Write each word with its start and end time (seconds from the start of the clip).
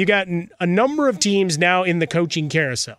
You 0.00 0.06
got 0.06 0.26
a 0.58 0.66
number 0.66 1.10
of 1.10 1.18
teams 1.18 1.58
now 1.58 1.82
in 1.84 1.98
the 1.98 2.06
coaching 2.06 2.48
carousel. 2.48 2.96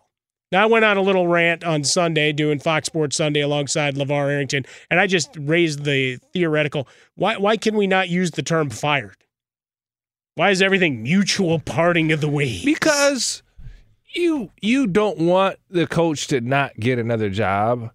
Now, 0.52 0.64
I 0.64 0.66
went 0.68 0.86
on 0.86 0.98
a 0.98 1.02
little 1.02 1.28
rant 1.28 1.64
on 1.64 1.84
Sunday 1.84 2.32
doing 2.32 2.60
Fox 2.60 2.86
Sports 2.86 3.16
Sunday 3.16 3.40
alongside 3.40 3.96
LeVar 3.96 4.32
Arrington, 4.32 4.66
and 4.92 5.00
I 5.00 5.08
just 5.08 5.30
raised 5.40 5.84
the 5.84 6.18
theoretical 6.32 6.88
why, 7.16 7.38
why 7.38 7.58
can 7.58 7.76
we 7.76 7.88
not 7.88 8.10
use 8.10 8.32
the 8.32 8.44
term 8.44 8.70
fired? 8.70 9.16
Why 10.36 10.52
is 10.52 10.62
everything 10.62 11.02
mutual 11.02 11.60
parting 11.60 12.12
of 12.12 12.22
the 12.22 12.30
ways? 12.30 12.64
Because 12.64 13.42
you 14.14 14.52
you 14.62 14.86
don't 14.86 15.18
want 15.18 15.58
the 15.70 15.88
coach 15.88 16.28
to 16.28 16.40
not 16.40 16.80
get 16.80 17.00
another 17.00 17.30
job. 17.30 17.92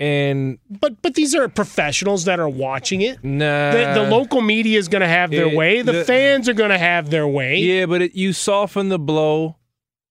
And 0.00 0.58
but 0.70 1.02
but 1.02 1.14
these 1.14 1.34
are 1.34 1.46
professionals 1.48 2.24
that 2.24 2.40
are 2.40 2.48
watching 2.48 3.02
it. 3.02 3.22
nah, 3.22 3.70
The, 3.72 4.02
the 4.02 4.10
local 4.10 4.40
media 4.40 4.78
is 4.78 4.88
going 4.88 5.02
to 5.02 5.06
have 5.08 5.30
their 5.30 5.48
It- 5.48 5.54
way. 5.56 5.82
The, 5.82 5.92
the- 5.92 6.04
fans 6.06 6.48
are 6.48 6.54
going 6.54 6.70
to 6.70 6.78
have 6.78 7.10
their 7.10 7.28
way. 7.28 7.58
Yeah, 7.58 7.84
but 7.86 8.00
it, 8.00 8.14
you 8.14 8.32
soften 8.32 8.88
the 8.88 8.98
blow. 8.98 9.56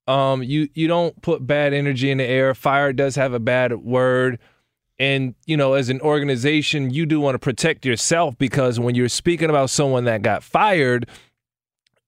Um, 0.08 0.44
you 0.44 0.70
you 0.76 0.88
don't 0.88 1.20
put 1.24 1.46
bad 1.46 1.74
energy 1.74 2.12
in 2.12 2.20
the 2.20 2.24
air. 2.24 2.54
Fire 2.54 2.94
does 2.94 3.16
have 3.16 3.34
a 3.34 3.40
bad 3.40 3.74
word, 3.84 4.38
and 5.00 5.34
you 5.48 5.58
know, 5.58 5.74
as 5.74 5.90
an 5.90 6.02
organization, 6.02 6.92
you 6.92 7.08
do 7.08 7.20
want 7.20 7.34
to 7.36 7.40
protect 7.40 7.84
yourself 7.86 8.38
because 8.38 8.80
when 8.80 8.94
you're 8.96 9.10
speaking 9.10 9.50
about 9.50 9.70
someone 9.72 10.06
that 10.06 10.22
got 10.22 10.44
fired, 10.44 11.08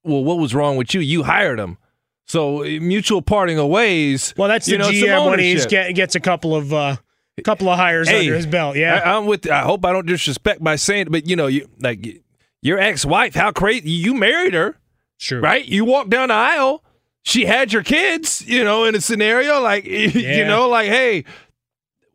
well, 0.03 0.23
what 0.23 0.37
was 0.37 0.53
wrong 0.55 0.77
with 0.77 0.93
you? 0.93 1.01
You 1.01 1.23
hired 1.23 1.57
them. 1.59 1.77
So 2.25 2.61
eh, 2.61 2.79
mutual 2.79 3.21
parting 3.23 3.57
of 3.59 3.67
ways. 3.69 4.33
Well, 4.37 4.47
that's 4.47 4.65
the 4.67 4.73
you 4.73 4.77
know, 4.77 4.89
GM 4.89 5.29
when 5.29 5.39
he 5.39 5.55
get, 5.65 5.93
gets 5.93 6.15
a 6.15 6.19
couple 6.19 6.55
of 6.55 6.73
uh, 6.73 6.95
couple 7.43 7.69
of 7.69 7.77
hires 7.77 8.07
Hey, 8.07 8.21
under 8.21 8.35
his 8.35 8.45
belt. 8.45 8.75
Yeah, 8.75 9.01
I, 9.03 9.17
am 9.17 9.25
with. 9.25 9.49
I 9.49 9.61
hope 9.61 9.85
I 9.85 9.91
don't 9.91 10.05
disrespect 10.05 10.63
by 10.63 10.75
saying, 10.75 11.07
it, 11.07 11.11
but 11.11 11.27
you 11.27 11.35
know, 11.35 11.47
you 11.47 11.67
like 11.79 12.21
your 12.61 12.79
ex-wife. 12.79 13.35
How 13.35 13.51
crazy! 13.51 13.89
You 13.89 14.13
married 14.13 14.53
her, 14.53 14.77
sure, 15.17 15.41
right? 15.41 15.65
You 15.65 15.85
walked 15.85 16.09
down 16.09 16.29
the 16.29 16.35
aisle. 16.35 16.83
She 17.23 17.45
had 17.45 17.71
your 17.71 17.83
kids. 17.83 18.45
You 18.47 18.63
know, 18.63 18.85
in 18.85 18.95
a 18.95 19.01
scenario 19.01 19.61
like 19.61 19.85
you 19.85 20.45
know, 20.45 20.69
like 20.69 20.89
hey, 20.89 21.25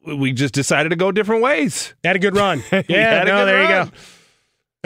we 0.04 0.32
just 0.32 0.54
decided 0.54 0.90
to 0.90 0.96
go 0.96 1.12
different 1.12 1.42
ways. 1.42 1.94
Had 2.04 2.16
a 2.16 2.20
good 2.20 2.36
run. 2.36 2.62
Yeah, 2.88 3.22
a 3.22 3.24
no, 3.24 3.46
there 3.46 3.62
you 3.62 3.68
go. 3.68 3.80
All 3.82 3.90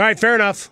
right, 0.05 0.19
fair 0.19 0.35
enough. 0.35 0.71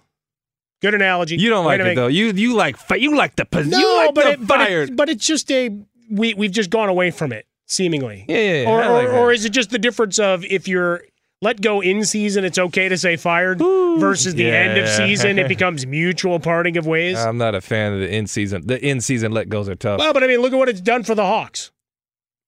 Good 0.81 0.94
analogy. 0.94 1.37
You 1.37 1.50
don't 1.50 1.64
like 1.64 1.81
it 1.81 1.84
make- 1.84 1.96
though. 1.96 2.06
You 2.06 2.32
you 2.32 2.54
like 2.54 2.76
you 2.96 3.16
like 3.16 3.37
the 3.37 3.46
No, 3.52 3.78
you 3.78 3.96
like 3.96 4.14
but 4.14 4.25
the 4.25 4.31
it, 4.31 4.46
but, 4.46 4.70
it, 4.70 4.96
but 4.96 5.08
it's 5.08 5.26
just 5.26 5.50
a 5.50 5.70
we 6.10 6.34
we've 6.34 6.52
just 6.52 6.70
gone 6.70 6.88
away 6.88 7.10
from 7.10 7.32
it 7.32 7.46
seemingly. 7.68 8.24
yeah, 8.28 8.36
yeah, 8.38 8.62
yeah, 8.62 8.68
Or 8.70 8.82
I 8.82 9.04
or, 9.04 9.10
or 9.12 9.32
is 9.32 9.44
it 9.44 9.50
just 9.50 9.70
the 9.70 9.78
difference 9.78 10.18
of 10.18 10.44
if 10.44 10.66
you're 10.66 11.02
let 11.40 11.60
go 11.60 11.80
in 11.80 12.04
season, 12.04 12.44
it's 12.44 12.58
okay 12.58 12.88
to 12.88 12.98
say 12.98 13.16
fired 13.16 13.58
versus 13.60 14.34
the 14.34 14.50
end 14.50 14.76
of 14.76 14.88
season, 14.88 15.38
it 15.38 15.46
becomes 15.54 15.86
mutual 15.86 16.40
parting 16.40 16.76
of 16.76 16.84
ways. 16.86 17.16
I'm 17.16 17.38
not 17.38 17.54
a 17.54 17.60
fan 17.60 17.92
of 17.92 18.00
the 18.00 18.12
in 18.12 18.26
season. 18.26 18.66
The 18.66 18.84
in 18.84 19.00
season 19.00 19.30
let 19.30 19.48
goes 19.48 19.68
are 19.68 19.76
tough. 19.76 20.00
Well, 20.00 20.12
but 20.12 20.24
I 20.24 20.26
mean, 20.26 20.40
look 20.40 20.52
at 20.52 20.56
what 20.58 20.68
it's 20.68 20.80
done 20.80 21.04
for 21.04 21.14
the 21.14 21.24
Hawks, 21.24 21.70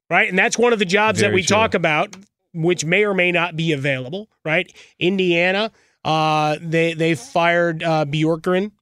right? 0.09 0.29
And 0.29 0.37
that's 0.37 0.59
one 0.59 0.73
of 0.73 0.81
the 0.81 0.85
jobs 0.85 1.21
that 1.21 1.33
we 1.33 1.43
true. 1.43 1.55
talk 1.55 1.75
about, 1.75 2.17
which 2.53 2.85
may 2.85 3.05
or 3.05 3.15
may 3.15 3.31
not 3.31 3.55
be 3.55 3.71
available, 3.73 4.29
right? 4.45 4.73
Indiana, 4.99 5.71
Uh, 6.05 6.57
they 6.61 6.95
they 6.95 7.15
fired 7.15 7.83
uh, 7.85 8.05
Bjorkgren. 8.07 8.73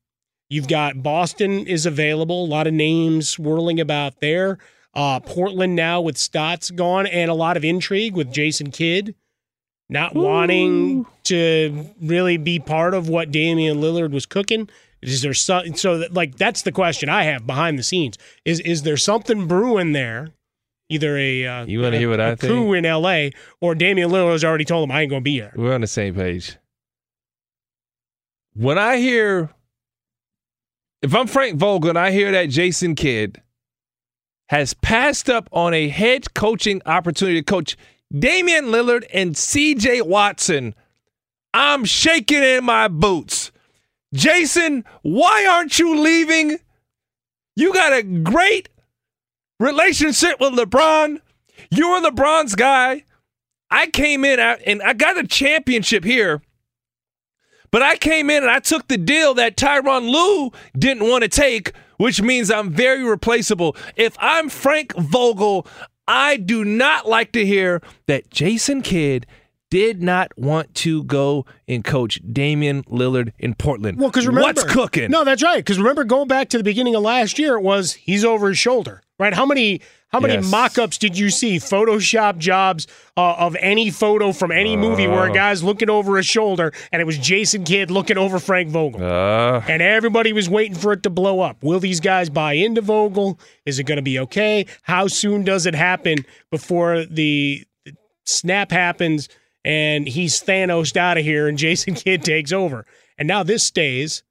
You've 0.49 0.69
got 0.69 1.03
Boston 1.03 1.67
is 1.67 1.85
available. 1.85 2.45
A 2.45 2.49
lot 2.49 2.67
of 2.67 2.73
names 2.73 3.29
swirling 3.29 3.79
about 3.79 4.21
there. 4.21 4.57
Uh, 4.99 5.21
Portland 5.21 5.77
now 5.77 6.01
with 6.01 6.19
Stotts 6.19 6.73
gone, 6.73 7.07
and 7.07 7.31
a 7.31 7.35
lot 7.35 7.57
of 7.57 7.65
intrigue 7.65 8.17
with 8.17 8.33
Jason 8.33 8.73
Kidd 8.73 9.15
not 9.89 10.15
Ooh. 10.15 10.21
wanting 10.21 11.07
to 11.25 11.87
really 12.01 12.37
be 12.37 12.59
part 12.59 12.95
of 12.95 13.09
what 13.09 13.31
Damian 13.31 13.81
Lillard 13.81 14.11
was 14.11 14.27
cooking. 14.27 14.69
Is 15.01 15.23
there 15.23 15.35
some, 15.35 15.75
so 15.77 15.99
that, 15.99 16.13
like 16.13 16.37
that's 16.37 16.63
the 16.63 16.73
question 16.73 17.09
I 17.09 17.23
have 17.23 17.47
behind 17.47 17.79
the 17.79 17.83
scenes? 17.83 18.19
Is 18.45 18.61
is 18.61 18.83
there 18.83 18.97
something 18.97 19.47
brewing 19.47 19.93
there? 19.93 20.31
Either 20.91 21.17
a 21.17 21.47
uh, 21.47 21.67
you 21.67 21.81
want 21.81 21.93
to 21.93 21.99
hear 21.99 22.11
what 22.11 22.21
I 22.21 22.35
think? 22.35 22.53
Coup 22.53 22.73
in 22.73 22.85
L.A. 22.85 23.33
or 23.61 23.75
Damian 23.75 24.11
Lillard 24.11 24.33
has 24.33 24.45
already 24.45 24.65
told 24.65 24.89
him 24.89 24.95
I 24.95 25.03
ain't 25.03 25.11
gonna 25.11 25.21
be 25.21 25.35
here. 25.35 25.53
We're 25.55 25.75
on 25.75 25.83
the 25.83 25.87
same 25.87 26.15
page. 26.15 26.57
When 28.55 28.79
I 28.79 28.97
hear, 28.97 29.51
if 31.01 31.15
I'm 31.15 31.29
Frank 31.29 31.59
Vogel 31.59 31.91
and 31.91 31.99
I 31.99 32.11
hear 32.11 32.33
that 32.33 32.49
Jason 32.49 32.97
Kidd 32.97 33.41
has 34.49 34.75
passed 34.75 35.29
up 35.31 35.49
on 35.53 35.75
a 35.75 35.89
head 35.89 36.35
coaching 36.35 36.83
opportunity 36.87 37.41
to 37.41 37.45
coach 37.45 37.77
Damian 38.17 38.67
Lillard 38.67 39.05
and 39.13 39.35
CJ 39.35 40.03
Watson, 40.03 40.75
I'm 41.53 41.85
shaking 41.85 42.43
in 42.43 42.65
my 42.65 42.89
boots. 42.89 43.53
Jason, 44.15 44.85
why 45.03 45.47
aren't 45.47 45.79
you 45.79 45.99
leaving? 45.99 46.59
You 47.57 47.75
got 47.75 47.93
a 47.93 48.03
great 48.03 48.71
relationship 49.61 50.41
with 50.41 50.55
LeBron. 50.55 51.21
You're 51.71 52.01
LeBron's 52.01 52.55
guy. 52.55 53.05
I 53.71 53.89
came 53.89 54.25
in 54.25 54.41
and 54.41 54.83
I 54.83 54.95
got 54.95 55.19
a 55.19 55.27
championship 55.27 56.05
here, 56.05 56.41
but 57.71 57.83
I 57.83 57.97
came 57.97 58.31
in 58.31 58.43
and 58.43 58.51
I 58.51 58.61
took 58.61 58.89
the 58.89 58.97
deal 58.97 59.35
that 59.35 59.57
Tyronn 59.57 60.11
Lue 60.11 60.53
didn't 60.79 61.07
want 61.07 61.23
to 61.25 61.29
take, 61.29 61.73
which 61.99 62.23
means 62.23 62.51
I'm 62.51 62.71
very 62.71 63.05
replaceable. 63.05 63.77
If 63.95 64.17
I'm 64.19 64.49
Frank 64.49 64.97
Vogel, 64.97 65.67
I 66.09 66.39
do 66.39 66.65
not 66.65 67.07
like 67.07 67.33
to 67.33 67.45
hear 67.45 67.83
that 68.07 68.31
Jason 68.31 68.81
Kidd 68.81 69.27
did 69.71 70.03
not 70.03 70.33
want 70.39 70.75
to 70.75 71.05
go 71.05 71.45
and 71.67 71.85
coach 71.85 72.21
Damian 72.33 72.83
Lillard 72.85 73.33
in 73.39 73.55
Portland. 73.55 73.99
Well, 73.99 74.09
because 74.09 74.27
remember, 74.27 74.47
what's 74.47 74.65
cooking? 74.65 75.11
No, 75.11 75.25
that's 75.25 75.43
right. 75.43 75.59
Because 75.59 75.79
remember, 75.79 76.05
going 76.05 76.29
back 76.29 76.49
to 76.51 76.59
the 76.59 76.65
beginning 76.65 76.95
of 76.95 77.03
last 77.03 77.39
year, 77.39 77.57
it 77.57 77.63
was 77.63 77.93
he's 77.93 78.25
over 78.25 78.49
his 78.49 78.57
shoulder, 78.59 79.03
right? 79.19 79.35
How 79.35 79.47
many 79.47 79.81
how 80.09 80.21
many 80.21 80.35
yes. 80.35 80.51
mock-ups 80.51 80.97
did 80.97 81.19
you 81.19 81.29
see? 81.29 81.59
Photoshop 81.59 82.39
jobs 82.39 82.87
uh, 83.17 83.35
of 83.35 83.57
any 83.61 83.91
photo 83.91 84.33
from 84.33 84.51
any 84.51 84.75
movie 84.75 85.07
uh, 85.07 85.11
where 85.11 85.27
a 85.27 85.31
uh. 85.31 85.35
guy's 85.35 85.63
looking 85.63 85.91
over 85.91 86.17
his 86.17 86.27
shoulder, 86.27 86.73
and 86.93 87.03
it 87.03 87.05
was 87.05 87.19
Jason 87.19 87.65
Kidd 87.65 87.91
looking 87.91 88.17
over 88.17 88.39
Frank 88.39 88.71
Vogel, 88.71 89.05
uh, 89.05 89.61
and 89.69 89.83
everybody 89.83 90.33
was 90.33 90.49
waiting 90.49 90.77
for 90.77 90.93
it 90.93 91.03
to 91.03 91.11
blow 91.11 91.41
up. 91.41 91.63
Will 91.63 91.81
these 91.81 92.01
guys 92.01 92.31
buy 92.31 92.55
into 92.55 92.81
Vogel? 92.81 93.39
Is 93.67 93.79
it 93.79 93.85
going 93.85 93.97
to 93.97 94.03
be 94.03 94.19
okay? 94.21 94.67
How 94.83 95.09
soon 95.09 95.45
does 95.45 95.67
it 95.67 95.75
happen 95.75 96.25
before 96.51 97.05
the 97.05 97.65
snap 98.25 98.71
happens 98.71 99.29
and 99.65 100.07
he's 100.07 100.41
Thanos 100.43 100.97
out 100.97 101.19
of 101.19 101.25
here 101.25 101.49
and 101.49 101.59
Jason 101.59 101.95
Kidd 101.97 102.23
takes 102.23 102.53
over? 102.53 102.87
And 103.19 103.29
now 103.29 103.43
this 103.43 103.65
stays. 103.65 104.23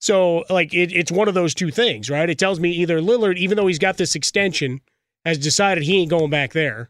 So, 0.00 0.44
like, 0.48 0.72
it, 0.72 0.92
it's 0.92 1.12
one 1.12 1.28
of 1.28 1.34
those 1.34 1.54
two 1.54 1.70
things, 1.70 2.08
right? 2.08 2.28
It 2.28 2.38
tells 2.38 2.58
me 2.58 2.70
either 2.70 3.00
Lillard, 3.00 3.36
even 3.36 3.56
though 3.56 3.66
he's 3.66 3.78
got 3.78 3.98
this 3.98 4.14
extension 4.14 4.80
has 5.26 5.36
decided 5.36 5.84
he 5.84 6.00
ain't 6.00 6.10
going 6.10 6.30
back 6.30 6.52
there, 6.54 6.88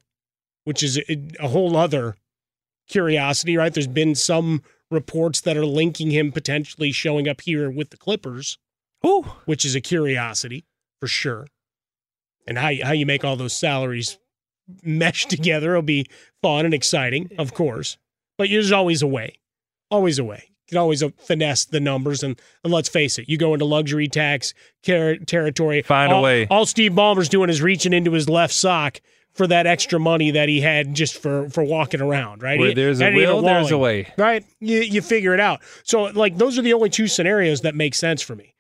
which 0.62 0.84
is 0.84 0.98
a, 1.08 1.28
a 1.40 1.48
whole 1.48 1.76
other 1.76 2.16
curiosity, 2.88 3.56
right? 3.56 3.74
There's 3.74 3.88
been 3.88 4.14
some 4.14 4.62
reports 4.92 5.40
that 5.40 5.56
are 5.56 5.66
linking 5.66 6.12
him 6.12 6.30
potentially 6.30 6.92
showing 6.92 7.28
up 7.28 7.40
here 7.40 7.68
with 7.68 7.90
the 7.90 7.96
Clippers, 7.96 8.58
Ooh. 9.04 9.22
which 9.44 9.64
is 9.64 9.74
a 9.74 9.80
curiosity 9.80 10.64
for 11.00 11.08
sure. 11.08 11.48
And 12.46 12.58
how 12.58 12.70
how 12.82 12.92
you 12.92 13.06
make 13.06 13.24
all 13.24 13.36
those 13.36 13.56
salaries 13.56 14.18
mesh 14.84 15.26
together 15.26 15.74
will 15.74 15.82
be 15.82 16.06
fun 16.42 16.64
and 16.64 16.74
exciting, 16.74 17.30
of 17.38 17.54
course. 17.54 17.98
But 18.38 18.50
there's 18.50 18.72
always 18.72 19.02
a 19.02 19.06
way, 19.08 19.38
always 19.90 20.20
a 20.20 20.24
way 20.24 20.49
can 20.70 20.78
always 20.78 21.02
finesse 21.18 21.66
the 21.66 21.80
numbers. 21.80 22.22
And, 22.22 22.40
and 22.64 22.72
let's 22.72 22.88
face 22.88 23.18
it, 23.18 23.28
you 23.28 23.36
go 23.36 23.52
into 23.52 23.66
luxury 23.66 24.08
tax 24.08 24.54
ter- 24.82 25.16
territory. 25.16 25.82
Find 25.82 26.12
all, 26.12 26.20
a 26.20 26.22
way. 26.22 26.46
All 26.48 26.64
Steve 26.64 26.92
Ballmer's 26.92 27.28
doing 27.28 27.50
is 27.50 27.60
reaching 27.60 27.92
into 27.92 28.12
his 28.12 28.28
left 28.28 28.54
sock 28.54 29.00
for 29.32 29.46
that 29.46 29.66
extra 29.66 30.00
money 30.00 30.30
that 30.32 30.48
he 30.48 30.60
had 30.60 30.94
just 30.94 31.20
for 31.20 31.48
for 31.50 31.62
walking 31.62 32.00
around, 32.00 32.42
right? 32.42 32.58
Where 32.58 32.74
there's 32.74 33.00
a 33.00 33.14
will, 33.14 33.42
there's 33.42 33.70
a 33.70 33.78
way, 33.78 34.12
right? 34.16 34.44
You 34.58 34.80
you 34.80 35.02
figure 35.02 35.34
it 35.34 35.40
out. 35.40 35.60
So 35.84 36.04
like 36.04 36.38
those 36.38 36.58
are 36.58 36.62
the 36.62 36.72
only 36.72 36.90
two 36.90 37.06
scenarios 37.06 37.60
that 37.62 37.74
make 37.74 37.94
sense 37.94 38.22
for 38.22 38.34
me. 38.34 38.54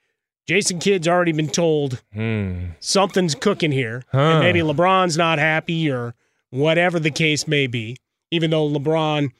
Jason 0.46 0.78
Kidd's 0.78 1.06
already 1.06 1.32
been 1.32 1.48
told 1.48 2.02
hmm. 2.12 2.70
something's 2.80 3.34
cooking 3.34 3.72
here, 3.72 4.02
huh. 4.10 4.18
and 4.18 4.40
maybe 4.40 4.60
LeBron's 4.60 5.16
not 5.16 5.38
happy 5.38 5.90
or 5.90 6.14
whatever 6.50 6.98
the 6.98 7.10
case 7.10 7.46
may 7.46 7.66
be. 7.66 7.96
Even 8.32 8.50
though 8.50 8.68
LeBron 8.68 9.32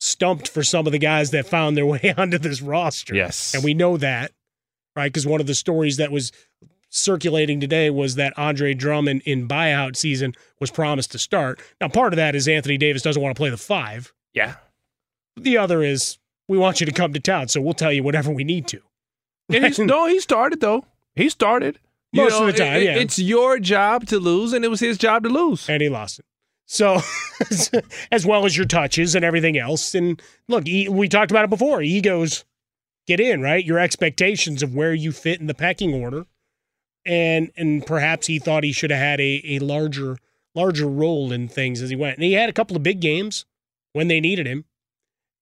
stumped 0.00 0.48
for 0.48 0.62
some 0.62 0.86
of 0.86 0.92
the 0.92 0.98
guys 0.98 1.30
that 1.30 1.46
found 1.46 1.76
their 1.76 1.86
way 1.86 2.14
onto 2.16 2.38
this 2.38 2.60
roster. 2.60 3.14
Yes. 3.14 3.54
And 3.54 3.64
we 3.64 3.74
know 3.74 3.96
that, 3.96 4.32
right? 4.94 5.12
Because 5.12 5.26
one 5.26 5.40
of 5.40 5.46
the 5.46 5.54
stories 5.54 5.96
that 5.96 6.10
was 6.10 6.32
circulating 6.88 7.60
today 7.60 7.90
was 7.90 8.14
that 8.14 8.32
Andre 8.38 8.74
Drummond 8.74 9.22
in 9.24 9.48
buyout 9.48 9.96
season 9.96 10.34
was 10.60 10.70
promised 10.70 11.12
to 11.12 11.18
start. 11.18 11.60
Now, 11.80 11.88
part 11.88 12.12
of 12.12 12.16
that 12.16 12.34
is 12.34 12.48
Anthony 12.48 12.78
Davis 12.78 13.02
doesn't 13.02 13.20
want 13.20 13.34
to 13.34 13.38
play 13.38 13.50
the 13.50 13.56
five. 13.56 14.12
Yeah. 14.32 14.54
The 15.36 15.58
other 15.58 15.82
is 15.82 16.18
we 16.48 16.58
want 16.58 16.80
you 16.80 16.86
to 16.86 16.92
come 16.92 17.12
to 17.12 17.20
town, 17.20 17.48
so 17.48 17.60
we'll 17.60 17.74
tell 17.74 17.92
you 17.92 18.02
whatever 18.02 18.30
we 18.30 18.44
need 18.44 18.66
to. 18.68 18.80
And 19.48 19.78
no, 19.86 20.06
he 20.06 20.20
started 20.20 20.60
though. 20.60 20.84
He 21.14 21.28
started. 21.28 21.78
Most 22.12 22.32
you 22.32 22.40
know, 22.40 22.46
of 22.46 22.54
the 22.54 22.58
time, 22.64 22.76
it, 22.76 22.84
yeah. 22.84 22.94
It's 22.94 23.18
your 23.18 23.58
job 23.58 24.06
to 24.06 24.18
lose, 24.18 24.52
and 24.52 24.64
it 24.64 24.68
was 24.68 24.80
his 24.80 24.96
job 24.96 25.24
to 25.24 25.28
lose. 25.28 25.68
And 25.68 25.82
he 25.82 25.88
lost 25.88 26.20
it. 26.20 26.24
So, 26.66 27.00
as 28.10 28.26
well 28.26 28.44
as 28.44 28.56
your 28.56 28.66
touches 28.66 29.14
and 29.14 29.24
everything 29.24 29.56
else. 29.56 29.94
And 29.94 30.20
look, 30.48 30.64
we 30.64 31.08
talked 31.08 31.30
about 31.30 31.44
it 31.44 31.50
before. 31.50 31.80
Egos 31.80 32.44
get 33.06 33.20
in, 33.20 33.40
right? 33.40 33.64
Your 33.64 33.78
expectations 33.78 34.62
of 34.62 34.74
where 34.74 34.92
you 34.92 35.12
fit 35.12 35.40
in 35.40 35.46
the 35.46 35.54
pecking 35.54 35.94
order. 35.94 36.26
And 37.04 37.52
and 37.56 37.86
perhaps 37.86 38.26
he 38.26 38.40
thought 38.40 38.64
he 38.64 38.72
should 38.72 38.90
have 38.90 38.98
had 38.98 39.20
a, 39.20 39.40
a 39.44 39.58
larger 39.60 40.18
larger 40.56 40.88
role 40.88 41.30
in 41.30 41.46
things 41.46 41.80
as 41.80 41.90
he 41.90 41.96
went. 41.96 42.16
And 42.16 42.24
he 42.24 42.32
had 42.32 42.48
a 42.48 42.52
couple 42.52 42.76
of 42.76 42.82
big 42.82 43.00
games 43.00 43.44
when 43.92 44.08
they 44.08 44.20
needed 44.20 44.46
him. 44.46 44.64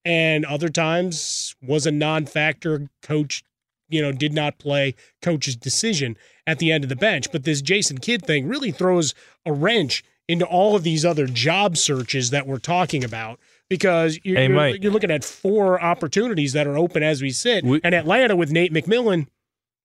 And 0.05 0.45
other 0.45 0.69
times 0.69 1.57
was 1.63 1.87
a 1.87 1.91
non-factor 1.91 2.91
coach, 3.01 3.43
you 3.89 4.03
know, 4.03 4.13
did 4.13 4.35
not 4.35 4.59
play 4.59 4.95
coach's 5.23 5.57
decision 5.57 6.19
at 6.47 6.59
the 6.59 6.71
end 6.71 6.85
of 6.85 6.91
the 6.91 6.97
bench. 6.97 7.33
But 7.33 7.45
this 7.45 7.63
Jason 7.63 7.97
Kidd 7.99 8.27
thing 8.27 8.47
really 8.47 8.71
throws 8.71 9.15
a 9.47 9.53
wrench 9.53 10.05
into 10.29 10.45
all 10.47 10.75
of 10.75 10.83
these 10.83 11.05
other 11.05 11.27
job 11.27 11.77
searches 11.77 12.31
that 12.31 12.47
we're 12.47 12.59
talking 12.59 13.05
about 13.05 13.39
because 13.69 14.19
you're, 14.23 14.37
hey, 14.37 14.49
you're, 14.49 14.77
you're, 14.77 14.93
looking 14.93 15.11
at 15.11 15.25
four 15.25 15.81
opportunities 15.81 16.53
that 16.53 16.67
are 16.67 16.79
open 16.79 17.03
as 17.03 17.23
we 17.23 17.31
sit. 17.31 17.65
We, 17.65 17.81
and 17.85 17.95
Atlanta 17.95 18.37
with 18.37 18.51
Nate 18.51 18.73
McMillan, 18.73 19.27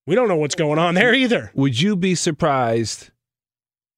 we 0.06 0.16
don't 0.16 0.28
know 0.28 0.38
what's 0.38 0.56
going 0.56 0.80
on 0.80 0.96
there 0.96 1.14
either. 1.14 1.52
Would 1.56 1.80
you 1.80 1.96
be 1.96 2.16
surprised 2.16 3.12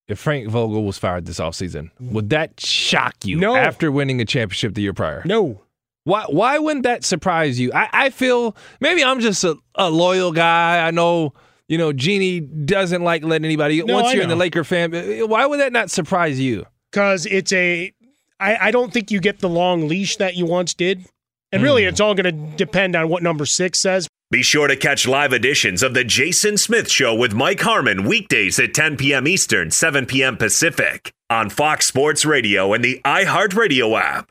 if 0.07 0.19
Frank 0.19 0.49
Vogel 0.49 0.83
was 0.83 0.97
fired 0.97 1.25
this 1.25 1.39
offseason? 1.39 1.91
Would 1.99 2.29
that 2.31 2.59
shock 2.59 3.25
you 3.25 3.37
no. 3.37 3.55
after 3.55 3.91
winning 3.91 4.21
a 4.21 4.25
championship 4.25 4.73
the 4.73 4.81
year 4.81 4.93
prior? 4.93 5.21
No. 5.25 5.61
Why 6.03 6.25
why 6.27 6.57
wouldn't 6.57 6.83
that 6.83 7.03
surprise 7.03 7.59
you? 7.59 7.71
I, 7.73 7.87
I 7.93 8.09
feel 8.09 8.55
maybe 8.79 9.03
I'm 9.03 9.19
just 9.19 9.43
a, 9.43 9.55
a 9.75 9.91
loyal 9.91 10.31
guy. 10.31 10.85
I 10.85 10.89
know– 10.89 11.33
you 11.71 11.77
know, 11.77 11.93
Jeanie 11.93 12.41
doesn't 12.41 13.01
like 13.01 13.23
letting 13.23 13.45
anybody. 13.45 13.81
No, 13.81 13.93
once 13.95 14.09
I 14.09 14.11
you're 14.11 14.17
know. 14.17 14.23
in 14.23 14.29
the 14.29 14.35
Laker 14.35 14.65
fan, 14.65 14.91
why 15.29 15.45
would 15.45 15.61
that 15.61 15.71
not 15.71 15.89
surprise 15.89 16.37
you? 16.37 16.65
Because 16.91 17.25
it's 17.25 17.53
a. 17.53 17.93
I, 18.41 18.67
I 18.67 18.71
don't 18.71 18.91
think 18.91 19.09
you 19.09 19.21
get 19.21 19.39
the 19.39 19.47
long 19.47 19.87
leash 19.87 20.17
that 20.17 20.35
you 20.35 20.45
once 20.45 20.73
did. 20.73 21.05
And 21.53 21.63
really, 21.63 21.83
mm. 21.83 21.87
it's 21.87 22.01
all 22.01 22.13
going 22.13 22.25
to 22.25 22.57
depend 22.57 22.97
on 22.97 23.07
what 23.07 23.23
number 23.23 23.45
six 23.45 23.79
says. 23.79 24.09
Be 24.31 24.43
sure 24.43 24.67
to 24.67 24.75
catch 24.75 25.07
live 25.07 25.31
editions 25.31 25.81
of 25.81 25.93
The 25.93 26.03
Jason 26.03 26.57
Smith 26.57 26.91
Show 26.91 27.15
with 27.15 27.33
Mike 27.33 27.61
Harmon 27.61 28.03
weekdays 28.03 28.59
at 28.59 28.73
10 28.73 28.97
p.m. 28.97 29.25
Eastern, 29.25 29.71
7 29.71 30.05
p.m. 30.05 30.35
Pacific 30.35 31.13
on 31.29 31.49
Fox 31.49 31.85
Sports 31.85 32.25
Radio 32.25 32.73
and 32.73 32.83
the 32.83 32.99
iHeartRadio 33.05 33.97
app. 33.97 34.29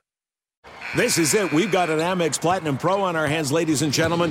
This 0.95 1.17
is 1.17 1.33
it. 1.33 1.53
We've 1.53 1.73
got 1.73 1.89
an 1.89 2.01
Amex 2.01 2.39
Platinum 2.39 2.77
Pro 2.77 3.01
on 3.01 3.17
our 3.17 3.27
hands, 3.27 3.51
ladies 3.51 3.81
and 3.81 3.93
gentlemen. 3.93 4.31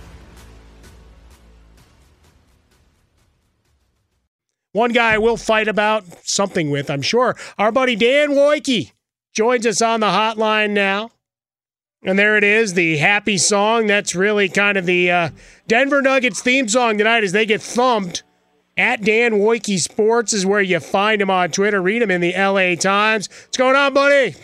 One 4.73 4.93
guy 4.93 5.17
we'll 5.17 5.37
fight 5.37 5.67
about 5.67 6.05
something 6.25 6.69
with, 6.69 6.89
I'm 6.89 7.01
sure. 7.01 7.35
Our 7.57 7.71
buddy 7.71 7.95
Dan 7.95 8.29
Woike 8.29 8.93
joins 9.33 9.65
us 9.65 9.81
on 9.81 9.99
the 9.99 10.07
hotline 10.07 10.71
now. 10.71 11.11
And 12.03 12.17
there 12.17 12.37
it 12.37 12.43
is, 12.43 12.73
the 12.73 12.97
happy 12.97 13.37
song. 13.37 13.85
That's 13.85 14.15
really 14.15 14.49
kind 14.49 14.77
of 14.77 14.85
the 14.85 15.11
uh, 15.11 15.29
Denver 15.67 16.01
Nuggets 16.01 16.41
theme 16.41 16.67
song 16.67 16.97
tonight 16.97 17.23
as 17.23 17.31
they 17.31 17.45
get 17.45 17.61
thumped. 17.61 18.23
At 18.77 19.03
Dan 19.03 19.33
Woike 19.33 19.79
Sports 19.79 20.31
is 20.31 20.45
where 20.45 20.61
you 20.61 20.79
find 20.79 21.21
him 21.21 21.29
on 21.29 21.51
Twitter. 21.51 21.81
Read 21.81 22.01
him 22.01 22.09
in 22.09 22.21
the 22.21 22.33
LA 22.33 22.75
Times. 22.75 23.27
What's 23.29 23.57
going 23.57 23.75
on, 23.75 23.93
buddy? 23.93 24.35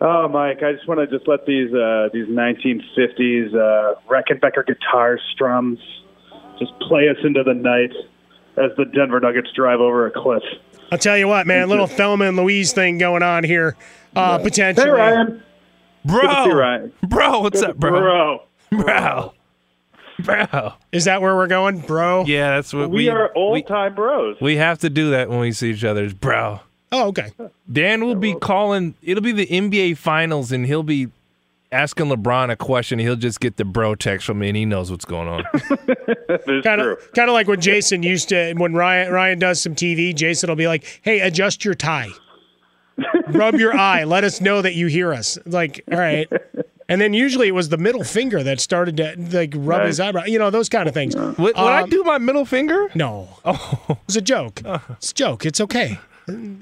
Oh, 0.00 0.26
Mike, 0.28 0.62
I 0.62 0.72
just 0.72 0.88
want 0.88 0.98
to 0.98 1.06
just 1.06 1.28
let 1.28 1.44
these 1.44 1.72
uh, 1.74 2.08
these 2.12 2.26
1950s 2.26 3.54
uh, 3.54 4.00
Rickenbacker 4.08 4.66
guitar 4.66 5.18
strums 5.34 5.78
just 6.58 6.72
play 6.88 7.10
us 7.10 7.18
into 7.22 7.42
the 7.44 7.52
night 7.52 7.92
as 8.56 8.70
the 8.76 8.84
Denver 8.84 9.20
Nuggets 9.20 9.50
drive 9.54 9.80
over 9.80 10.06
a 10.06 10.10
cliff. 10.10 10.42
I'll 10.92 10.98
tell 10.98 11.16
you 11.16 11.28
what, 11.28 11.46
man, 11.46 11.68
little 11.68 11.86
Thelma 11.86 12.26
and 12.26 12.36
Louise 12.36 12.72
thing 12.72 12.98
going 12.98 13.22
on 13.22 13.44
here, 13.44 13.76
uh, 14.16 14.38
potentially. 14.38 14.86
Hey, 14.86 14.90
Ryan. 14.92 15.42
Bro, 16.04 16.44
Good 16.46 16.54
Ryan. 16.56 16.92
bro, 17.08 17.40
what's 17.40 17.60
Good- 17.60 17.70
up, 17.70 17.76
bro? 17.76 17.90
Bro. 17.90 18.42
Bro, 18.72 19.32
bro. 20.20 20.72
Is 20.92 21.04
that 21.06 21.20
where 21.22 21.34
we're 21.36 21.46
going, 21.46 21.80
bro? 21.80 22.24
Yeah, 22.26 22.50
that's 22.56 22.72
what 22.72 22.90
We, 22.90 22.96
we 23.04 23.08
are 23.08 23.30
old 23.36 23.66
time 23.66 23.94
bros. 23.94 24.36
we 24.40 24.56
have 24.56 24.78
to 24.80 24.90
do 24.90 25.10
that 25.10 25.28
when 25.28 25.40
we 25.40 25.52
see 25.52 25.70
each 25.70 25.84
other, 25.84 26.08
bro. 26.12 26.60
Oh, 26.92 27.08
okay. 27.08 27.30
Dan 27.70 28.04
will 28.04 28.14
be 28.16 28.34
calling. 28.34 28.94
It'll 29.02 29.22
be 29.22 29.32
the 29.32 29.46
NBA 29.46 29.96
Finals, 29.96 30.50
and 30.52 30.66
he'll 30.66 30.82
be 30.82 31.08
asking 31.72 32.06
LeBron 32.06 32.50
a 32.50 32.56
question. 32.56 32.98
He'll 32.98 33.16
just 33.16 33.40
get 33.40 33.56
the 33.56 33.64
bro 33.64 33.94
text 33.94 34.26
from 34.26 34.38
me, 34.40 34.48
and 34.48 34.56
he 34.56 34.64
knows 34.64 34.90
what's 34.90 35.04
going 35.04 35.28
on. 35.28 35.44
Kind 36.62 36.80
of, 36.80 36.98
kind 37.14 37.28
of 37.28 37.32
like 37.34 37.46
when 37.48 37.60
Jason 37.60 38.02
used 38.02 38.28
to. 38.30 38.54
When 38.54 38.74
Ryan 38.74 39.12
Ryan 39.12 39.38
does 39.38 39.60
some 39.60 39.74
TV, 39.74 40.14
Jason 40.14 40.48
will 40.48 40.56
be 40.56 40.66
like, 40.68 41.00
"Hey, 41.02 41.20
adjust 41.20 41.64
your 41.64 41.74
tie, 41.74 42.08
rub 43.28 43.54
your 43.54 43.76
eye, 43.76 44.04
let 44.04 44.24
us 44.24 44.40
know 44.40 44.62
that 44.62 44.74
you 44.74 44.86
hear 44.86 45.12
us." 45.12 45.38
Like, 45.46 45.80
all 45.90 45.98
right. 45.98 46.28
And 46.88 47.00
then 47.00 47.14
usually 47.14 47.46
it 47.48 47.52
was 47.52 47.68
the 47.68 47.76
middle 47.78 48.02
finger 48.02 48.42
that 48.42 48.58
started 48.60 48.96
to 48.96 49.14
like 49.32 49.52
rub 49.56 49.86
his 49.86 50.00
eyebrow. 50.00 50.24
You 50.24 50.38
know 50.40 50.50
those 50.50 50.68
kind 50.68 50.88
of 50.88 50.94
things. 50.94 51.14
Would, 51.14 51.36
would 51.38 51.56
I 51.56 51.82
Um, 51.82 51.90
do 51.90 52.02
my 52.02 52.18
middle 52.18 52.44
finger? 52.44 52.88
No, 52.96 53.28
Oh, 53.44 53.80
it 53.90 53.96
was 54.06 54.16
a 54.16 54.20
joke. 54.20 54.60
It's 54.64 55.12
a 55.12 55.14
joke. 55.14 55.46
It's 55.46 55.60
okay. 55.60 55.98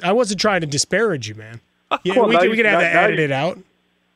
I 0.02 0.12
wasn't 0.12 0.40
trying 0.40 0.60
to 0.62 0.66
disparage 0.66 1.28
you, 1.28 1.34
man. 1.34 1.60
Yeah, 2.04 2.14
Well, 2.18 2.26
we, 2.28 2.34
now 2.34 2.40
can, 2.40 2.50
we 2.50 2.56
can 2.56 2.66
have 2.66 2.74
now- 2.74 2.80
that 2.80 2.94
now 2.94 3.00
you- 3.00 3.06
edited 3.06 3.32
out. 3.32 3.58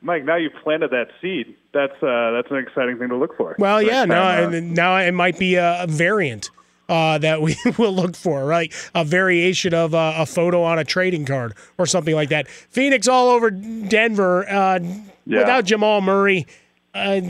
Mike, 0.03 0.25
now 0.25 0.35
you've 0.35 0.53
planted 0.63 0.91
that 0.91 1.07
seed. 1.21 1.55
That's 1.73 1.93
uh, 2.03 2.31
that's 2.31 2.51
an 2.51 2.57
exciting 2.57 2.99
thing 2.99 3.09
to 3.09 3.15
look 3.15 3.35
for. 3.37 3.55
Well, 3.57 3.77
Next 3.81 3.91
yeah, 3.91 4.05
no, 4.05 4.15
time, 4.15 4.49
uh, 4.53 4.57
and 4.57 4.75
now 4.75 4.97
it 4.97 5.13
might 5.13 5.39
be 5.39 5.55
a, 5.55 5.83
a 5.83 5.87
variant 5.87 6.51
uh, 6.89 7.17
that 7.19 7.41
we 7.41 7.55
will 7.77 7.93
look 7.93 8.15
for, 8.15 8.45
right? 8.45 8.71
A 8.93 9.03
variation 9.05 9.73
of 9.73 9.95
uh, 9.95 10.13
a 10.17 10.25
photo 10.25 10.61
on 10.63 10.77
a 10.77 10.83
trading 10.83 11.25
card 11.25 11.53
or 11.77 11.85
something 11.85 12.13
like 12.13 12.29
that. 12.29 12.47
Phoenix 12.49 13.07
all 13.07 13.29
over 13.29 13.49
Denver 13.49 14.47
uh, 14.49 14.79
Yeah. 15.25 15.39
without 15.39 15.65
Jamal 15.65 16.01
Murray. 16.01 16.45
Uh, 16.93 17.21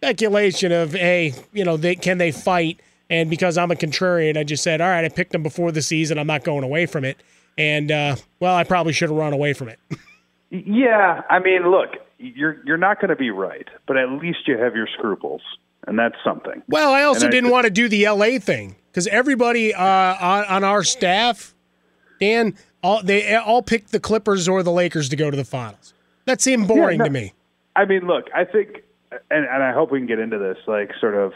speculation 0.00 0.72
of, 0.72 0.92
hey, 0.92 1.32
you 1.52 1.64
know, 1.64 1.76
they, 1.76 1.94
can 1.94 2.18
they 2.18 2.32
fight? 2.32 2.80
And 3.10 3.30
because 3.30 3.56
I'm 3.58 3.70
a 3.70 3.74
contrarian, 3.74 4.36
I 4.36 4.44
just 4.44 4.62
said, 4.64 4.80
all 4.80 4.88
right, 4.88 5.04
I 5.04 5.08
picked 5.08 5.32
them 5.32 5.42
before 5.42 5.70
the 5.70 5.82
season. 5.82 6.18
I'm 6.18 6.26
not 6.26 6.42
going 6.42 6.64
away 6.64 6.86
from 6.86 7.04
it. 7.04 7.18
And 7.56 7.92
uh, 7.92 8.16
well, 8.40 8.56
I 8.56 8.64
probably 8.64 8.92
should 8.92 9.10
have 9.10 9.16
run 9.18 9.32
away 9.32 9.52
from 9.52 9.68
it. 9.68 9.78
Yeah, 10.50 11.22
I 11.28 11.38
mean, 11.38 11.70
look, 11.70 11.90
you're 12.18 12.58
you're 12.64 12.78
not 12.78 13.00
going 13.00 13.08
to 13.08 13.16
be 13.16 13.30
right, 13.30 13.68
but 13.86 13.96
at 13.96 14.10
least 14.10 14.46
you 14.46 14.56
have 14.58 14.76
your 14.76 14.86
scruples, 14.86 15.42
and 15.86 15.98
that's 15.98 16.16
something. 16.24 16.62
Well, 16.68 16.92
I 16.92 17.02
also 17.02 17.26
And 17.26 17.32
didn't 17.32 17.50
want 17.50 17.64
to 17.64 17.70
do 17.70 17.88
the 17.88 18.08
LA 18.08 18.38
thing 18.38 18.76
because 18.90 19.06
everybody 19.08 19.74
uh, 19.74 19.84
on, 19.84 20.44
on 20.44 20.64
our 20.64 20.84
staff, 20.84 21.54
Dan, 22.20 22.54
all 22.82 23.02
they 23.02 23.34
all 23.34 23.62
picked 23.62 23.90
the 23.90 24.00
Clippers 24.00 24.48
or 24.48 24.62
the 24.62 24.72
Lakers 24.72 25.08
to 25.08 25.16
go 25.16 25.30
to 25.30 25.36
the 25.36 25.44
finals. 25.44 25.94
That 26.26 26.40
seemed 26.40 26.68
boring 26.68 26.98
no- 26.98 27.04
to 27.04 27.10
me. 27.10 27.32
I 27.76 27.84
mean, 27.86 28.06
look, 28.06 28.26
I 28.34 28.44
think, 28.44 28.82
and, 29.10 29.44
and 29.46 29.62
I 29.62 29.72
hope 29.72 29.90
we 29.90 29.98
can 29.98 30.06
get 30.06 30.18
into 30.20 30.38
this, 30.38 30.58
like, 30.66 30.92
sort 31.00 31.14
of, 31.14 31.32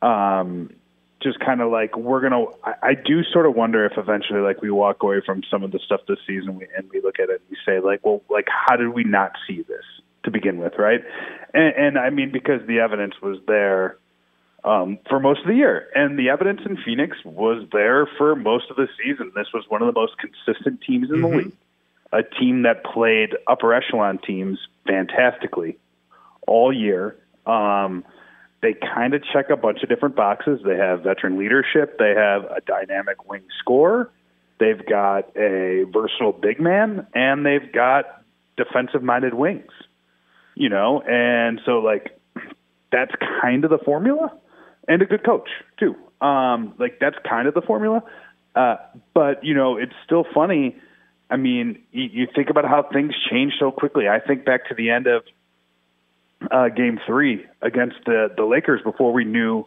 um, 0.00 0.72
just 1.22 1.40
kind 1.40 1.60
of 1.60 1.70
like 1.70 1.96
we're 1.96 2.20
gonna. 2.20 2.44
I, 2.64 2.74
I 2.82 2.94
do 2.94 3.22
sort 3.24 3.46
of 3.46 3.54
wonder 3.56 3.84
if 3.84 3.92
eventually, 3.96 4.40
like, 4.40 4.62
we 4.62 4.70
walk 4.70 5.02
away 5.02 5.20
from 5.24 5.42
some 5.50 5.62
of 5.64 5.72
the 5.72 5.80
stuff 5.84 6.00
this 6.06 6.18
season, 6.26 6.56
we, 6.56 6.66
and 6.76 6.88
we 6.90 7.00
look 7.00 7.18
at 7.18 7.28
it 7.28 7.40
and 7.40 7.50
we 7.50 7.56
say, 7.66 7.80
like, 7.80 8.04
well, 8.04 8.22
like, 8.30 8.46
how 8.48 8.76
did 8.76 8.88
we 8.88 9.04
not 9.04 9.32
see 9.46 9.62
this 9.62 9.84
to 10.24 10.30
begin 10.30 10.58
with, 10.58 10.74
right? 10.78 11.00
And, 11.54 11.74
and 11.76 11.98
I 11.98 12.10
mean 12.10 12.30
because 12.32 12.60
the 12.66 12.80
evidence 12.80 13.14
was 13.22 13.38
there 13.46 13.96
um, 14.64 14.98
for 15.08 15.20
most 15.20 15.40
of 15.40 15.46
the 15.46 15.54
year, 15.54 15.88
and 15.94 16.18
the 16.18 16.28
evidence 16.30 16.60
in 16.64 16.76
Phoenix 16.84 17.16
was 17.24 17.66
there 17.72 18.06
for 18.18 18.34
most 18.36 18.70
of 18.70 18.76
the 18.76 18.88
season. 19.02 19.32
This 19.34 19.46
was 19.54 19.64
one 19.68 19.82
of 19.82 19.92
the 19.92 19.98
most 19.98 20.14
consistent 20.18 20.82
teams 20.82 21.10
in 21.10 21.16
Mm-hmm. 21.16 21.30
the 21.30 21.36
league, 21.36 21.52
a 22.12 22.22
team 22.22 22.62
that 22.62 22.84
played 22.84 23.30
upper 23.46 23.72
echelon 23.72 24.18
teams 24.18 24.58
fantastically 24.86 25.78
all 26.46 26.72
year. 26.72 27.16
Um, 27.46 28.04
they 28.60 28.74
kind 28.74 29.14
of 29.14 29.22
check 29.32 29.50
a 29.50 29.56
bunch 29.56 29.82
of 29.82 29.88
different 29.88 30.16
boxes. 30.16 30.60
They 30.64 30.76
have 30.76 31.02
veteran 31.02 31.38
leadership. 31.38 31.98
They 31.98 32.14
have 32.16 32.44
a 32.44 32.60
dynamic 32.66 33.28
wing 33.28 33.44
scorer. 33.60 34.10
They've 34.58 34.84
got 34.84 35.36
a 35.36 35.84
versatile 35.92 36.32
big 36.32 36.60
man, 36.60 37.06
and 37.14 37.46
they've 37.46 37.72
got 37.72 38.24
defensive-minded 38.56 39.34
wings. 39.34 39.70
You 40.56 40.68
know, 40.68 41.00
and 41.02 41.60
so 41.64 41.78
like 41.78 42.18
that's 42.90 43.12
kind 43.40 43.62
of 43.62 43.70
the 43.70 43.78
formula, 43.78 44.32
and 44.88 45.00
a 45.02 45.06
good 45.06 45.24
coach 45.24 45.48
too. 45.78 45.94
Um, 46.20 46.74
like 46.78 46.98
that's 47.00 47.16
kind 47.28 47.46
of 47.46 47.54
the 47.54 47.62
formula. 47.62 48.02
Uh, 48.56 48.76
but 49.14 49.44
you 49.44 49.54
know, 49.54 49.76
it's 49.76 49.92
still 50.04 50.24
funny. 50.34 50.76
I 51.30 51.36
mean, 51.36 51.80
you, 51.92 52.08
you 52.12 52.26
think 52.34 52.50
about 52.50 52.64
how 52.64 52.82
things 52.92 53.14
change 53.30 53.52
so 53.60 53.70
quickly. 53.70 54.08
I 54.08 54.18
think 54.18 54.44
back 54.44 54.68
to 54.68 54.74
the 54.74 54.90
end 54.90 55.06
of 55.06 55.22
uh, 56.50 56.68
Game 56.68 56.98
Three 57.06 57.44
against 57.62 57.96
the 58.06 58.28
the 58.36 58.44
Lakers 58.44 58.80
before 58.82 59.12
we 59.12 59.24
knew, 59.24 59.66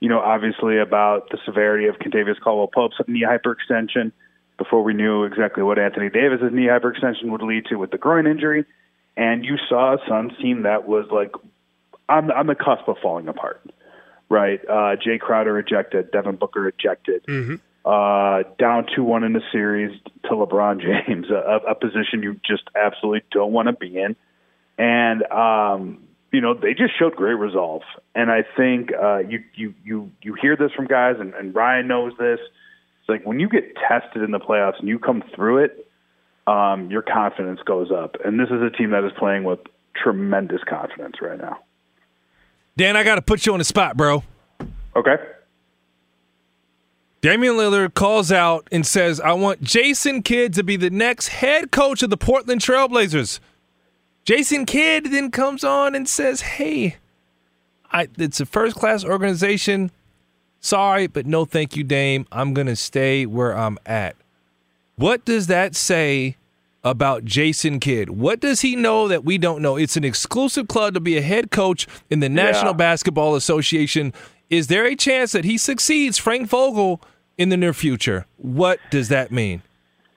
you 0.00 0.08
know, 0.08 0.20
obviously 0.20 0.78
about 0.78 1.30
the 1.30 1.38
severity 1.44 1.86
of 1.86 1.96
Kentavious 1.96 2.40
Caldwell 2.40 2.68
Pope's 2.68 2.96
knee 3.06 3.24
hyperextension. 3.28 4.12
Before 4.58 4.82
we 4.82 4.94
knew 4.94 5.24
exactly 5.24 5.62
what 5.62 5.78
Anthony 5.78 6.08
Davis's 6.08 6.50
knee 6.52 6.66
hyperextension 6.66 7.24
would 7.24 7.42
lead 7.42 7.66
to 7.66 7.76
with 7.76 7.90
the 7.90 7.98
groin 7.98 8.26
injury, 8.26 8.64
and 9.14 9.44
you 9.44 9.58
saw 9.68 9.94
a 9.94 9.98
Suns 10.08 10.32
team 10.40 10.62
that 10.62 10.88
was 10.88 11.06
like 11.10 11.32
on 12.08 12.30
on 12.30 12.46
the 12.46 12.54
cusp 12.54 12.88
of 12.88 12.96
falling 13.02 13.28
apart. 13.28 13.60
Right, 14.28 14.60
uh, 14.68 14.96
Jae 14.96 15.20
Crowder 15.20 15.56
ejected, 15.58 16.10
Devin 16.10 16.36
Booker 16.36 16.66
ejected 16.66 17.24
uh, 17.86 18.42
down 18.58 18.84
2 18.94 19.04
1 19.04 19.22
in 19.22 19.32
the 19.32 19.42
series 19.52 19.98
to 20.24 20.30
LeBron 20.30 20.80
James, 21.06 21.30
a, 21.30 21.60
a 21.68 21.74
position 21.74 22.22
you 22.22 22.38
just 22.44 22.64
absolutely 22.74 23.22
don't 23.30 23.52
want 23.52 23.68
to 23.68 23.72
be 23.72 23.96
in. 23.96 24.16
And, 24.76 25.22
um, 25.30 26.02
you 26.32 26.40
know, 26.40 26.54
they 26.54 26.74
just 26.74 26.98
showed 26.98 27.14
great 27.16 27.34
resolve. 27.34 27.82
And 28.14 28.30
I 28.30 28.44
think 28.56 28.90
uh, 28.92 29.18
you, 29.18 29.42
you, 29.54 29.74
you, 29.84 30.12
you 30.22 30.34
hear 30.34 30.56
this 30.56 30.72
from 30.72 30.86
guys, 30.86 31.16
and, 31.18 31.34
and 31.34 31.54
Ryan 31.54 31.86
knows 31.86 32.12
this. 32.18 32.40
It's 32.40 33.08
like 33.08 33.24
when 33.24 33.40
you 33.40 33.48
get 33.48 33.74
tested 33.76 34.22
in 34.22 34.32
the 34.32 34.40
playoffs 34.40 34.78
and 34.80 34.88
you 34.88 34.98
come 34.98 35.22
through 35.34 35.64
it, 35.64 35.88
um, 36.46 36.90
your 36.90 37.02
confidence 37.02 37.60
goes 37.64 37.90
up. 37.90 38.16
And 38.24 38.38
this 38.38 38.48
is 38.48 38.62
a 38.62 38.70
team 38.70 38.90
that 38.90 39.04
is 39.04 39.12
playing 39.18 39.44
with 39.44 39.60
tremendous 39.94 40.62
confidence 40.68 41.16
right 41.20 41.38
now. 41.38 41.58
Dan, 42.76 42.96
I 42.96 43.04
got 43.04 43.14
to 43.14 43.22
put 43.22 43.46
you 43.46 43.52
on 43.52 43.58
the 43.58 43.64
spot, 43.64 43.96
bro. 43.96 44.22
Okay. 44.94 45.16
Damian 47.22 47.54
Lillard 47.54 47.94
calls 47.94 48.30
out 48.30 48.68
and 48.70 48.86
says, 48.86 49.20
I 49.20 49.32
want 49.32 49.62
Jason 49.62 50.22
Kidd 50.22 50.54
to 50.54 50.62
be 50.62 50.76
the 50.76 50.90
next 50.90 51.28
head 51.28 51.72
coach 51.72 52.02
of 52.02 52.10
the 52.10 52.16
Portland 52.16 52.60
Trailblazers. 52.60 53.40
Jason 54.26 54.66
Kidd 54.66 55.06
then 55.12 55.30
comes 55.30 55.64
on 55.64 55.94
and 55.94 56.06
says, 56.08 56.40
Hey, 56.42 56.96
I, 57.90 58.08
it's 58.18 58.40
a 58.40 58.44
first 58.46 58.76
class 58.76 59.04
organization. 59.04 59.90
Sorry, 60.60 61.06
but 61.06 61.26
no 61.26 61.44
thank 61.44 61.76
you, 61.76 61.84
Dame. 61.84 62.26
I'm 62.32 62.52
going 62.52 62.66
to 62.66 62.74
stay 62.76 63.24
where 63.24 63.56
I'm 63.56 63.78
at. 63.86 64.16
What 64.96 65.24
does 65.24 65.46
that 65.46 65.76
say 65.76 66.36
about 66.82 67.24
Jason 67.24 67.78
Kidd? 67.78 68.10
What 68.10 68.40
does 68.40 68.62
he 68.62 68.74
know 68.74 69.06
that 69.06 69.24
we 69.24 69.38
don't 69.38 69.62
know? 69.62 69.76
It's 69.76 69.96
an 69.96 70.04
exclusive 70.04 70.66
club 70.66 70.94
to 70.94 71.00
be 71.00 71.16
a 71.16 71.22
head 71.22 71.52
coach 71.52 71.86
in 72.10 72.18
the 72.18 72.28
National 72.28 72.72
Yeah. 72.72 72.78
Basketball 72.78 73.36
Association. 73.36 74.12
Is 74.50 74.66
there 74.66 74.86
a 74.86 74.96
chance 74.96 75.32
that 75.32 75.44
he 75.44 75.56
succeeds 75.56 76.18
Frank 76.18 76.48
Vogel 76.48 77.00
in 77.38 77.48
the 77.50 77.56
near 77.56 77.72
future? 77.74 78.26
What 78.38 78.80
does 78.90 79.08
that 79.08 79.30
mean? 79.30 79.62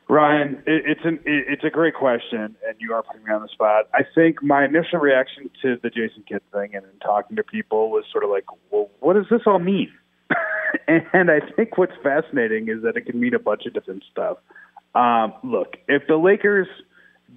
Ryan, 0.10 0.64
it, 0.66 0.84
it's 0.88 1.02
an 1.06 1.20
it, 1.24 1.46
it's 1.48 1.64
a 1.64 1.70
great 1.70 1.94
question, 1.94 2.56
and 2.68 2.76
you 2.80 2.94
are 2.94 3.04
putting 3.04 3.24
me 3.24 3.32
on 3.32 3.44
the 3.44 3.48
spot. 3.48 3.88
I 3.94 4.02
think 4.16 4.42
my 4.42 4.66
initial 4.66 5.00
reaction 5.00 5.52
to 5.62 5.78
the 5.82 5.90
Jason 5.92 6.24
Kidd 6.28 6.42
thing 6.52 6.74
and 6.74 6.84
in 6.84 7.00
talking 7.00 7.38
to 7.38 7.44
people 7.44 7.92
was 7.92 8.06
sort 8.12 8.24
of 8.24 8.32
like, 8.32 8.46
well, 8.72 8.90
what 9.00 9.14
does 9.14 9.28
this 9.30 9.42
all 9.46 9.60
mean? 9.60 9.92
and 10.88 11.30
I 11.30 11.40
think 11.56 11.78
what's 11.78 11.94
fascinating 12.02 12.70
is 12.70 12.82
that 12.82 12.98
it 12.98 13.06
can 13.06 13.20
mean 13.20 13.36
a 13.36 13.40
bunch 13.40 13.68
of 13.68 13.74
different 13.74 14.04
stuff. 14.12 14.38
Um, 14.96 15.34
look, 15.44 15.78
if 15.88 16.08
the 16.08 16.18
Lakers 16.18 16.68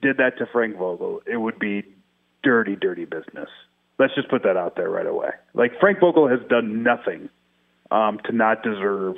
did 0.00 0.16
that 0.16 0.38
to 0.38 0.46
Frank 0.50 0.78
Vogel, 0.78 1.20
it 1.26 1.36
would 1.36 1.58
be 1.58 1.84
dirty, 2.42 2.74
dirty 2.74 3.04
business. 3.04 3.50
Let's 3.98 4.14
just 4.14 4.30
put 4.30 4.42
that 4.44 4.56
out 4.56 4.76
there 4.76 4.88
right 4.88 5.06
away. 5.06 5.30
Like 5.52 5.72
Frank 5.78 6.00
Vogel 6.00 6.26
has 6.26 6.40
done 6.48 6.82
nothing 6.82 7.28
um, 7.90 8.18
to 8.24 8.32
not 8.32 8.62
deserve 8.62 9.16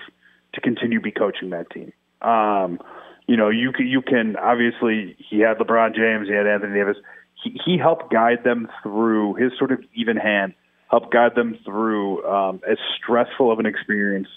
to 0.55 0.61
continue 0.61 1.01
be 1.01 1.13
coaching 1.13 1.51
that 1.51 1.71
team. 1.71 1.93
Um, 2.21 2.81
you 3.27 3.37
know, 3.37 3.49
you 3.49 3.73
can, 3.73 3.87
you 3.87 4.03
can 4.03 4.37
obviously 4.37 5.17
he 5.19 5.41
had 5.41 5.59
LeBron 5.59 5.95
James, 5.95 6.29
he 6.29 6.35
had 6.35 6.47
Anthony 6.47 6.75
Davis. 6.75 6.97
He, 7.43 7.61
he 7.65 7.79
helped 7.79 8.13
guide 8.13 8.45
them 8.45 8.69
through 8.83 9.35
his 9.35 9.53
sort 9.59 9.73
of 9.73 9.81
even 9.95 10.17
hand, 10.17 10.55
helped 10.91 11.13
guide 11.13 11.35
them 11.35 11.59
through 11.65 12.25
um, 12.27 12.61
as 12.69 12.79
stressful 12.97 13.51
of 13.51 13.59
an 13.59 13.67
experience 13.67 14.29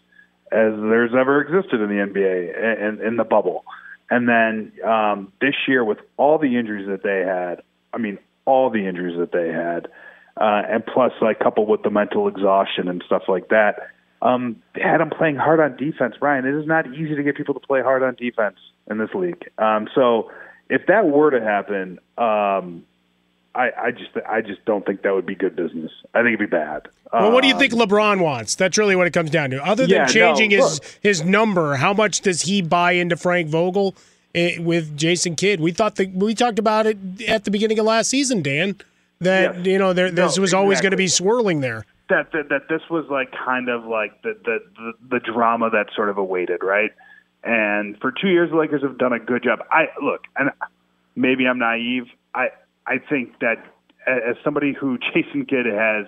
as 0.52 0.72
there's 0.74 1.12
ever 1.14 1.42
existed 1.42 1.82
in 1.82 1.90
the 1.90 1.96
NBA 1.96 2.82
and 2.82 3.02
in 3.02 3.18
the 3.18 3.26
bubble. 3.26 3.66
And 4.10 4.30
then 4.30 4.72
um, 4.88 5.34
this 5.42 5.56
year, 5.68 5.84
with 5.84 5.98
all 6.16 6.38
the 6.38 6.58
injuries 6.58 6.88
that 6.88 7.04
they 7.04 7.20
had, 7.28 7.62
I 7.94 7.98
mean, 7.98 8.18
all 8.46 8.70
the 8.70 8.88
injuries 8.88 9.18
that 9.20 9.34
they 9.34 9.50
had, 9.50 9.88
uh, 10.40 10.64
and 10.72 10.86
plus, 10.86 11.12
like, 11.22 11.40
coupled 11.40 11.68
with 11.68 11.84
the 11.84 11.90
mental 11.90 12.30
exhaustion 12.30 12.88
and 12.88 13.04
stuff 13.06 13.24
like 13.28 13.50
that, 13.50 13.90
um, 14.22 14.62
had 14.76 15.00
them 15.00 15.10
playing 15.10 15.36
hard 15.36 15.60
on 15.60 15.76
defense. 15.76 16.16
Brian, 16.18 16.46
it 16.46 16.56
is 16.56 16.66
not 16.66 16.88
easy 16.94 17.16
to 17.16 17.24
get 17.24 17.36
people 17.36 17.54
to 17.54 17.60
play 17.60 17.82
hard 17.82 18.02
on 18.02 18.16
defense 18.16 18.58
in 18.90 18.98
this 18.98 19.10
league. 19.14 19.50
Um, 19.58 19.88
so, 19.96 20.32
if 20.70 20.86
that 20.88 21.06
were 21.08 21.32
to 21.32 21.42
happen, 21.42 22.00
um, 22.18 22.84
I, 23.56 23.72
I 23.86 23.92
just, 23.92 24.12
I 24.30 24.42
just 24.42 24.64
don't 24.66 24.86
think 24.86 25.02
that 25.02 25.14
would 25.14 25.26
be 25.26 25.34
good 25.36 25.56
business. 25.56 25.92
I 26.14 26.20
think 26.20 26.36
it'd 26.36 26.40
be 26.40 26.46
bad. 26.46 26.88
Well, 27.12 27.32
what 27.32 27.42
do 27.42 27.48
you 27.48 27.54
Um, 27.56 27.60
think 27.60 27.74
LeBron 27.74 28.22
wants? 28.22 28.56
That's 28.56 28.78
really 28.78 28.96
what 28.96 29.08
it 29.08 29.14
comes 29.14 29.30
down 29.32 29.50
to. 29.52 29.66
Other 29.66 29.84
than 29.84 29.90
Yeah, 29.92 30.04
no, 30.04 30.08
changing 30.12 30.52
his 30.52 30.82
his 31.02 31.24
number, 31.24 31.76
how 31.78 31.94
much 31.94 32.22
does 32.22 32.42
he 32.42 32.62
buy 32.62 32.92
into 32.92 33.16
Frank 33.16 33.48
Vogel 33.48 33.96
eh, 34.36 34.60
with 34.60 34.96
Jason 34.98 35.36
Kidd? 35.38 35.60
We 35.62 35.72
thought 35.72 35.96
that 35.96 36.12
we 36.12 36.36
talked 36.36 36.60
about 36.60 36.86
it 36.86 36.98
at 37.28 37.46
the 37.46 37.52
beginning 37.52 37.80
of 37.80 37.86
last 37.86 38.10
season, 38.10 38.42
Dan. 38.42 38.76
That 39.22 39.56
Yes. 39.56 39.66
you 39.66 39.78
know 39.80 39.94
there, 39.94 40.12
this 40.12 40.36
No, 40.38 40.42
was 40.42 40.54
always 40.54 40.80
going 40.82 40.92
to 40.92 40.98
be 40.98 41.08
swirling 41.08 41.62
there. 41.62 41.86
that, 42.10 42.32
that 42.34 42.50
that 42.50 42.68
this 42.70 42.82
was 42.90 43.06
like 43.10 43.32
kind 43.32 43.70
of 43.70 43.86
like 43.86 44.22
the, 44.22 44.38
the 44.46 44.60
the 44.76 44.94
the 45.18 45.20
drama 45.22 45.70
that 45.72 45.88
sort 45.96 46.10
of 46.10 46.18
awaited, 46.20 46.62
right? 46.62 46.92
And 47.44 47.98
for 48.00 48.12
two 48.12 48.30
years, 48.30 48.52
the 48.52 48.58
Lakers 48.58 48.82
have 48.84 48.98
done 48.98 49.14
a 49.14 49.20
good 49.20 49.44
job. 49.44 49.60
I 49.72 49.86
look, 50.02 50.22
and 50.36 50.52
maybe 51.16 51.48
I'm 51.48 51.60
naive. 51.60 52.08
I 52.34 52.50
I 52.86 52.98
think 52.98 53.40
that 53.40 53.64
as 54.08 54.36
somebody 54.44 54.74
who 54.74 54.98
Jason 55.14 55.46
Kidd 55.46 55.66
has 55.66 56.06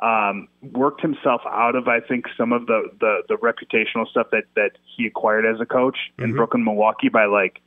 um, 0.00 0.48
worked 0.72 1.00
himself 1.00 1.40
out 1.46 1.74
of, 1.74 1.88
I 1.88 2.00
think 2.00 2.26
some 2.36 2.52
of 2.52 2.66
the 2.66 2.90
the, 3.00 3.22
the 3.28 3.34
reputational 3.36 4.08
stuff 4.08 4.28
that 4.32 4.44
that 4.54 4.72
he 4.96 5.06
acquired 5.06 5.44
as 5.44 5.60
a 5.60 5.66
coach 5.66 5.96
in 6.18 6.32
Brooklyn, 6.32 6.64
Milwaukee, 6.64 7.08
by 7.08 7.26
like 7.26 7.60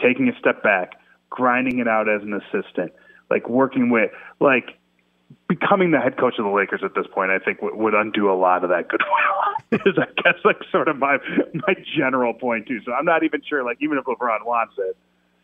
taking 0.00 0.28
a 0.28 0.38
step 0.38 0.62
back, 0.62 0.92
grinding 1.30 1.78
it 1.78 1.88
out 1.88 2.08
as 2.08 2.22
an 2.22 2.32
assistant, 2.32 2.92
like 3.30 3.48
working 3.48 3.90
with 3.90 4.10
like 4.40 4.78
becoming 5.48 5.90
the 5.90 6.00
head 6.00 6.18
coach 6.18 6.34
of 6.38 6.44
the 6.44 6.50
Lakers 6.50 6.80
at 6.84 6.94
this 6.94 7.06
point, 7.12 7.30
I 7.30 7.38
think 7.38 7.62
would, 7.62 7.74
would 7.74 7.94
undo 7.94 8.30
a 8.30 8.36
lot 8.36 8.64
of 8.64 8.70
that 8.70 8.88
goodwill. 8.88 9.54
is 9.86 9.98
I 9.98 10.06
guess 10.22 10.40
like 10.44 10.58
sort 10.70 10.88
of 10.88 10.98
my 10.98 11.18
my 11.54 11.74
general 11.96 12.34
point 12.34 12.66
too. 12.66 12.80
So 12.84 12.92
I'm 12.92 13.04
not 13.04 13.22
even 13.22 13.42
sure. 13.48 13.64
Like 13.64 13.78
even 13.80 13.98
if 13.98 14.04
LeBron 14.04 14.44
wants 14.44 14.74
it, 14.78 14.96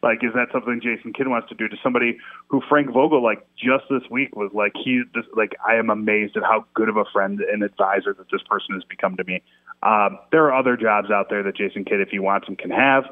like 0.02 0.22
is 0.22 0.32
that 0.34 0.48
something 0.52 0.80
Jason 0.82 1.12
Kidd 1.12 1.28
wants 1.28 1.48
to 1.48 1.54
do 1.54 1.68
to 1.68 1.76
somebody 1.82 2.18
who 2.48 2.62
Frank 2.68 2.92
Vogel 2.92 3.22
like 3.22 3.46
just 3.56 3.84
this 3.90 4.02
week 4.10 4.34
was 4.36 4.50
like 4.54 4.72
he 4.74 5.02
this 5.14 5.24
like 5.34 5.56
I 5.66 5.74
am 5.74 5.90
amazed 5.90 6.36
at 6.36 6.42
how 6.42 6.64
good 6.74 6.88
of 6.88 6.96
a 6.96 7.04
friend 7.12 7.40
and 7.40 7.62
advisor 7.62 8.14
that 8.14 8.30
this 8.30 8.42
person 8.48 8.74
has 8.74 8.84
become 8.84 9.16
to 9.16 9.24
me. 9.24 9.42
Um, 9.82 10.18
there 10.30 10.44
are 10.44 10.54
other 10.54 10.76
jobs 10.76 11.10
out 11.10 11.30
there 11.30 11.42
that 11.42 11.56
Jason 11.56 11.84
Kidd, 11.84 12.00
if 12.00 12.08
he 12.10 12.18
wants 12.18 12.46
them, 12.46 12.56
can 12.56 12.70
have. 12.70 13.04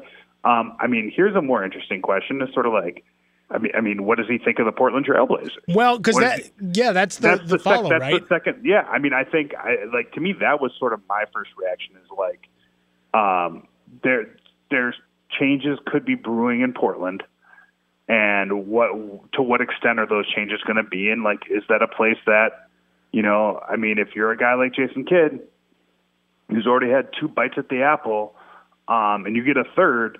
Um, 0.43 0.77
I 0.79 0.87
mean, 0.87 1.11
here's 1.13 1.35
a 1.35 1.41
more 1.41 1.63
interesting 1.63 2.01
question: 2.01 2.41
is 2.41 2.53
sort 2.53 2.65
of 2.65 2.73
like. 2.73 3.03
I 3.51 3.57
mean, 3.57 3.71
I 3.75 3.81
mean, 3.81 4.03
what 4.03 4.17
does 4.19 4.27
he 4.27 4.37
think 4.37 4.59
of 4.59 4.65
the 4.65 4.71
Portland 4.71 5.07
Trailblazers? 5.07 5.57
Well, 5.67 5.97
because 5.97 6.17
that 6.17 6.41
yeah, 6.61 6.91
that's 6.91 7.17
the, 7.17 7.29
that's 7.29 7.41
the, 7.41 7.57
the, 7.57 7.59
follow, 7.59 7.89
sec- 7.89 7.99
that's 7.99 8.13
right? 8.13 8.21
the 8.21 8.35
second. 8.35 8.65
Yeah, 8.65 8.81
I 8.81 8.99
mean, 8.99 9.13
I 9.13 9.23
think 9.23 9.55
I 9.55 9.85
like 9.91 10.11
to 10.13 10.19
me 10.19 10.33
that 10.39 10.61
was 10.61 10.71
sort 10.77 10.93
of 10.93 11.01
my 11.09 11.23
first 11.33 11.51
reaction 11.57 11.95
is 11.95 12.09
like, 12.15 12.47
um, 13.19 13.67
there 14.03 14.35
there's 14.69 14.95
changes 15.39 15.79
could 15.87 16.05
be 16.05 16.13
brewing 16.13 16.61
in 16.61 16.73
Portland, 16.73 17.23
and 18.07 18.67
what 18.67 18.89
to 19.33 19.41
what 19.41 19.61
extent 19.61 19.99
are 19.99 20.07
those 20.07 20.31
changes 20.31 20.61
going 20.61 20.77
to 20.77 20.87
be? 20.87 21.09
And 21.09 21.23
like, 21.23 21.39
is 21.49 21.63
that 21.69 21.81
a 21.81 21.87
place 21.87 22.17
that, 22.27 22.69
you 23.11 23.23
know, 23.23 23.59
I 23.67 23.77
mean, 23.77 23.97
if 23.97 24.09
you're 24.15 24.31
a 24.31 24.37
guy 24.37 24.53
like 24.53 24.75
Jason 24.75 25.05
Kidd, 25.05 25.39
who's 26.49 26.67
already 26.67 26.91
had 26.91 27.09
two 27.19 27.27
bites 27.27 27.55
at 27.57 27.69
the 27.69 27.81
apple, 27.81 28.35
um, 28.87 29.25
and 29.25 29.35
you 29.35 29.43
get 29.43 29.57
a 29.57 29.65
third, 29.75 30.19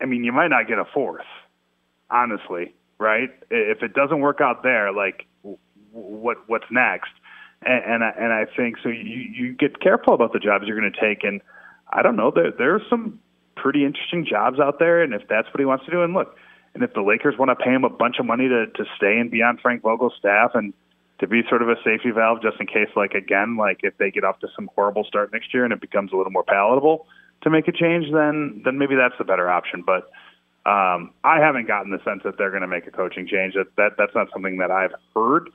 I 0.00 0.06
mean, 0.06 0.24
you 0.24 0.32
might 0.32 0.48
not 0.48 0.66
get 0.66 0.80
a 0.80 0.84
fourth 0.84 1.22
honestly. 2.10 2.74
right? 2.98 3.30
If 3.50 3.82
it 3.82 3.94
doesn't 3.94 4.20
work 4.20 4.40
out 4.40 4.62
there, 4.62 4.92
like 4.92 5.26
what 5.92 6.38
what's 6.48 6.70
next? 6.70 7.10
And 7.62 7.84
and 7.84 8.04
I, 8.04 8.10
and 8.18 8.32
I 8.32 8.44
think 8.56 8.76
so. 8.82 8.88
You 8.88 9.20
you 9.32 9.52
get 9.54 9.80
careful 9.80 10.14
about 10.14 10.32
the 10.32 10.38
jobs 10.38 10.64
you're 10.66 10.78
going 10.78 10.92
to 10.92 11.00
take, 11.00 11.24
and 11.24 11.40
I 11.92 12.02
don't 12.02 12.16
know. 12.16 12.30
There 12.30 12.52
there 12.56 12.74
are 12.74 12.82
some 12.90 13.20
pretty 13.56 13.84
interesting 13.84 14.26
jobs 14.28 14.60
out 14.60 14.78
there, 14.78 15.02
and 15.02 15.14
if 15.14 15.22
that's 15.28 15.48
what 15.48 15.58
he 15.58 15.64
wants 15.64 15.84
to 15.86 15.90
do, 15.90 16.02
and 16.02 16.14
look, 16.14 16.36
and 16.74 16.82
if 16.82 16.92
the 16.94 17.02
Lakers 17.02 17.36
want 17.38 17.50
to 17.50 17.56
pay 17.56 17.70
him 17.70 17.84
a 17.84 17.90
bunch 17.90 18.16
of 18.18 18.26
money 18.26 18.48
to 18.48 18.66
to 18.66 18.84
stay 18.96 19.18
and 19.18 19.30
be 19.30 19.42
on 19.42 19.58
Frank 19.58 19.82
Vogel's 19.82 20.14
staff 20.18 20.52
and 20.54 20.72
to 21.18 21.26
be 21.26 21.42
sort 21.48 21.62
of 21.62 21.68
a 21.68 21.74
safety 21.82 22.12
valve 22.12 22.40
just 22.42 22.60
in 22.60 22.66
case, 22.66 22.88
like 22.94 23.14
again, 23.14 23.56
like 23.56 23.80
if 23.82 23.96
they 23.98 24.10
get 24.10 24.22
off 24.22 24.38
to 24.40 24.48
some 24.54 24.70
horrible 24.76 25.02
start 25.02 25.32
next 25.32 25.52
year 25.52 25.64
and 25.64 25.72
it 25.72 25.80
becomes 25.80 26.12
a 26.12 26.16
little 26.16 26.30
more 26.30 26.44
palatable 26.44 27.06
to 27.42 27.50
make 27.50 27.66
a 27.66 27.72
change, 27.72 28.06
then 28.12 28.62
then 28.64 28.78
maybe 28.78 28.94
that's 28.94 29.14
the 29.18 29.24
better 29.24 29.48
option. 29.50 29.82
But 29.84 30.10
um, 30.68 31.12
I 31.24 31.40
haven't 31.40 31.66
gotten 31.66 31.90
the 31.90 32.02
sense 32.04 32.22
that 32.24 32.36
they're 32.36 32.50
going 32.50 32.62
to 32.62 32.68
make 32.68 32.86
a 32.86 32.90
coaching 32.90 33.26
change. 33.26 33.54
That, 33.54 33.74
that 33.76 33.92
that's 33.96 34.14
not 34.14 34.28
something 34.32 34.58
that 34.58 34.70
I've 34.70 34.92
heard, 35.14 35.48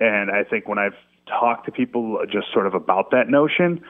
and 0.00 0.30
I 0.30 0.42
think 0.42 0.66
when 0.66 0.78
I've 0.78 0.96
talked 1.26 1.66
to 1.66 1.72
people 1.72 2.18
just 2.30 2.50
sort 2.50 2.66
of 2.66 2.74
about 2.74 3.10
that 3.10 3.28
notion, 3.28 3.84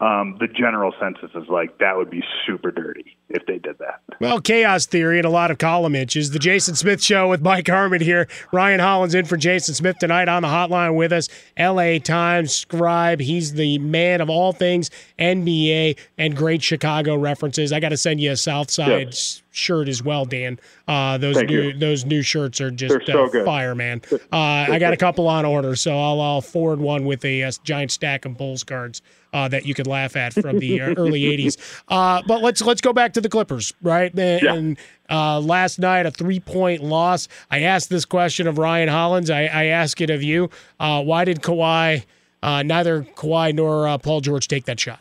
um, 0.00 0.36
the 0.40 0.48
general 0.48 0.92
census 1.00 1.30
is 1.34 1.48
like 1.48 1.78
that 1.78 1.96
would 1.96 2.10
be 2.10 2.22
super 2.44 2.72
dirty 2.72 3.16
if 3.28 3.46
they 3.46 3.58
did 3.58 3.78
that. 3.78 4.00
Well, 4.20 4.40
chaos 4.40 4.86
theory 4.86 5.18
and 5.18 5.24
a 5.24 5.30
lot 5.30 5.52
of 5.52 5.58
column 5.58 5.94
inches. 5.94 6.32
The 6.32 6.40
Jason 6.40 6.74
Smith 6.74 7.02
Show 7.02 7.28
with 7.28 7.40
Mike 7.42 7.68
Harmon 7.68 8.00
here. 8.00 8.28
Ryan 8.52 8.80
Hollins 8.80 9.14
in 9.14 9.24
for 9.24 9.36
Jason 9.36 9.74
Smith 9.74 9.98
tonight 9.98 10.28
on 10.28 10.42
the 10.42 10.48
hotline 10.48 10.96
with 10.96 11.12
us. 11.12 11.28
L.A. 11.56 12.00
Times 12.00 12.52
scribe. 12.52 13.20
He's 13.20 13.54
the 13.54 13.78
man 13.78 14.20
of 14.20 14.28
all 14.28 14.52
things 14.52 14.90
NBA 15.18 15.96
and 16.18 16.36
great 16.36 16.62
Chicago 16.62 17.16
references. 17.16 17.72
I 17.72 17.78
got 17.78 17.90
to 17.90 17.96
send 17.96 18.20
you 18.20 18.32
a 18.32 18.36
Southside 18.36 19.14
yep. 19.14 19.42
shirt 19.52 19.88
as 19.88 20.02
well, 20.02 20.24
Dan. 20.24 20.58
Uh, 20.88 21.18
those 21.18 21.36
Thank 21.36 21.50
new 21.50 21.62
you. 21.62 21.78
those 21.78 22.04
new 22.04 22.22
shirts 22.22 22.60
are 22.60 22.70
just 22.70 23.06
so 23.06 23.24
uh, 23.26 23.44
fire, 23.44 23.74
man. 23.76 24.02
Uh, 24.12 24.18
I 24.32 24.78
got 24.80 24.92
a 24.92 24.96
couple 24.96 25.28
on 25.28 25.44
order, 25.44 25.76
so 25.76 25.96
I'll, 25.96 26.20
I'll 26.20 26.40
forward 26.40 26.80
one 26.80 27.04
with 27.04 27.24
a, 27.24 27.42
a 27.42 27.52
giant 27.62 27.92
stack 27.92 28.24
of 28.24 28.36
Bulls 28.36 28.64
cards 28.64 29.00
uh, 29.34 29.48
that 29.48 29.66
you 29.66 29.74
could 29.74 29.86
laugh 29.86 30.16
at 30.16 30.32
from 30.32 30.58
the 30.58 30.80
uh, 30.80 30.94
early 30.96 31.22
'80s. 31.22 31.58
Uh, 31.88 32.22
but 32.26 32.42
let's 32.42 32.62
let's 32.62 32.80
go 32.80 32.94
back 32.94 33.12
to 33.14 33.20
the 33.20 33.28
Clippers, 33.28 33.74
right? 33.82 34.14
And, 34.18 34.78
Yeah. 35.10 35.34
uh, 35.34 35.40
last 35.40 35.78
night, 35.78 36.06
a 36.06 36.10
three 36.10 36.40
point 36.40 36.82
loss. 36.82 37.28
I 37.50 37.60
asked 37.60 37.90
this 37.90 38.06
question 38.06 38.46
of 38.46 38.56
Ryan 38.56 38.88
Hollins. 38.88 39.28
I, 39.28 39.42
I 39.42 39.64
ask 39.66 40.00
it 40.00 40.08
of 40.08 40.22
you. 40.22 40.48
Uh, 40.80 41.02
why 41.02 41.24
did 41.26 41.42
Kawhi, 41.42 42.04
uh, 42.42 42.62
neither 42.62 43.02
Kawhi 43.02 43.54
nor 43.54 43.86
uh, 43.88 43.98
Paul 43.98 44.20
George 44.22 44.48
take 44.48 44.64
that 44.64 44.80
shot? 44.80 45.00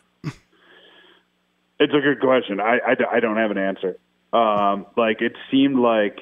It's 1.79 1.93
a 1.93 1.99
good 1.99 2.19
question. 2.21 2.59
I, 2.59 2.77
I, 2.85 2.95
I 3.17 3.19
don't 3.19 3.35
have 3.37 3.51
an 3.51 3.57
answer. 3.57 3.97
Um, 4.31 4.85
like 4.95 5.21
it 5.21 5.33
seemed 5.51 5.77
like 5.77 6.19